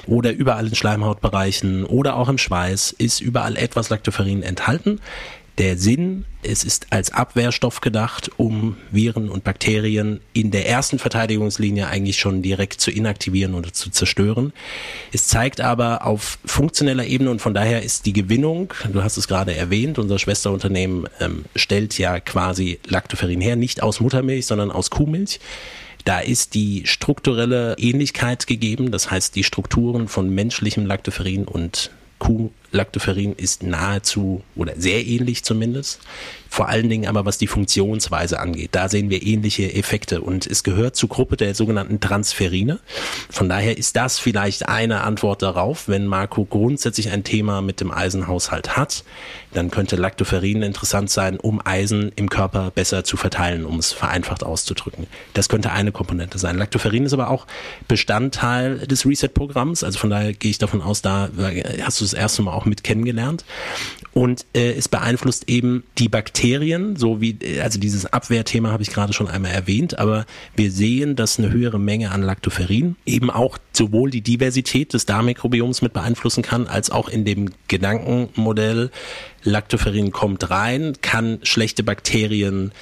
oder 0.06 0.32
überall 0.32 0.66
in 0.66 0.74
Schleimhautbereichen 0.74 1.84
oder 1.84 2.16
auch 2.16 2.28
im 2.28 2.38
Schweiß 2.38 2.92
ist 2.98 3.20
überall 3.20 3.56
etwas 3.56 3.90
Lactoferrin 3.90 4.42
enthalten 4.42 5.00
der 5.58 5.76
Sinn, 5.76 6.24
es 6.42 6.62
ist 6.62 6.86
als 6.90 7.12
Abwehrstoff 7.12 7.80
gedacht, 7.80 8.30
um 8.36 8.76
Viren 8.92 9.28
und 9.28 9.42
Bakterien 9.42 10.20
in 10.32 10.52
der 10.52 10.68
ersten 10.68 11.00
Verteidigungslinie 11.00 11.88
eigentlich 11.88 12.18
schon 12.18 12.42
direkt 12.42 12.80
zu 12.80 12.92
inaktivieren 12.92 13.54
oder 13.54 13.72
zu 13.72 13.90
zerstören. 13.90 14.52
Es 15.12 15.26
zeigt 15.26 15.60
aber 15.60 16.06
auf 16.06 16.38
funktioneller 16.44 17.04
Ebene 17.04 17.30
und 17.30 17.42
von 17.42 17.54
daher 17.54 17.82
ist 17.82 18.06
die 18.06 18.12
Gewinnung, 18.12 18.72
du 18.92 19.02
hast 19.02 19.16
es 19.16 19.26
gerade 19.26 19.54
erwähnt, 19.54 19.98
unser 19.98 20.20
Schwesterunternehmen 20.20 21.08
ähm, 21.20 21.44
stellt 21.56 21.98
ja 21.98 22.20
quasi 22.20 22.78
Lactoferrin 22.86 23.40
her, 23.40 23.56
nicht 23.56 23.82
aus 23.82 24.00
Muttermilch, 24.00 24.46
sondern 24.46 24.70
aus 24.70 24.90
Kuhmilch. 24.90 25.40
Da 26.04 26.20
ist 26.20 26.54
die 26.54 26.86
strukturelle 26.86 27.74
Ähnlichkeit 27.78 28.46
gegeben, 28.46 28.92
das 28.92 29.10
heißt 29.10 29.34
die 29.34 29.44
Strukturen 29.44 30.06
von 30.06 30.30
menschlichem 30.30 30.86
Lactoferrin 30.86 31.44
und 31.44 31.90
Kuh 32.18 32.50
Lactoferrin 32.70 33.34
ist 33.34 33.62
nahezu 33.62 34.42
oder 34.54 34.74
sehr 34.76 35.06
ähnlich 35.06 35.44
zumindest. 35.44 36.00
Vor 36.48 36.68
allen 36.68 36.88
Dingen 36.88 37.06
aber, 37.06 37.24
was 37.24 37.38
die 37.38 37.46
Funktionsweise 37.46 38.40
angeht. 38.40 38.70
Da 38.72 38.88
sehen 38.88 39.10
wir 39.10 39.22
ähnliche 39.22 39.74
Effekte 39.74 40.20
und 40.22 40.46
es 40.46 40.62
gehört 40.62 40.96
zur 40.96 41.08
Gruppe 41.08 41.36
der 41.36 41.54
sogenannten 41.54 42.00
Transferine. 42.00 42.80
Von 43.30 43.48
daher 43.48 43.76
ist 43.76 43.96
das 43.96 44.18
vielleicht 44.18 44.68
eine 44.68 45.02
Antwort 45.02 45.42
darauf. 45.42 45.88
Wenn 45.88 46.06
Marco 46.06 46.44
grundsätzlich 46.44 47.10
ein 47.10 47.24
Thema 47.24 47.60
mit 47.60 47.80
dem 47.80 47.90
Eisenhaushalt 47.90 48.76
hat, 48.76 49.04
dann 49.52 49.70
könnte 49.70 49.96
Lactoferrin 49.96 50.62
interessant 50.62 51.10
sein, 51.10 51.38
um 51.38 51.60
Eisen 51.64 52.12
im 52.16 52.28
Körper 52.28 52.70
besser 52.70 53.04
zu 53.04 53.16
verteilen, 53.16 53.64
um 53.64 53.78
es 53.78 53.92
vereinfacht 53.92 54.42
auszudrücken. 54.42 55.06
Das 55.34 55.48
könnte 55.48 55.72
eine 55.72 55.92
Komponente 55.92 56.38
sein. 56.38 56.58
Lactoferrin 56.58 57.06
ist 57.06 57.12
aber 57.12 57.30
auch 57.30 57.46
Bestandteil 57.88 58.86
des 58.86 59.06
Reset-Programms. 59.06 59.84
Also 59.84 59.98
von 59.98 60.10
daher 60.10 60.32
gehe 60.32 60.50
ich 60.50 60.58
davon 60.58 60.82
aus, 60.82 61.02
da 61.02 61.30
hast 61.82 62.00
du 62.00 62.04
das 62.04 62.14
erste 62.14 62.42
Mal 62.42 62.52
auch 62.52 62.66
mit 62.66 62.84
kennengelernt. 62.84 63.44
Und 64.12 64.46
äh, 64.54 64.72
es 64.72 64.88
beeinflusst 64.88 65.48
eben 65.48 65.84
die 65.98 66.08
Bakterien, 66.08 66.37
so 66.96 67.20
wie, 67.20 67.38
also 67.60 67.78
dieses 67.78 68.06
Abwehrthema 68.06 68.70
habe 68.70 68.82
ich 68.82 68.90
gerade 68.90 69.12
schon 69.12 69.28
einmal 69.28 69.52
erwähnt, 69.52 69.98
aber 69.98 70.26
wir 70.56 70.70
sehen, 70.70 71.16
dass 71.16 71.38
eine 71.38 71.50
höhere 71.50 71.78
Menge 71.78 72.10
an 72.10 72.22
Lactoferrin 72.22 72.96
eben 73.06 73.30
auch 73.30 73.58
sowohl 73.72 74.10
die 74.10 74.20
Diversität 74.20 74.92
des 74.92 75.06
Darmmikrobioms 75.06 75.82
mit 75.82 75.92
beeinflussen 75.92 76.42
kann, 76.42 76.66
als 76.66 76.90
auch 76.90 77.08
in 77.08 77.24
dem 77.24 77.50
Gedankenmodell, 77.68 78.90
Lactoferrin 79.42 80.12
kommt 80.12 80.50
rein, 80.50 80.94
kann 81.02 81.38
schlechte 81.42 81.82
Bakterien 81.82 82.72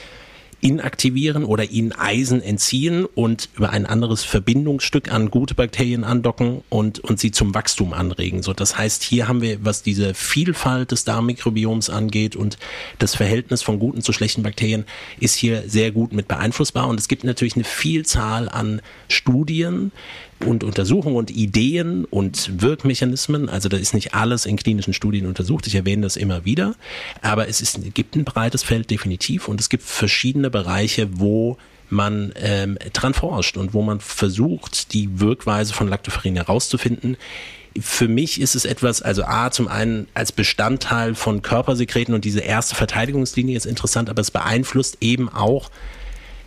inaktivieren 0.61 1.45
oder 1.45 1.64
ihnen 1.71 1.92
Eisen 1.92 2.42
entziehen 2.42 3.05
und 3.05 3.51
über 3.57 3.71
ein 3.71 3.85
anderes 3.87 4.25
Verbindungsstück 4.25 5.12
an 5.12 5.31
gute 5.31 5.55
Bakterien 5.55 6.03
andocken 6.03 6.62
und, 6.71 6.99
und 7.01 7.21
sie 7.21 7.31
zum 7.31 7.55
Wachstum 7.55 7.92
anregen. 7.92 8.42
So, 8.42 8.53
das 8.53 8.79
heißt, 8.79 9.03
hier 9.03 9.29
haben 9.29 9.42
wir, 9.42 9.64
was 9.64 9.83
diese 9.83 10.14
Vielfalt 10.14 10.92
des 10.92 11.05
Darmmikrobioms 11.05 11.90
angeht 11.90 12.37
und 12.37 12.59
das 12.99 13.14
Verhältnis 13.14 13.62
von 13.62 13.79
guten 13.79 14.01
zu 14.01 14.12
schlechten 14.12 14.42
Bakterien 14.42 14.87
ist 15.21 15.35
hier 15.35 15.64
sehr 15.69 15.92
gut 15.92 16.12
mit 16.12 16.27
beeinflussbar. 16.27 16.88
Und 16.88 16.99
es 16.99 17.09
gibt 17.09 17.25
natürlich 17.25 17.57
eine 17.57 17.64
Vielzahl 17.64 18.49
an 18.49 18.81
Studien, 19.09 19.92
und 20.44 20.64
Untersuchungen 20.64 21.16
und 21.16 21.31
Ideen 21.31 22.05
und 22.05 22.61
Wirkmechanismen. 22.61 23.49
Also 23.49 23.68
da 23.68 23.77
ist 23.77 23.94
nicht 23.94 24.14
alles 24.14 24.46
in 24.46 24.57
klinischen 24.57 24.92
Studien 24.92 25.27
untersucht. 25.27 25.66
Ich 25.66 25.75
erwähne 25.75 26.03
das 26.03 26.16
immer 26.16 26.44
wieder. 26.44 26.75
Aber 27.22 27.49
es 27.49 27.61
ist, 27.61 27.94
gibt 27.94 28.16
ein 28.16 28.25
breites 28.25 28.62
Feld 28.62 28.90
definitiv 28.90 29.49
und 29.49 29.61
es 29.61 29.68
gibt 29.68 29.83
verschiedene 29.85 30.51
Bereiche, 30.51 31.09
wo 31.18 31.57
man 31.88 32.33
ähm, 32.37 32.79
dran 32.92 33.14
forscht 33.14 33.57
und 33.57 33.72
wo 33.72 33.83
man 33.83 34.01
versucht, 34.01 34.92
die 34.92 35.20
Wirkweise 35.20 35.72
von 35.72 35.88
Lactoferrin 35.88 36.37
herauszufinden. 36.37 37.16
Für 37.79 38.09
mich 38.09 38.40
ist 38.40 38.55
es 38.55 38.64
etwas, 38.64 39.03
also 39.03 39.25
A, 39.25 39.51
zum 39.51 39.68
einen 39.68 40.09
als 40.14 40.33
Bestandteil 40.33 41.14
von 41.14 41.42
Körpersekreten 41.42 42.14
und 42.14 42.25
diese 42.25 42.40
erste 42.40 42.75
Verteidigungslinie 42.75 43.57
ist 43.57 43.66
interessant, 43.66 44.11
aber 44.11 44.20
es 44.20 44.31
beeinflusst 44.31 44.99
eben 45.01 45.29
auch 45.29 45.70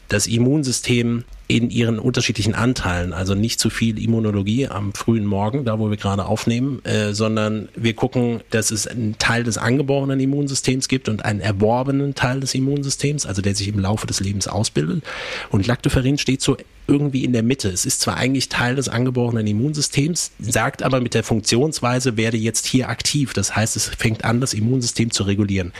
das 0.07 0.27
Immunsystem 0.27 1.23
in 1.49 1.71
ihren 1.71 1.97
unterschiedlichen 1.97 2.53
Anteilen. 2.53 3.11
Also 3.11 3.33
nicht 3.33 3.59
zu 3.59 3.71
viel 3.71 4.01
Immunologie 4.01 4.67
am 4.67 4.93
frühen 4.93 5.25
Morgen, 5.25 5.65
da 5.65 5.79
wo 5.79 5.89
wir 5.89 5.97
gerade 5.97 6.25
aufnehmen, 6.25 6.85
äh, 6.85 7.13
sondern 7.13 7.69
wir 7.75 7.95
gucken, 7.95 8.41
dass 8.51 8.69
es 8.69 8.85
einen 8.85 9.17
Teil 9.17 9.43
des 9.43 9.57
angeborenen 9.57 10.19
Immunsystems 10.19 10.87
gibt 10.87 11.09
und 11.09 11.25
einen 11.25 11.41
erworbenen 11.41 12.13
Teil 12.13 12.39
des 12.39 12.53
Immunsystems, 12.53 13.25
also 13.25 13.41
der 13.41 13.55
sich 13.55 13.67
im 13.67 13.79
Laufe 13.79 14.05
des 14.05 14.19
Lebens 14.19 14.47
ausbildet. 14.47 15.03
Und 15.49 15.65
Lactoferrin 15.65 16.19
steht 16.19 16.43
so 16.43 16.55
irgendwie 16.89 17.23
in 17.23 17.33
der 17.33 17.43
Mitte. 17.43 17.69
Es 17.69 17.85
ist 17.85 18.01
zwar 18.01 18.17
eigentlich 18.17 18.49
Teil 18.49 18.75
des 18.75 18.89
angeborenen 18.89 19.47
Immunsystems, 19.47 20.31
sagt 20.39 20.83
aber 20.83 20.99
mit 21.01 21.13
der 21.13 21.23
Funktionsweise 21.23 22.17
werde 22.17 22.37
jetzt 22.37 22.65
hier 22.65 22.89
aktiv. 22.89 23.33
Das 23.33 23.55
heißt, 23.55 23.75
es 23.75 23.87
fängt 23.87 24.23
an, 24.23 24.41
das 24.41 24.53
Immunsystem 24.53 25.11
zu 25.11 25.23
regulieren. 25.23 25.71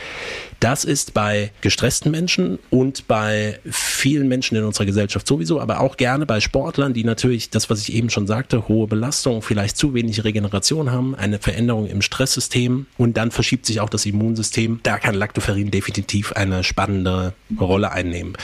Das 0.60 0.84
ist 0.84 1.14
bei 1.14 1.50
gestressten 1.60 2.10
Menschen 2.10 2.58
und 2.70 3.08
bei 3.08 3.58
vielen 3.70 4.28
Menschen 4.28 4.56
in 4.56 4.64
unserer 4.64 4.86
Gesellschaft 4.86 5.26
sowieso, 5.26 5.59
aber 5.60 5.80
auch 5.80 5.96
gerne 5.96 6.26
bei 6.26 6.40
Sportlern, 6.40 6.94
die 6.94 7.04
natürlich 7.04 7.50
das, 7.50 7.70
was 7.70 7.80
ich 7.80 7.92
eben 7.94 8.10
schon 8.10 8.26
sagte, 8.26 8.68
hohe 8.68 8.86
Belastung, 8.86 9.42
vielleicht 9.42 9.76
zu 9.76 9.94
wenig 9.94 10.24
Regeneration 10.24 10.90
haben, 10.90 11.14
eine 11.14 11.38
Veränderung 11.38 11.86
im 11.86 12.02
Stresssystem 12.02 12.86
und 12.98 13.16
dann 13.16 13.30
verschiebt 13.30 13.66
sich 13.66 13.80
auch 13.80 13.88
das 13.88 14.06
Immunsystem. 14.06 14.80
Da 14.82 14.98
kann 14.98 15.14
Lactoferrin 15.14 15.70
definitiv 15.70 16.32
eine 16.32 16.64
spannende 16.64 17.34
Rolle 17.58 17.92
einnehmen. 17.92 18.34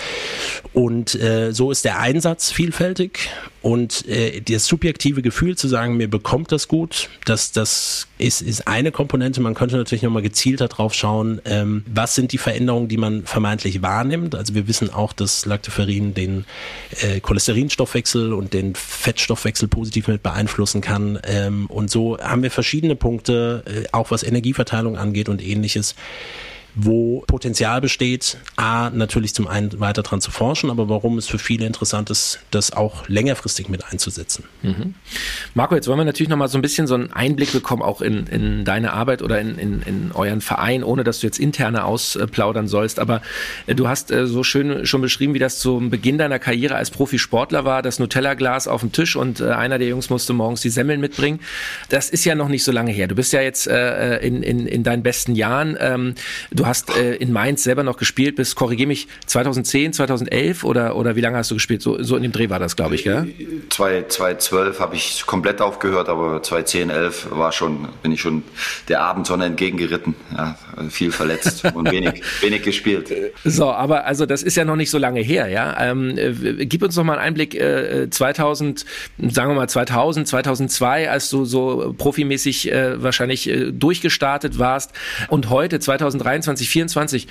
Und 0.72 1.14
äh, 1.14 1.52
so 1.52 1.70
ist 1.70 1.85
der 1.85 1.98
Einsatz 1.98 2.50
vielfältig 2.50 3.31
und 3.66 4.07
äh, 4.07 4.40
das 4.42 4.66
subjektive 4.66 5.22
Gefühl 5.22 5.57
zu 5.57 5.66
sagen, 5.66 5.96
mir 5.96 6.09
bekommt 6.09 6.52
das 6.52 6.68
gut, 6.68 7.11
das, 7.24 7.50
das 7.50 8.07
ist, 8.16 8.40
ist 8.40 8.68
eine 8.68 8.92
Komponente. 8.92 9.40
Man 9.40 9.55
könnte 9.55 9.76
natürlich 9.76 10.05
nochmal 10.05 10.22
gezielter 10.22 10.68
drauf 10.68 10.94
schauen, 10.94 11.40
ähm, 11.44 11.83
was 11.92 12.14
sind 12.14 12.31
die 12.31 12.38
Veränderungen, 12.38 12.87
die 12.87 12.96
man 12.96 13.24
vermeintlich 13.24 13.83
wahrnimmt. 13.83 14.37
Also 14.37 14.55
wir 14.55 14.68
wissen 14.68 14.94
auch, 14.94 15.12
dass 15.12 15.46
Lactoferrin 15.46 16.14
den 16.14 16.44
äh, 17.00 17.18
Cholesterinstoffwechsel 17.18 18.35
und 18.35 18.55
den 18.55 18.76
Fettstoffwechsel 18.76 19.66
positiv 19.66 20.07
mit 20.07 20.22
beeinflussen 20.22 20.81
kann. 20.81 21.18
Ähm, 21.24 21.66
und 21.66 21.90
so 21.90 22.18
haben 22.18 22.44
wir 22.44 22.52
verschiedene 22.52 22.94
Punkte, 22.94 23.64
äh, 23.66 23.88
auch 23.90 24.12
was 24.12 24.22
Energieverteilung 24.22 24.96
angeht 24.96 25.29
und 25.29 25.44
ähnliches 25.44 25.96
wo 26.78 27.24
Potenzial 27.26 27.80
besteht, 27.80 28.36
A, 28.56 28.90
natürlich 28.90 29.34
zum 29.34 29.48
einen 29.48 29.80
weiter 29.80 30.02
dran 30.02 30.20
zu 30.20 30.30
forschen, 30.30 30.70
aber 30.70 30.90
warum 30.90 31.16
es 31.16 31.26
für 31.26 31.38
viele 31.38 31.64
interessant 31.64 32.10
ist, 32.10 32.40
das 32.50 32.70
auch 32.74 33.08
längerfristig 33.08 33.70
mit 33.70 33.90
einzusetzen. 33.90 34.44
Mhm. 34.62 34.94
Marco, 35.54 35.74
jetzt 35.74 35.88
wollen 35.88 35.98
wir 35.98 36.04
natürlich 36.04 36.28
nochmal 36.28 36.48
so 36.48 36.58
ein 36.58 36.62
bisschen 36.62 36.86
so 36.86 36.94
einen 36.94 37.10
Einblick 37.12 37.52
bekommen, 37.52 37.80
auch 37.80 38.02
in, 38.02 38.26
in 38.26 38.66
deine 38.66 38.92
Arbeit 38.92 39.22
oder 39.22 39.40
in, 39.40 39.58
in, 39.58 39.82
in 39.82 40.12
euren 40.12 40.42
Verein, 40.42 40.84
ohne 40.84 41.02
dass 41.02 41.20
du 41.20 41.26
jetzt 41.26 41.38
interne 41.38 41.84
ausplaudern 41.84 42.68
sollst, 42.68 42.98
aber 42.98 43.22
äh, 43.66 43.74
du 43.74 43.88
hast 43.88 44.10
äh, 44.10 44.26
so 44.26 44.44
schön 44.44 44.84
schon 44.84 45.00
beschrieben, 45.00 45.32
wie 45.32 45.38
das 45.38 45.58
zum 45.58 45.88
Beginn 45.88 46.18
deiner 46.18 46.38
Karriere 46.38 46.74
als 46.74 46.90
Profisportler 46.90 47.64
war, 47.64 47.80
das 47.80 47.98
Nutella-Glas 47.98 48.68
auf 48.68 48.82
dem 48.82 48.92
Tisch 48.92 49.16
und 49.16 49.40
äh, 49.40 49.46
einer 49.48 49.78
der 49.78 49.88
Jungs 49.88 50.10
musste 50.10 50.34
morgens 50.34 50.60
die 50.60 50.68
Semmeln 50.68 51.00
mitbringen. 51.00 51.40
Das 51.88 52.10
ist 52.10 52.26
ja 52.26 52.34
noch 52.34 52.48
nicht 52.48 52.64
so 52.64 52.70
lange 52.70 52.92
her. 52.92 53.08
Du 53.08 53.14
bist 53.14 53.32
ja 53.32 53.40
jetzt 53.40 53.66
in, 53.66 54.42
in, 54.42 54.66
in 54.66 54.82
deinen 54.82 55.02
besten 55.02 55.34
Jahren. 55.34 55.76
Ähm, 55.80 56.14
du 56.50 56.65
Du 56.66 56.70
hast 56.70 56.96
äh, 56.96 57.14
in 57.14 57.33
Mainz 57.33 57.62
selber 57.62 57.85
noch 57.85 57.96
gespielt 57.96 58.35
bis, 58.35 58.57
korrigier 58.57 58.88
mich, 58.88 59.07
2010, 59.26 59.92
2011 59.92 60.64
oder, 60.64 60.96
oder 60.96 61.14
wie 61.14 61.20
lange 61.20 61.37
hast 61.37 61.48
du 61.52 61.55
gespielt? 61.55 61.81
So, 61.81 62.02
so 62.02 62.16
in 62.16 62.24
dem 62.24 62.33
Dreh 62.33 62.50
war 62.50 62.59
das, 62.59 62.74
glaube 62.74 62.96
ich, 62.96 63.05
gell? 63.05 63.33
2012 63.68 64.81
habe 64.81 64.96
ich 64.96 65.22
komplett 65.26 65.61
aufgehört, 65.61 66.09
aber 66.09 66.42
2010, 66.42 66.90
11 66.90 67.29
war 67.31 67.52
schon, 67.52 67.87
bin 68.02 68.11
ich 68.11 68.20
schon 68.20 68.42
der 68.88 69.00
Abendsonne 69.00 69.44
entgegengeritten. 69.44 70.16
Ja, 70.37 70.59
viel 70.90 71.12
verletzt 71.12 71.64
und 71.72 71.88
wenig, 71.92 72.20
wenig 72.40 72.62
gespielt. 72.62 73.12
So, 73.44 73.70
aber 73.70 74.05
also 74.05 74.26
das 74.26 74.42
ist 74.42 74.57
ja 74.57 74.64
noch 74.64 74.74
nicht 74.74 74.90
so 74.90 74.98
lange 74.98 75.20
her, 75.20 75.46
ja. 75.46 75.81
Ähm, 75.81 76.18
äh, 76.18 76.66
gib 76.66 76.83
uns 76.83 76.96
noch 76.96 77.05
mal 77.05 77.12
einen 77.12 77.29
Einblick, 77.29 77.55
äh, 77.55 78.11
2000, 78.11 78.85
sagen 79.31 79.52
wir 79.52 79.55
mal 79.55 79.68
2000, 79.68 80.26
2002, 80.26 81.11
als 81.12 81.31
du 81.31 81.44
so 81.44 81.94
profimäßig 81.96 82.72
äh, 82.72 83.00
wahrscheinlich 83.00 83.48
äh, 83.48 83.70
durchgestartet 83.70 84.59
warst 84.59 84.90
und 85.29 85.48
heute 85.48 85.79
2023 85.79 86.56
2024. 86.57 87.27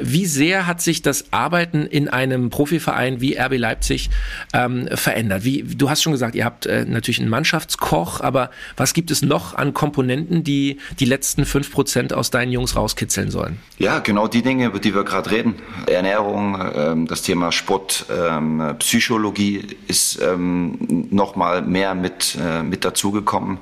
Wie 0.00 0.26
sehr 0.26 0.66
hat 0.66 0.80
sich 0.80 1.02
das 1.02 1.32
Arbeiten 1.32 1.86
in 1.86 2.08
einem 2.08 2.50
Profiverein 2.50 3.20
wie 3.20 3.38
RB 3.38 3.58
Leipzig 3.58 4.10
ähm, 4.52 4.88
verändert? 4.94 5.44
Wie, 5.44 5.62
du 5.62 5.90
hast 5.90 6.02
schon 6.02 6.12
gesagt, 6.12 6.34
ihr 6.34 6.44
habt 6.44 6.66
äh, 6.66 6.84
natürlich 6.86 7.20
einen 7.20 7.28
Mannschaftskoch, 7.28 8.20
aber 8.20 8.50
was 8.76 8.94
gibt 8.94 9.10
es 9.10 9.22
noch 9.22 9.54
an 9.54 9.74
Komponenten, 9.74 10.42
die 10.42 10.78
die 10.98 11.04
letzten 11.04 11.44
fünf 11.44 11.70
Prozent 11.70 12.12
aus 12.12 12.30
deinen 12.30 12.52
Jungs 12.52 12.76
rauskitzeln 12.76 13.30
sollen? 13.30 13.58
Ja, 13.78 13.98
genau 13.98 14.26
die 14.26 14.42
Dinge, 14.42 14.66
über 14.66 14.78
die 14.78 14.94
wir 14.94 15.04
gerade 15.04 15.30
reden. 15.30 15.54
Ernährung, 15.86 16.58
ähm, 16.74 17.06
das 17.06 17.22
Thema 17.22 17.52
Sport, 17.52 18.06
ähm, 18.10 18.74
Psychologie 18.78 19.62
ist 19.86 20.20
ähm, 20.22 20.78
noch 21.10 21.36
mal 21.36 21.62
mehr 21.62 21.94
mit, 21.94 22.36
äh, 22.40 22.62
mit 22.62 22.84
dazugekommen. 22.84 23.58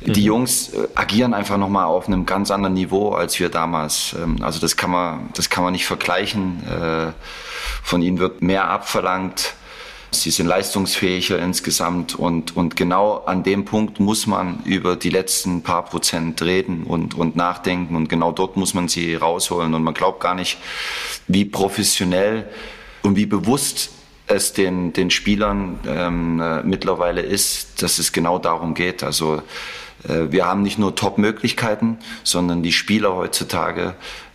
Die 0.00 0.20
mhm. 0.20 0.26
Jungs 0.26 0.68
äh, 0.70 0.88
agieren 0.94 1.34
einfach 1.34 1.56
noch 1.56 1.68
mal 1.68 1.84
auf 1.84 2.06
einem 2.06 2.26
ganz 2.26 2.50
anderen 2.50 2.74
Niveau 2.74 3.10
als 3.12 3.38
wir 3.40 3.48
damals. 3.48 4.14
Ähm, 4.22 4.38
also 4.42 4.60
das 4.60 4.76
kann 4.76 4.90
man 4.90 5.28
das 5.34 5.50
kann 5.50 5.64
man 5.64 5.72
nicht 5.72 5.86
vergleichen. 5.86 6.62
Äh, 6.68 7.12
von 7.82 8.02
ihnen 8.02 8.18
wird 8.18 8.42
mehr 8.42 8.68
abverlangt. 8.68 9.54
Sie 10.10 10.30
sind 10.30 10.46
leistungsfähiger 10.46 11.38
insgesamt 11.38 12.14
und, 12.14 12.56
und 12.56 12.76
genau 12.76 13.24
an 13.26 13.42
dem 13.42 13.64
Punkt 13.64 13.98
muss 13.98 14.26
man 14.26 14.62
über 14.64 14.94
die 14.96 15.10
letzten 15.10 15.62
paar 15.62 15.84
Prozent 15.84 16.40
reden 16.40 16.84
und, 16.84 17.14
und 17.14 17.34
nachdenken 17.34 17.96
und 17.96 18.08
genau 18.08 18.30
dort 18.30 18.56
muss 18.56 18.74
man 18.74 18.86
sie 18.86 19.16
rausholen 19.16 19.74
und 19.74 19.82
man 19.82 19.92
glaubt 19.92 20.20
gar 20.20 20.34
nicht, 20.34 20.58
wie 21.26 21.44
professionell 21.44 22.48
und 23.02 23.16
wie 23.16 23.26
bewusst 23.26 23.90
es 24.26 24.52
den, 24.52 24.92
den 24.92 25.10
Spielern 25.10 25.80
ähm, 25.86 26.40
äh, 26.40 26.62
mittlerweile 26.62 27.20
ist, 27.20 27.82
dass 27.82 27.98
es 27.98 28.12
genau 28.12 28.38
darum 28.38 28.74
geht. 28.74 29.02
Also 29.02 29.42
äh, 30.08 30.30
wir 30.30 30.46
haben 30.46 30.62
nicht 30.62 30.78
nur 30.78 30.94
Top-Möglichkeiten, 30.94 31.98
sondern 32.22 32.62
die 32.62 32.72
Spieler 32.72 33.14
heutzutage 33.14 33.94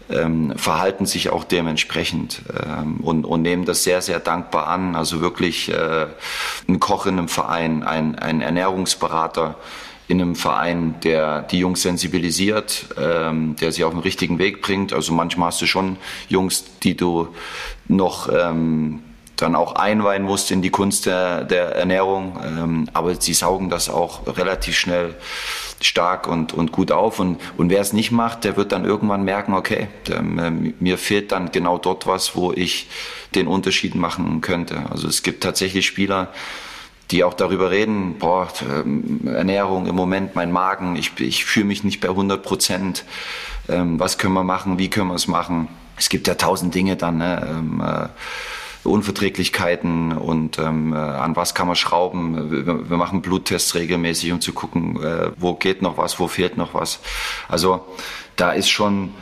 ähm, 0.09 0.53
verhalten 0.57 1.05
sich 1.05 1.29
auch 1.29 1.43
dementsprechend 1.43 2.41
ähm, 2.65 2.97
und, 2.97 3.25
und 3.25 3.41
nehmen 3.41 3.65
das 3.65 3.83
sehr, 3.83 4.01
sehr 4.01 4.19
dankbar 4.19 4.67
an. 4.67 4.95
Also 4.95 5.21
wirklich 5.21 5.71
äh, 5.71 6.07
ein 6.67 6.79
Koch 6.79 7.05
in 7.05 7.17
einem 7.17 7.27
Verein, 7.27 7.83
ein, 7.83 8.17
ein 8.17 8.41
Ernährungsberater, 8.41 9.55
in 10.07 10.19
einem 10.19 10.35
Verein, 10.35 10.95
der 11.03 11.43
die 11.43 11.59
Jungs 11.59 11.83
sensibilisiert, 11.83 12.87
ähm, 12.97 13.55
der 13.57 13.71
sie 13.71 13.83
auf 13.83 13.91
den 13.91 13.99
richtigen 13.99 14.39
Weg 14.39 14.63
bringt. 14.63 14.91
Also 14.91 15.13
manchmal 15.13 15.49
hast 15.49 15.61
du 15.61 15.67
schon 15.67 15.97
Jungs, 16.29 16.65
die 16.81 16.97
du 16.97 17.27
noch 17.87 18.27
ähm, 18.33 19.03
dann 19.41 19.55
auch 19.55 19.75
einweihen 19.75 20.23
musst 20.23 20.51
in 20.51 20.61
die 20.61 20.69
Kunst 20.69 21.05
der, 21.05 21.43
der 21.43 21.75
Ernährung. 21.75 22.39
Ähm, 22.43 22.89
aber 22.93 23.15
sie 23.15 23.33
saugen 23.33 23.69
das 23.69 23.89
auch 23.89 24.27
relativ 24.27 24.77
schnell 24.77 25.15
stark 25.81 26.27
und, 26.27 26.53
und 26.53 26.71
gut 26.71 26.91
auf. 26.91 27.19
Und, 27.19 27.39
und 27.57 27.69
wer 27.69 27.81
es 27.81 27.93
nicht 27.93 28.11
macht, 28.11 28.43
der 28.43 28.57
wird 28.57 28.71
dann 28.71 28.85
irgendwann 28.85 29.23
merken, 29.23 29.53
okay, 29.53 29.87
der, 30.07 30.19
äh, 30.19 30.51
mir 30.51 30.97
fehlt 30.97 31.31
dann 31.31 31.51
genau 31.51 31.77
dort 31.77 32.07
was, 32.07 32.35
wo 32.35 32.51
ich 32.51 32.89
den 33.35 33.47
Unterschied 33.47 33.95
machen 33.95 34.41
könnte. 34.41 34.83
Also 34.89 35.07
es 35.07 35.23
gibt 35.23 35.43
tatsächlich 35.43 35.85
Spieler, 35.85 36.29
die 37.11 37.23
auch 37.23 37.33
darüber 37.33 37.71
reden, 37.71 38.15
boah, 38.19 38.49
ähm, 38.69 39.21
Ernährung 39.25 39.87
im 39.87 39.95
Moment, 39.95 40.35
mein 40.35 40.51
Magen, 40.51 40.95
ich, 40.95 41.19
ich 41.19 41.45
fühle 41.45 41.65
mich 41.65 41.83
nicht 41.83 42.01
bei 42.01 42.09
100 42.09 42.43
Prozent. 42.43 43.05
Ähm, 43.67 43.99
was 43.99 44.17
können 44.17 44.33
wir 44.33 44.43
machen? 44.43 44.77
Wie 44.77 44.89
können 44.89 45.07
wir 45.07 45.15
es 45.15 45.27
machen? 45.27 45.69
Es 45.97 46.09
gibt 46.09 46.27
ja 46.27 46.35
tausend 46.35 46.75
Dinge 46.75 46.95
dann. 46.95 47.17
Ne? 47.17 48.09
Unverträglichkeiten 48.83 50.13
und 50.13 50.57
ähm, 50.57 50.93
äh, 50.93 50.97
an 50.97 51.35
was 51.35 51.53
kann 51.53 51.67
man 51.67 51.75
schrauben. 51.75 52.51
Wir, 52.51 52.89
wir, 52.89 52.97
machen 52.97 53.21
Bluttests 53.21 53.75
regelmäßig, 53.75 54.31
um 54.31 54.41
zu 54.41 54.53
gucken, 54.53 55.01
äh, 55.03 55.31
wo 55.37 55.53
geht 55.53 55.81
noch 55.81 55.97
was, 55.97 56.19
wo 56.19 56.27
fehlt 56.27 56.57
noch 56.57 56.73
was. 56.73 56.99
Also 57.47 57.85
da 58.35 58.51
ist 58.51 58.69
schon 58.69 59.13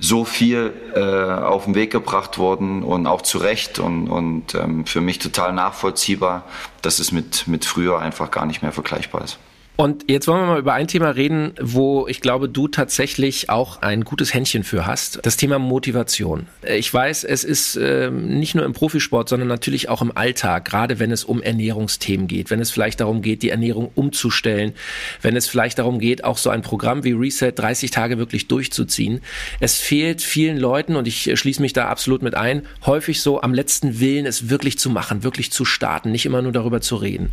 so 0.00 0.24
viel 0.24 0.72
äh, 0.94 1.00
auf 1.00 1.64
den 1.64 1.74
Weg 1.74 1.92
gebracht 1.92 2.38
worden 2.38 2.82
und 2.82 3.06
auch 3.06 3.22
zu 3.22 3.38
Recht 3.38 3.78
und, 3.78 4.08
und 4.08 4.54
ähm, 4.54 4.84
für 4.84 5.00
mich 5.00 5.18
total 5.18 5.52
nachvollziehbar, 5.52 6.44
dass 6.82 6.98
es 6.98 7.12
mit, 7.12 7.46
mit 7.46 7.64
früher 7.64 8.00
einfach 8.00 8.30
gar 8.30 8.46
nicht 8.46 8.62
mehr 8.62 8.72
vergleichbar 8.72 9.22
ist. 9.22 9.38
Und 9.76 10.08
jetzt 10.08 10.28
wollen 10.28 10.42
wir 10.42 10.46
mal 10.46 10.58
über 10.60 10.74
ein 10.74 10.86
Thema 10.86 11.08
reden, 11.10 11.52
wo 11.60 12.06
ich 12.06 12.20
glaube, 12.20 12.48
du 12.48 12.68
tatsächlich 12.68 13.50
auch 13.50 13.82
ein 13.82 14.04
gutes 14.04 14.32
Händchen 14.32 14.62
für 14.62 14.86
hast. 14.86 15.18
Das 15.24 15.36
Thema 15.36 15.58
Motivation. 15.58 16.46
Ich 16.62 16.94
weiß, 16.94 17.24
es 17.24 17.42
ist 17.42 17.74
äh, 17.74 18.08
nicht 18.08 18.54
nur 18.54 18.64
im 18.64 18.72
Profisport, 18.72 19.28
sondern 19.28 19.48
natürlich 19.48 19.88
auch 19.88 20.00
im 20.00 20.16
Alltag, 20.16 20.64
gerade 20.66 21.00
wenn 21.00 21.10
es 21.10 21.24
um 21.24 21.42
Ernährungsthemen 21.42 22.28
geht, 22.28 22.50
wenn 22.50 22.60
es 22.60 22.70
vielleicht 22.70 23.00
darum 23.00 23.20
geht, 23.20 23.42
die 23.42 23.50
Ernährung 23.50 23.90
umzustellen, 23.96 24.74
wenn 25.22 25.34
es 25.34 25.48
vielleicht 25.48 25.80
darum 25.80 25.98
geht, 25.98 26.22
auch 26.22 26.38
so 26.38 26.50
ein 26.50 26.62
Programm 26.62 27.02
wie 27.02 27.10
Reset 27.10 27.50
30 27.50 27.90
Tage 27.90 28.16
wirklich 28.16 28.46
durchzuziehen. 28.46 29.22
Es 29.58 29.78
fehlt 29.78 30.22
vielen 30.22 30.56
Leuten, 30.56 30.94
und 30.94 31.08
ich 31.08 31.36
schließe 31.36 31.60
mich 31.60 31.72
da 31.72 31.88
absolut 31.88 32.22
mit 32.22 32.36
ein, 32.36 32.62
häufig 32.86 33.20
so 33.20 33.42
am 33.42 33.52
letzten 33.52 33.98
Willen, 33.98 34.24
es 34.24 34.48
wirklich 34.48 34.78
zu 34.78 34.88
machen, 34.88 35.24
wirklich 35.24 35.50
zu 35.50 35.64
starten, 35.64 36.12
nicht 36.12 36.26
immer 36.26 36.42
nur 36.42 36.52
darüber 36.52 36.80
zu 36.80 36.94
reden. 36.94 37.30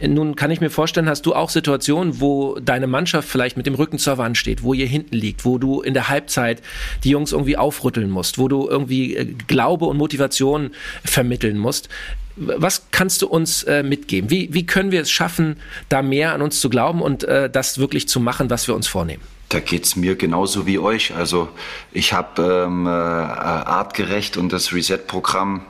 Nun 0.00 0.36
kann 0.36 0.50
ich 0.50 0.62
mir 0.62 0.70
vorstellen, 0.70 1.06
hast 1.06 1.26
du 1.26 1.34
auch 1.34 1.50
Situationen, 1.50 1.81
Situation, 1.82 2.20
wo 2.20 2.58
deine 2.60 2.86
Mannschaft 2.86 3.28
vielleicht 3.28 3.56
mit 3.56 3.66
dem 3.66 3.74
Rücken 3.74 3.98
zur 3.98 4.16
Wand 4.18 4.38
steht, 4.38 4.62
wo 4.62 4.72
ihr 4.72 4.86
hinten 4.86 5.16
liegt, 5.16 5.44
wo 5.44 5.58
du 5.58 5.80
in 5.80 5.94
der 5.94 6.08
Halbzeit 6.08 6.62
die 7.02 7.10
Jungs 7.10 7.32
irgendwie 7.32 7.56
aufrütteln 7.56 8.08
musst, 8.08 8.38
wo 8.38 8.48
du 8.48 8.68
irgendwie 8.68 9.16
äh, 9.16 9.24
Glaube 9.46 9.86
und 9.86 9.98
Motivation 9.98 10.70
vermitteln 11.04 11.58
musst. 11.58 11.88
Was 12.36 12.86
kannst 12.92 13.20
du 13.20 13.26
uns 13.26 13.64
äh, 13.64 13.82
mitgeben? 13.82 14.30
Wie, 14.30 14.54
wie 14.54 14.64
können 14.64 14.92
wir 14.92 15.02
es 15.02 15.10
schaffen, 15.10 15.56
da 15.88 16.02
mehr 16.02 16.32
an 16.32 16.40
uns 16.40 16.60
zu 16.60 16.70
glauben 16.70 17.02
und 17.02 17.24
äh, 17.24 17.50
das 17.50 17.78
wirklich 17.78 18.08
zu 18.08 18.20
machen, 18.20 18.48
was 18.48 18.68
wir 18.68 18.74
uns 18.74 18.86
vornehmen? 18.86 19.22
Da 19.48 19.60
geht 19.60 19.84
es 19.84 19.96
mir 19.96 20.14
genauso 20.14 20.66
wie 20.66 20.78
euch. 20.78 21.14
Also 21.14 21.48
ich 21.90 22.12
habe 22.12 22.64
ähm, 22.66 22.86
äh, 22.86 22.90
artgerecht 22.90 24.36
und 24.36 24.52
das 24.52 24.72
Reset-Programm 24.72 25.62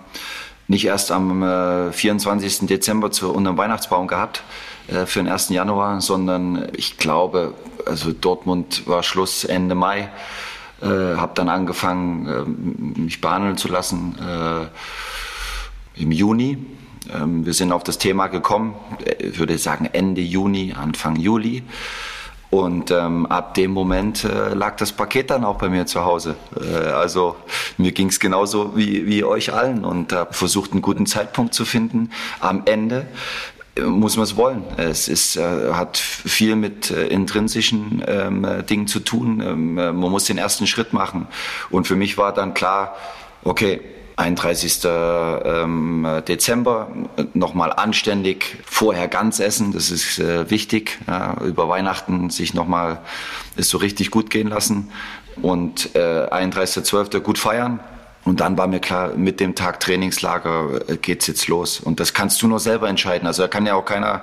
nicht 0.69 0.85
erst 0.85 1.11
am 1.11 1.43
äh, 1.43 1.91
24. 1.91 2.67
Dezember 2.69 3.11
zu 3.11 3.33
unserem 3.33 3.57
Weihnachtsbaum 3.57 4.07
gehabt, 4.07 4.43
für 4.89 5.21
den 5.21 5.29
1. 5.29 5.51
Januar, 5.51 6.01
sondern 6.01 6.69
ich 6.77 6.97
glaube, 6.97 7.55
also 7.87 8.13
Dortmund 8.13 8.87
war 8.87 9.03
Schluss 9.03 9.45
Ende 9.45 9.75
Mai. 9.75 10.11
Äh, 10.83 11.17
habe 11.17 11.33
dann 11.37 11.49
angefangen, 11.49 12.27
äh, 12.27 13.01
mich 13.01 13.21
behandeln 13.21 13.57
zu 13.57 13.69
lassen 13.69 14.19
äh, 14.19 16.01
im 16.03 16.11
Juni. 16.11 16.59
Ähm, 17.13 17.47
wir 17.47 17.53
sind 17.53 17.71
auf 17.71 17.85
das 17.85 17.99
Thema 17.99 18.27
gekommen, 18.27 18.75
äh, 19.05 19.27
ich 19.27 19.39
würde 19.39 19.57
sagen 19.59 19.89
Ende 19.93 20.21
Juni, 20.21 20.75
Anfang 20.77 21.15
Juli. 21.15 21.63
Und 22.51 22.91
ähm, 22.91 23.25
ab 23.27 23.55
dem 23.55 23.71
Moment 23.71 24.25
äh, 24.25 24.53
lag 24.53 24.77
das 24.77 24.93
Paket 24.93 25.31
dann 25.31 25.43
auch 25.43 25.57
bei 25.57 25.71
mir 25.71 25.87
zu 25.87 26.05
Hause. 26.05 26.37
Äh, 26.61 26.89
also 26.89 27.37
mir 27.79 27.93
ging 27.93 28.09
es 28.09 28.21
genauso 28.21 28.77
wie, 28.77 29.07
wie 29.07 29.25
euch 29.25 29.55
allen 29.55 29.87
und 29.87 30.13
habe 30.13 30.35
versucht, 30.35 30.73
einen 30.73 30.83
guten 30.83 31.07
Zeitpunkt 31.07 31.55
zu 31.55 31.65
finden. 31.65 32.11
Am 32.41 32.63
Ende 32.67 33.07
muss 33.81 34.17
man 34.17 34.25
es 34.25 34.37
wollen. 34.37 34.65
Es 34.77 35.09
ist, 35.09 35.37
äh, 35.37 35.73
hat 35.73 35.97
viel 35.97 36.57
mit 36.57 36.91
äh, 36.91 37.07
intrinsischen 37.07 38.05
ähm, 38.07 38.47
Dingen 38.69 38.87
zu 38.87 39.01
tun. 39.01 39.41
Ähm, 39.41 39.75
man 39.75 39.97
muss 39.97 40.25
den 40.25 40.39
ersten 40.39 40.67
Schritt 40.67 40.93
machen. 40.93 41.27
Und 41.71 41.87
für 41.87 41.97
mich 41.97 42.19
war 42.19 42.35
dann 42.35 42.55
klar, 42.55 42.95
okay, 43.45 43.81
31. 44.17 44.81
Ähm, 44.85 46.07
Dezember 46.29 46.89
nochmal 47.33 47.73
anständig 47.73 48.59
vorher 48.65 49.09
ganz 49.09 49.41
essen, 49.41 49.73
das 49.73 49.91
ist 49.91 50.19
äh, 50.19 50.51
wichtig. 50.51 50.99
Ja, 51.07 51.39
über 51.43 51.69
Weihnachten 51.69 52.29
sich 52.29 52.53
nochmal 52.53 53.01
es 53.57 53.71
so 53.71 53.79
richtig 53.79 54.11
gut 54.11 54.29
gehen 54.29 54.49
lassen 54.49 54.91
und 55.41 55.95
äh, 55.95 56.27
31.12. 56.27 57.21
gut 57.21 57.39
feiern 57.39 57.81
und 58.25 58.41
dann 58.41 58.57
war 58.57 58.69
mir 58.69 58.79
klar, 58.79 59.15
mit 59.17 59.41
dem 59.41 59.57
Tag 59.57 59.81
Trainingslager 59.81 60.89
äh, 60.89 60.97
geht's 60.97 61.27
jetzt 61.27 61.49
los. 61.49 61.81
Und 61.81 61.99
das 61.99 62.15
kannst 62.15 62.41
du 62.43 62.47
nur 62.47 62.61
selber 62.61 62.89
entscheiden. 62.89 63.27
Also 63.27 63.43
da 63.43 63.49
kann 63.49 63.67
ja 63.67 63.75
auch 63.75 63.85
keiner 63.85 64.23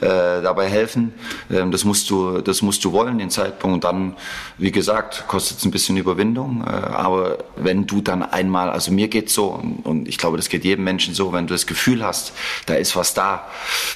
äh, 0.00 0.06
dabei 0.40 0.68
helfen. 0.68 1.12
Ähm, 1.50 1.72
das 1.72 1.84
musst 1.84 2.10
du, 2.10 2.40
das 2.40 2.62
musst 2.62 2.84
du 2.84 2.92
wollen, 2.92 3.18
den 3.18 3.30
Zeitpunkt. 3.30 3.74
Und 3.74 3.84
dann, 3.84 4.16
wie 4.58 4.70
gesagt, 4.70 5.24
kostet 5.26 5.58
es 5.58 5.64
ein 5.64 5.72
bisschen 5.72 5.96
Überwindung. 5.96 6.62
Äh, 6.64 6.70
aber 6.70 7.38
wenn 7.56 7.86
du 7.86 8.00
dann 8.00 8.22
einmal, 8.22 8.70
also 8.70 8.92
mir 8.92 9.08
geht's 9.08 9.34
so, 9.34 9.48
und, 9.48 9.84
und 9.84 10.08
ich 10.08 10.18
glaube, 10.18 10.36
das 10.36 10.48
geht 10.48 10.64
jedem 10.64 10.84
Menschen 10.84 11.14
so, 11.14 11.32
wenn 11.32 11.48
du 11.48 11.54
das 11.54 11.66
Gefühl 11.66 12.04
hast, 12.04 12.32
da 12.66 12.74
ist 12.74 12.94
was 12.94 13.14
da, 13.14 13.48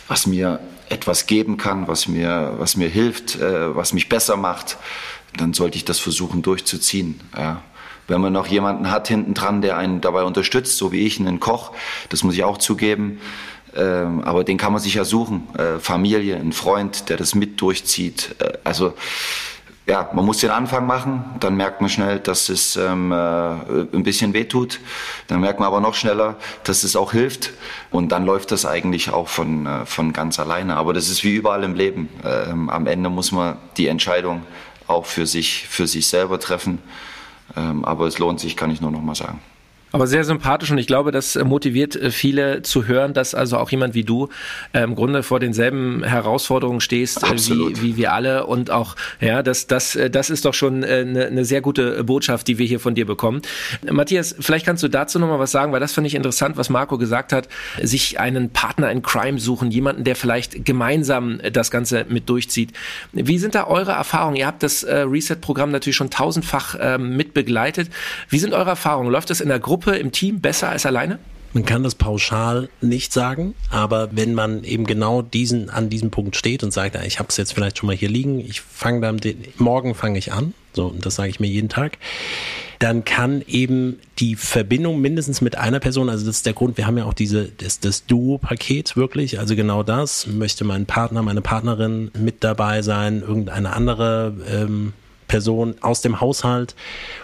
was 0.09 0.27
mir 0.27 0.59
etwas 0.89 1.27
geben 1.27 1.59
kann, 1.59 1.87
was 1.87 2.09
mir, 2.09 2.55
was 2.59 2.77
mir 2.77 2.89
hilft, 2.89 3.37
äh, 3.37 3.77
was 3.77 3.93
mich 3.93 4.09
besser 4.09 4.37
macht, 4.37 4.79
dann 5.37 5.55
sollte 5.55 5.77
ich 5.77 5.85
das 5.85 6.01
versuchen 6.01 6.43
durchzuziehen. 6.43 7.21
Ja 7.37 7.63
wenn 8.09 8.21
man 8.21 8.33
noch 8.33 8.47
jemanden 8.47 8.91
hat 8.91 9.09
hinten 9.09 9.35
dran, 9.35 9.63
der 9.63 9.77
einen 9.77 10.01
dabei 10.01 10.25
unterstützt, 10.25 10.77
so 10.77 10.93
wie 10.93 11.07
ich, 11.07 11.21
einen 11.21 11.41
Koch, 11.41 11.73
das 12.09 12.23
muss 12.23 12.35
ich 12.35 12.45
auch 12.45 12.59
zugeben. 12.59 13.21
Ähm, 13.77 14.23
aber 14.23 14.45
den 14.45 14.57
kann 14.57 14.73
man 14.73 14.81
sich 14.81 14.95
ja 14.95 15.05
suchen. 15.05 15.49
Äh, 15.59 15.79
Familie, 15.81 16.37
ein 16.37 16.53
Freund, 16.53 17.09
der 17.09 17.17
das 17.17 17.35
mit 17.35 17.61
durchzieht. 17.61 18.37
Äh, 18.39 18.59
also 18.63 18.95
ja, 19.87 20.09
man 20.15 20.25
muss 20.25 20.39
den 20.39 20.51
Anfang 20.51 20.87
machen, 20.87 21.25
dann 21.41 21.57
merkt 21.57 21.83
man 21.83 21.91
schnell, 21.91 22.19
dass 22.19 22.49
es 22.49 22.77
ähm, 22.77 23.13
äh, 23.13 23.17
ein 23.17 24.03
bisschen 24.03 24.33
wehtut. 24.33 24.81
Dann 25.27 25.41
merkt 25.41 25.61
man 25.61 25.67
aber 25.67 25.81
noch 25.81 25.95
schneller, 25.95 26.37
dass 26.63 26.85
es 26.85 26.97
auch 26.97 27.13
hilft. 27.13 27.51
Und 27.91 28.11
dann 28.11 28.25
läuft 28.25 28.51
das 28.51 28.65
eigentlich 28.65 29.11
auch 29.11 29.29
von, 29.29 29.67
äh, 29.67 29.85
von 29.85 30.15
ganz 30.15 30.41
alleine. 30.41 30.77
Aber 30.77 30.95
das 30.95 31.11
ist 31.11 31.23
wie 31.23 31.35
überall 31.35 31.65
im 31.65 31.75
Leben. 31.75 32.09
Ähm, 32.25 32.71
am 32.71 32.87
Ende 32.87 33.11
muss 33.11 33.31
man 33.31 33.59
die 33.77 33.89
Entscheidung 33.89 34.47
auch 34.87 35.05
für 35.05 35.27
sich, 35.27 35.67
für 35.69 35.87
sich 35.87 36.07
selber 36.07 36.41
treffen. 36.41 36.79
Ähm, 37.57 37.85
aber 37.85 38.07
es 38.07 38.19
lohnt 38.19 38.41
sich, 38.41 38.57
kann 38.57 38.71
ich 38.71 38.81
nur 38.81 38.91
noch 38.91 39.03
mal 39.03 39.15
sagen. 39.15 39.41
Aber 39.95 40.09
sehr 40.09 40.25
sympathisch 40.25 40.73
und 40.73 40.79
ich 40.79 40.89
glaube, 40.89 41.13
das 41.13 41.37
motiviert 41.37 41.95
äh, 41.95 42.11
viele 42.11 42.63
zu 42.63 42.89
hören, 42.89 43.15
dass 43.15 43.33
also 43.33 43.59
auch 43.59 43.71
jemand 43.71 43.95
wie 43.95 44.03
du 44.03 44.29
äh, 44.73 44.83
im 44.83 44.97
Grunde 44.97 45.23
vor 45.23 45.39
denselben 45.39 46.03
Herausforderungen 46.03 46.81
stehst 46.81 47.23
äh, 47.23 47.37
wie, 47.37 47.81
wie 47.81 47.97
wir 47.97 48.13
alle 48.13 48.47
und 48.47 48.73
auch, 48.73 48.97
ja, 49.21 49.45
das, 49.45 49.69
das, 49.69 49.95
äh, 49.95 50.11
das 50.11 50.31
ist 50.31 50.47
doch 50.47 50.53
schon 50.53 50.83
eine, 50.83 51.27
eine 51.27 51.45
sehr 51.45 51.61
gute 51.61 52.03
Botschaft, 52.03 52.49
die 52.49 52.59
wir 52.59 52.67
hier 52.67 52.81
von 52.81 52.97
dir 52.97 53.07
bekommen. 53.07 53.43
Matthias, 53.89 54.35
vielleicht 54.41 54.67
kannst 54.67 54.83
du 54.83 54.89
dazu 54.89 55.21
nochmal 55.21 55.39
was 55.39 55.53
sagen, 55.53 55.71
weil 55.71 55.79
das 55.79 55.93
fand 55.93 56.09
ich 56.09 56.17
interessant, 56.17 56.57
was 56.57 56.71
Marco 56.71 56.99
gesagt 56.99 57.33
hat, 57.33 57.47
sich 57.81 58.19
einen 58.19 58.51
Partner 58.51 58.91
in 58.91 59.01
Crime 59.01 59.39
suchen, 59.39 59.71
jemanden, 59.71 60.03
der 60.03 60.17
vielleicht 60.17 60.65
gemeinsam 60.65 61.39
das 61.53 61.71
Ganze 61.71 62.05
mit 62.09 62.29
durchzieht. 62.29 62.73
Wie 63.13 63.39
sind 63.39 63.55
da 63.55 63.69
eure 63.69 63.93
Erfahrungen? 63.93 64.35
Ihr 64.35 64.49
habt 64.49 64.65
das 64.65 64.85
Reset-Programm 64.85 65.71
natürlich 65.71 65.95
schon 65.95 66.11
tausendfach 66.11 66.75
ähm, 66.81 67.17
mit 67.17 67.33
begleitet. 67.33 67.91
Wie 68.29 68.41
sind 68.41 68.55
eure 68.55 68.71
Erfahrungen? 68.71 69.13
Läuft 69.13 69.31
das 69.31 69.41
in 69.41 69.49
der 69.49 69.61
Gruppe? 69.61 69.84
Gruppe, 69.85 69.99
im 69.99 70.13
Team 70.13 70.41
besser 70.41 70.71
als 70.71 70.87
alleine? 70.87 71.19
Man 71.53 71.65
kann 71.65 71.85
das 71.85 71.95
pauschal 71.95 72.69
nicht 72.81 73.13
sagen, 73.13 73.55
aber 73.71 74.09
wenn 74.11 74.35
man 74.35 74.65
eben 74.65 74.87
genau 74.87 75.23
diesen 75.23 75.71
an 75.71 75.89
diesem 75.89 76.11
Punkt 76.11 76.35
steht 76.35 76.65
und 76.65 76.73
sagt, 76.73 76.99
ich 77.07 77.21
habe 77.21 77.29
es 77.29 77.37
jetzt 77.37 77.53
vielleicht 77.53 77.79
schon 77.79 77.87
mal 77.87 77.95
hier 77.95 78.09
liegen, 78.09 78.41
ich 78.41 78.61
fange 78.61 79.01
dann 79.01 79.21
morgen 79.59 79.95
fange 79.95 80.19
ich 80.19 80.33
an, 80.33 80.53
so 80.73 80.87
und 80.87 81.07
das 81.07 81.15
sage 81.15 81.31
ich 81.31 81.39
mir 81.39 81.47
jeden 81.47 81.69
Tag, 81.69 81.99
dann 82.81 83.05
kann 83.05 83.41
eben 83.47 84.01
die 84.19 84.35
Verbindung 84.35 85.01
mindestens 85.01 85.43
mit 85.43 85.57
einer 85.57 85.79
Person, 85.79 86.09
also 86.09 86.27
das 86.27 86.39
ist 86.39 86.47
der 86.47 86.55
Grund, 86.55 86.77
wir 86.77 86.89
haben 86.89 86.99
ja 86.99 87.05
auch 87.05 87.15
diese 87.15 87.45
das, 87.59 87.79
das 87.79 88.05
Duo-Paket 88.07 88.97
wirklich, 88.97 89.39
also 89.39 89.55
genau 89.55 89.85
das 89.85 90.27
möchte 90.27 90.65
mein 90.65 90.87
Partner, 90.87 91.23
meine 91.23 91.41
Partnerin 91.41 92.11
mit 92.19 92.43
dabei 92.43 92.83
sein, 92.83 93.21
irgendeine 93.21 93.75
andere 93.75 94.35
ähm, 94.51 94.93
Person 95.35 95.75
aus 95.81 96.01
dem 96.01 96.21
Haushalt 96.21 96.77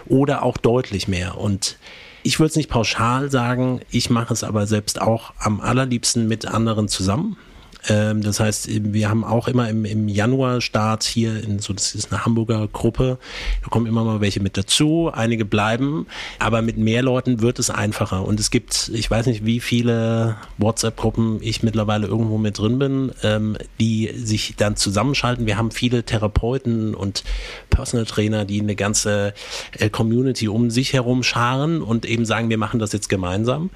oder 0.05 0.43
auch 0.43 0.57
deutlich 0.57 1.07
mehr 1.07 1.37
und 1.37 1.77
ich 2.23 2.39
würde 2.39 2.49
es 2.49 2.55
nicht 2.57 2.69
pauschal 2.69 3.31
sagen, 3.31 3.79
ich 3.89 4.09
mache 4.09 4.33
es 4.33 4.43
aber 4.43 4.67
selbst 4.67 5.01
auch 5.01 5.33
am 5.39 5.61
allerliebsten 5.61 6.27
mit 6.27 6.45
anderen 6.45 6.89
zusammen. 6.89 7.37
Ähm, 7.87 8.21
das 8.21 8.39
heißt, 8.39 8.69
wir 8.93 9.09
haben 9.09 9.23
auch 9.23 9.47
immer 9.47 9.69
im, 9.69 9.85
im 9.85 10.07
Januar-Start 10.07 11.03
hier 11.03 11.43
in 11.43 11.59
so, 11.59 11.73
das 11.73 11.95
ist 11.95 12.11
eine 12.11 12.25
Hamburger 12.25 12.67
Gruppe, 12.67 13.17
da 13.63 13.69
kommen 13.69 13.87
immer 13.87 14.03
mal 14.03 14.21
welche 14.21 14.39
mit 14.39 14.57
dazu, 14.57 15.09
einige 15.13 15.45
bleiben, 15.45 16.05
aber 16.39 16.61
mit 16.61 16.77
mehr 16.77 17.01
Leuten 17.01 17.41
wird 17.41 17.59
es 17.59 17.69
einfacher. 17.69 18.25
Und 18.25 18.39
es 18.39 18.51
gibt, 18.51 18.91
ich 18.93 19.09
weiß 19.09 19.25
nicht, 19.25 19.45
wie 19.45 19.59
viele 19.59 20.37
WhatsApp-Gruppen 20.57 21.39
ich 21.41 21.63
mittlerweile 21.63 22.07
irgendwo 22.07 22.37
mit 22.37 22.59
drin 22.59 22.79
bin, 22.79 23.11
ähm, 23.23 23.57
die 23.79 24.11
sich 24.15 24.55
dann 24.57 24.75
zusammenschalten. 24.75 25.45
Wir 25.45 25.57
haben 25.57 25.71
viele 25.71 26.03
Therapeuten 26.03 26.93
und 26.93 27.23
Personal 27.69 28.05
Trainer, 28.05 28.45
die 28.45 28.61
eine 28.61 28.75
ganze 28.75 29.33
äh, 29.77 29.89
Community 29.89 30.47
um 30.47 30.69
sich 30.69 30.93
herum 30.93 31.23
scharen 31.23 31.81
und 31.81 32.05
eben 32.05 32.25
sagen, 32.25 32.49
wir 32.49 32.57
machen 32.57 32.79
das 32.79 32.91
jetzt 32.91 33.09
gemeinsam 33.09 33.69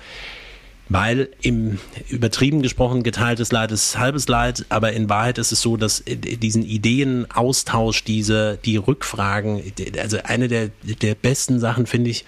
weil 0.88 1.30
im 1.42 1.80
übertrieben 2.10 2.62
gesprochen 2.62 3.02
geteiltes 3.02 3.52
Leid 3.52 3.72
ist 3.72 3.98
halbes 3.98 4.28
Leid, 4.28 4.66
aber 4.70 4.94
in 4.94 5.10
Wahrheit 5.10 5.38
ist 5.38 5.52
es 5.52 5.62
so, 5.62 5.78
dass 5.78 6.04
diesen 6.06 6.64
Ideenaustausch, 6.64 8.04
diese 8.04 8.60
die 8.64 8.78
Rückfragen, 8.78 9.62
also 10.00 10.18
eine 10.24 10.48
der 10.48 10.70
der 10.84 11.16
besten 11.16 11.60
Sachen 11.60 11.88
finde 11.88 12.12
ich, 12.12 12.26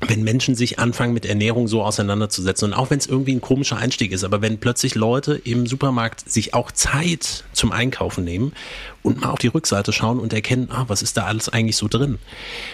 wenn 0.00 0.22
Menschen 0.22 0.54
sich 0.54 0.78
anfangen 0.78 1.14
mit 1.14 1.26
Ernährung 1.26 1.66
so 1.68 1.82
auseinanderzusetzen 1.82 2.72
und 2.72 2.78
auch 2.78 2.90
wenn 2.90 2.98
es 2.98 3.06
irgendwie 3.06 3.34
ein 3.34 3.40
komischer 3.40 3.78
Einstieg 3.78 4.12
ist, 4.12 4.24
aber 4.24 4.40
wenn 4.40 4.58
plötzlich 4.58 4.94
Leute 4.94 5.34
im 5.34 5.66
Supermarkt 5.66 6.30
sich 6.30 6.54
auch 6.54 6.70
Zeit 6.70 7.44
zum 7.52 7.72
Einkaufen 7.72 8.22
nehmen 8.22 8.52
und 9.02 9.22
mal 9.22 9.30
auf 9.30 9.38
die 9.38 9.48
Rückseite 9.48 9.92
schauen 9.92 10.20
und 10.20 10.32
erkennen, 10.32 10.68
ah, 10.70 10.84
was 10.86 11.02
ist 11.02 11.16
da 11.16 11.24
alles 11.24 11.48
eigentlich 11.48 11.76
so 11.76 11.88
drin? 11.88 12.18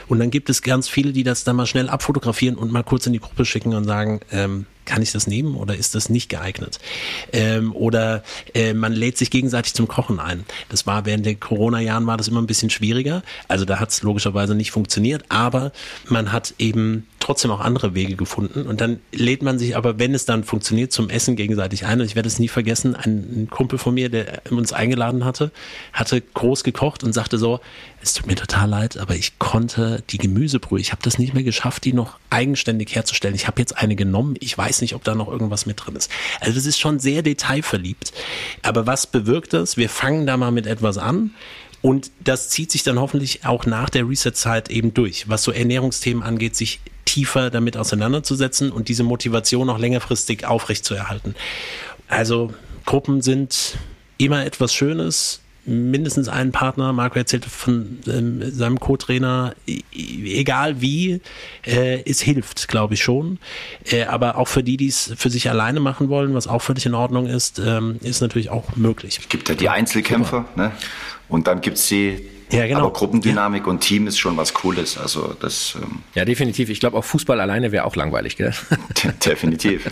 Und 0.08 0.18
dann 0.18 0.30
gibt 0.30 0.50
es 0.50 0.62
ganz 0.62 0.88
viele, 0.88 1.12
die 1.12 1.22
das 1.22 1.44
dann 1.44 1.56
mal 1.56 1.66
schnell 1.66 1.88
abfotografieren 1.88 2.56
und 2.56 2.72
mal 2.72 2.82
kurz 2.82 3.06
in 3.06 3.12
die 3.12 3.20
Gruppe 3.20 3.44
schicken 3.44 3.74
und 3.74 3.84
sagen, 3.84 4.20
ähm, 4.30 4.66
kann 4.84 5.02
ich 5.02 5.12
das 5.12 5.26
nehmen 5.26 5.54
oder 5.54 5.76
ist 5.76 5.94
das 5.94 6.08
nicht 6.08 6.28
geeignet? 6.28 6.78
Ähm, 7.32 7.74
oder 7.74 8.22
äh, 8.54 8.74
man 8.74 8.92
lädt 8.92 9.18
sich 9.18 9.30
gegenseitig 9.30 9.74
zum 9.74 9.88
Kochen 9.88 10.18
ein. 10.18 10.44
Das 10.68 10.86
war 10.86 11.06
während 11.06 11.26
den 11.26 11.40
Corona-Jahren 11.40 12.06
war 12.06 12.16
das 12.16 12.28
immer 12.28 12.40
ein 12.42 12.46
bisschen 12.46 12.70
schwieriger. 12.70 13.22
Also 13.48 13.64
da 13.64 13.80
hat 13.80 13.90
es 13.90 14.02
logischerweise 14.02 14.54
nicht 14.54 14.70
funktioniert, 14.70 15.24
aber 15.28 15.72
man 16.08 16.32
hat 16.32 16.54
eben 16.58 17.06
trotzdem 17.22 17.50
auch 17.50 17.60
andere 17.60 17.94
Wege 17.94 18.16
gefunden. 18.16 18.66
Und 18.66 18.80
dann 18.80 19.00
lädt 19.12 19.42
man 19.42 19.58
sich 19.58 19.76
aber, 19.76 19.98
wenn 19.98 20.14
es 20.14 20.24
dann 20.24 20.44
funktioniert, 20.44 20.92
zum 20.92 21.08
Essen 21.08 21.36
gegenseitig 21.36 21.86
ein. 21.86 22.00
Und 22.00 22.06
ich 22.06 22.16
werde 22.16 22.28
es 22.28 22.38
nie 22.38 22.48
vergessen, 22.48 22.94
ein, 22.94 23.48
Kumpel 23.50 23.78
von 23.78 23.94
mir, 23.94 24.08
der 24.08 24.42
uns 24.50 24.72
eingeladen 24.72 25.24
hatte, 25.24 25.52
hatte 25.92 26.20
groß 26.20 26.64
gekocht 26.64 27.04
und 27.04 27.12
sagte 27.12 27.38
so, 27.38 27.60
es 28.02 28.14
tut 28.14 28.26
mir 28.26 28.34
total 28.34 28.68
leid, 28.68 28.96
aber 28.96 29.14
ich 29.14 29.38
konnte 29.38 30.02
die 30.10 30.18
Gemüsebrühe, 30.18 30.80
ich 30.80 30.90
habe 30.90 31.02
das 31.02 31.18
nicht 31.18 31.34
mehr 31.34 31.44
geschafft, 31.44 31.84
die 31.84 31.92
noch 31.92 32.18
eigenständig 32.30 32.94
herzustellen. 32.94 33.34
Ich 33.34 33.46
habe 33.46 33.60
jetzt 33.60 33.78
eine 33.78 33.94
genommen, 33.94 34.34
ich 34.40 34.56
weiß 34.56 34.80
nicht, 34.80 34.94
ob 34.94 35.04
da 35.04 35.14
noch 35.14 35.28
irgendwas 35.28 35.66
mit 35.66 35.84
drin 35.84 35.96
ist. 35.96 36.10
Also 36.40 36.54
das 36.54 36.66
ist 36.66 36.80
schon 36.80 36.98
sehr 36.98 37.22
detailverliebt. 37.22 38.12
Aber 38.62 38.86
was 38.86 39.06
bewirkt 39.06 39.52
das? 39.52 39.76
Wir 39.76 39.88
fangen 39.88 40.26
da 40.26 40.36
mal 40.36 40.50
mit 40.50 40.66
etwas 40.66 40.98
an 40.98 41.30
und 41.82 42.12
das 42.20 42.48
zieht 42.48 42.70
sich 42.70 42.84
dann 42.84 42.98
hoffentlich 42.98 43.44
auch 43.44 43.66
nach 43.66 43.90
der 43.90 44.08
Reset-Zeit 44.08 44.70
eben 44.70 44.94
durch, 44.94 45.28
was 45.28 45.42
so 45.42 45.50
Ernährungsthemen 45.50 46.22
angeht, 46.22 46.56
sich 46.56 46.80
tiefer 47.04 47.50
damit 47.50 47.76
auseinanderzusetzen 47.76 48.70
und 48.70 48.88
diese 48.88 49.02
Motivation 49.02 49.68
auch 49.68 49.78
längerfristig 49.78 50.46
aufrechtzuerhalten. 50.46 51.34
Also 52.08 52.54
Gruppen 52.86 53.20
sind 53.20 53.76
immer 54.16 54.46
etwas 54.46 54.72
Schönes, 54.72 55.40
mindestens 55.64 56.28
einen 56.28 56.52
Partner. 56.52 56.92
Marco 56.92 57.18
erzählte 57.18 57.48
von 57.48 57.98
ähm, 58.06 58.50
seinem 58.52 58.80
Co-Trainer, 58.80 59.54
egal 59.92 60.80
wie, 60.80 61.20
äh, 61.64 62.02
es 62.04 62.20
hilft, 62.20 62.68
glaube 62.68 62.94
ich 62.94 63.02
schon. 63.02 63.38
Äh, 63.90 64.04
aber 64.04 64.38
auch 64.38 64.48
für 64.48 64.62
die, 64.62 64.76
die 64.76 64.88
es 64.88 65.12
für 65.16 65.30
sich 65.30 65.50
alleine 65.50 65.80
machen 65.80 66.08
wollen, 66.08 66.34
was 66.34 66.48
auch 66.48 66.62
völlig 66.62 66.86
in 66.86 66.94
Ordnung 66.94 67.26
ist, 67.26 67.60
ähm, 67.64 67.98
ist 68.02 68.20
natürlich 68.20 68.50
auch 68.50 68.76
möglich. 68.76 69.18
Es 69.20 69.28
gibt 69.28 69.48
ja 69.48 69.54
die 69.54 69.68
Einzelkämpfer, 69.68 70.46
ne? 70.56 70.72
Und 71.32 71.46
dann 71.46 71.62
gibt 71.62 71.78
es 71.78 71.88
die 71.88 72.28
ja, 72.52 72.66
genau. 72.66 72.80
Aber 72.80 72.92
Gruppendynamik 72.92 73.64
ja. 73.64 73.70
und 73.70 73.80
Team 73.80 74.06
ist 74.06 74.18
schon 74.18 74.36
was 74.36 74.54
Cooles. 74.54 74.98
Also 74.98 75.34
das. 75.40 75.76
Ähm 75.80 76.00
ja, 76.14 76.24
definitiv. 76.24 76.68
Ich 76.68 76.80
glaube, 76.80 76.96
auch 76.96 77.04
Fußball 77.04 77.40
alleine 77.40 77.72
wäre 77.72 77.84
auch 77.84 77.96
langweilig, 77.96 78.36
gell? 78.36 78.52
definitiv. 79.24 79.90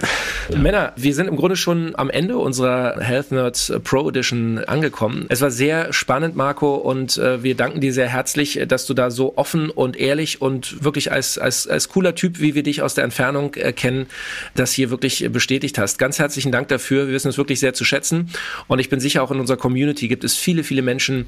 Ja. 0.49 0.59
Männer, 0.59 0.93
wir 0.97 1.15
sind 1.15 1.29
im 1.29 1.37
Grunde 1.37 1.57
schon 1.57 1.97
am 1.97 2.11
Ende 2.11 2.39
unserer 2.39 3.01
Health 3.01 3.33
Nerds 3.33 3.73
Pro 3.83 4.09
Edition 4.09 4.59
angekommen. 4.59 5.27
Es 5.29 5.41
war 5.41 5.51
sehr 5.51 5.93
spannend, 5.93 6.37
Marco, 6.37 6.75
und 6.75 7.17
äh, 7.19 7.43
wir 7.43 7.55
danken 7.55 7.81
dir 7.81 7.93
sehr 7.93 8.09
herzlich, 8.09 8.61
dass 8.69 8.87
du 8.87 8.95
da 8.95 9.11
so 9.11 9.37
offen 9.37 9.71
und 9.71 9.97
ehrlich 9.97 10.43
und 10.43 10.85
wirklich 10.85 11.13
als, 11.13 11.39
als, 11.39 11.67
als 11.67 11.89
cooler 11.89 12.15
Typ, 12.15 12.41
wie 12.41 12.55
wir 12.55 12.63
dich 12.63 12.83
aus 12.83 12.95
der 12.95 13.05
Entfernung 13.05 13.55
äh, 13.55 13.73
kennen, 13.73 14.07
das 14.55 14.73
hier 14.73 14.91
wirklich 14.91 15.27
bestätigt 15.33 15.79
hast. 15.79 15.99
Ganz 15.99 16.19
herzlichen 16.19 16.53
Dank 16.53 16.69
dafür. 16.69 17.07
Wir 17.07 17.15
wissen 17.15 17.29
es 17.29 17.39
wirklich 17.39 17.61
sehr 17.61 17.75
zu 17.75 17.85
schätzen. 17.85 18.31
Und 18.69 18.79
ich 18.79 18.89
bin 18.89 19.01
sicher, 19.01 19.23
auch 19.23 19.31
in 19.31 19.41
unserer 19.41 19.57
Community 19.57 20.09
gibt 20.09 20.25
es 20.25 20.37
viele, 20.37 20.65
viele 20.65 20.83
Menschen, 20.83 21.27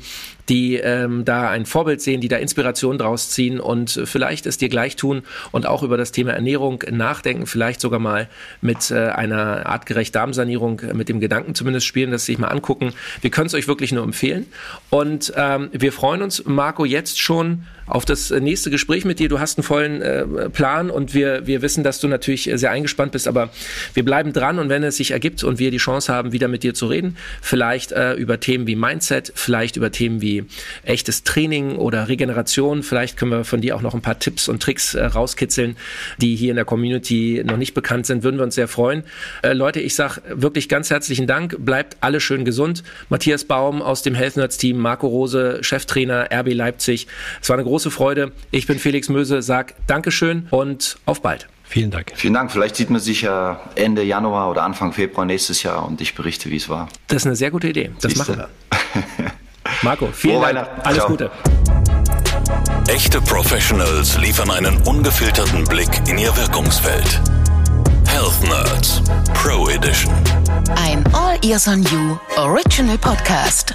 die 0.48 0.76
ähm, 0.76 1.21
da 1.24 1.48
ein 1.48 1.66
Vorbild 1.66 2.00
sehen, 2.00 2.20
die 2.20 2.28
da 2.28 2.36
Inspiration 2.36 2.98
draus 2.98 3.30
ziehen 3.30 3.60
und 3.60 4.00
vielleicht 4.04 4.46
es 4.46 4.58
dir 4.58 4.68
gleich 4.68 4.96
tun 4.96 5.22
und 5.50 5.66
auch 5.66 5.82
über 5.82 5.96
das 5.96 6.12
Thema 6.12 6.32
Ernährung 6.32 6.82
nachdenken, 6.90 7.46
vielleicht 7.46 7.80
sogar 7.80 8.00
mal 8.00 8.28
mit 8.60 8.90
äh, 8.90 9.08
einer 9.08 9.66
artgerecht 9.66 10.14
Darmsanierung 10.14 10.80
äh, 10.80 10.94
mit 10.94 11.08
dem 11.08 11.20
Gedanken 11.20 11.54
zumindest 11.54 11.86
spielen, 11.86 12.10
das 12.10 12.24
sich 12.24 12.38
mal 12.38 12.48
angucken. 12.48 12.92
Wir 13.20 13.30
können 13.30 13.46
es 13.46 13.54
euch 13.54 13.68
wirklich 13.68 13.92
nur 13.92 14.04
empfehlen 14.04 14.46
und 14.90 15.32
ähm, 15.36 15.70
wir 15.72 15.92
freuen 15.92 16.22
uns, 16.22 16.44
Marco, 16.44 16.84
jetzt 16.84 17.20
schon 17.20 17.64
auf 17.92 18.06
das 18.06 18.30
nächste 18.30 18.70
Gespräch 18.70 19.04
mit 19.04 19.18
dir. 19.18 19.28
Du 19.28 19.38
hast 19.38 19.58
einen 19.58 19.64
vollen 19.64 20.00
äh, 20.00 20.48
Plan 20.48 20.90
und 20.90 21.12
wir, 21.12 21.46
wir 21.46 21.60
wissen, 21.60 21.84
dass 21.84 22.00
du 22.00 22.08
natürlich 22.08 22.50
sehr 22.54 22.70
eingespannt 22.70 23.12
bist, 23.12 23.28
aber 23.28 23.50
wir 23.92 24.02
bleiben 24.02 24.32
dran 24.32 24.58
und 24.58 24.70
wenn 24.70 24.82
es 24.82 24.96
sich 24.96 25.10
ergibt 25.10 25.44
und 25.44 25.58
wir 25.58 25.70
die 25.70 25.76
Chance 25.76 26.10
haben, 26.10 26.32
wieder 26.32 26.48
mit 26.48 26.62
dir 26.62 26.72
zu 26.72 26.86
reden, 26.86 27.18
vielleicht 27.42 27.92
äh, 27.92 28.14
über 28.14 28.40
Themen 28.40 28.66
wie 28.66 28.76
Mindset, 28.76 29.32
vielleicht 29.34 29.76
über 29.76 29.92
Themen 29.92 30.22
wie 30.22 30.44
echtes 30.84 31.22
Training 31.22 31.76
oder 31.76 32.08
Regeneration, 32.08 32.82
vielleicht 32.82 33.18
können 33.18 33.30
wir 33.30 33.44
von 33.44 33.60
dir 33.60 33.76
auch 33.76 33.82
noch 33.82 33.94
ein 33.94 34.00
paar 34.00 34.18
Tipps 34.18 34.48
und 34.48 34.62
Tricks 34.62 34.94
äh, 34.94 35.04
rauskitzeln, 35.04 35.76
die 36.16 36.34
hier 36.34 36.50
in 36.50 36.56
der 36.56 36.64
Community 36.64 37.42
noch 37.44 37.58
nicht 37.58 37.74
bekannt 37.74 38.06
sind, 38.06 38.22
würden 38.22 38.38
wir 38.38 38.44
uns 38.44 38.54
sehr 38.54 38.68
freuen. 38.68 39.04
Äh, 39.42 39.52
Leute, 39.52 39.80
ich 39.80 39.94
sage 39.94 40.22
wirklich 40.30 40.70
ganz 40.70 40.88
herzlichen 40.88 41.26
Dank, 41.26 41.56
bleibt 41.58 41.98
alle 42.00 42.20
schön 42.20 42.46
gesund. 42.46 42.84
Matthias 43.10 43.44
Baum 43.44 43.82
aus 43.82 44.00
dem 44.00 44.14
Health 44.14 44.38
Nerds 44.38 44.56
Team, 44.56 44.78
Marco 44.78 45.06
Rose, 45.06 45.58
Cheftrainer 45.60 46.28
RB 46.32 46.54
Leipzig. 46.54 47.06
Es 47.42 47.50
war 47.50 47.56
eine 47.56 47.64
große 47.82 47.90
Freude. 47.90 48.30
Ich 48.52 48.68
bin 48.68 48.78
Felix 48.78 49.08
Möse, 49.08 49.42
sag 49.42 49.74
Dankeschön 49.88 50.46
und 50.50 50.98
auf 51.04 51.20
bald. 51.20 51.48
Vielen 51.64 51.90
Dank. 51.90 52.12
Vielen 52.14 52.34
Dank. 52.34 52.52
Vielleicht 52.52 52.76
sieht 52.76 52.90
man 52.90 53.00
sich 53.00 53.22
ja 53.22 53.60
Ende 53.74 54.02
Januar 54.04 54.50
oder 54.50 54.62
Anfang 54.62 54.92
Februar 54.92 55.26
nächstes 55.26 55.64
Jahr 55.64 55.84
und 55.86 56.00
ich 56.00 56.14
berichte, 56.14 56.50
wie 56.50 56.56
es 56.56 56.68
war. 56.68 56.88
Das 57.08 57.22
ist 57.22 57.26
eine 57.26 57.34
sehr 57.34 57.50
gute 57.50 57.68
Idee. 57.68 57.90
Das 58.00 58.12
Siehste? 58.12 58.36
machen 58.36 58.44
wir. 58.70 59.32
Marco, 59.82 60.08
vielen 60.12 60.40
Frohe 60.42 60.54
Dank. 60.54 60.68
Alles 60.84 60.98
Ciao. 60.98 61.08
Gute. 61.08 61.30
Echte 62.88 63.20
Professionals 63.22 64.16
liefern 64.18 64.50
einen 64.50 64.76
ungefilterten 64.82 65.64
Blick 65.64 65.88
in 66.08 66.18
ihr 66.18 66.36
Wirkungsfeld. 66.36 67.20
Health 68.06 68.42
Nerds 68.44 69.02
Pro 69.34 69.68
Edition. 69.70 70.12
Ein 70.76 71.04
All 71.14 71.36
Ears 71.42 71.66
on 71.66 71.82
You 71.84 72.16
Original 72.36 72.98
Podcast. 72.98 73.74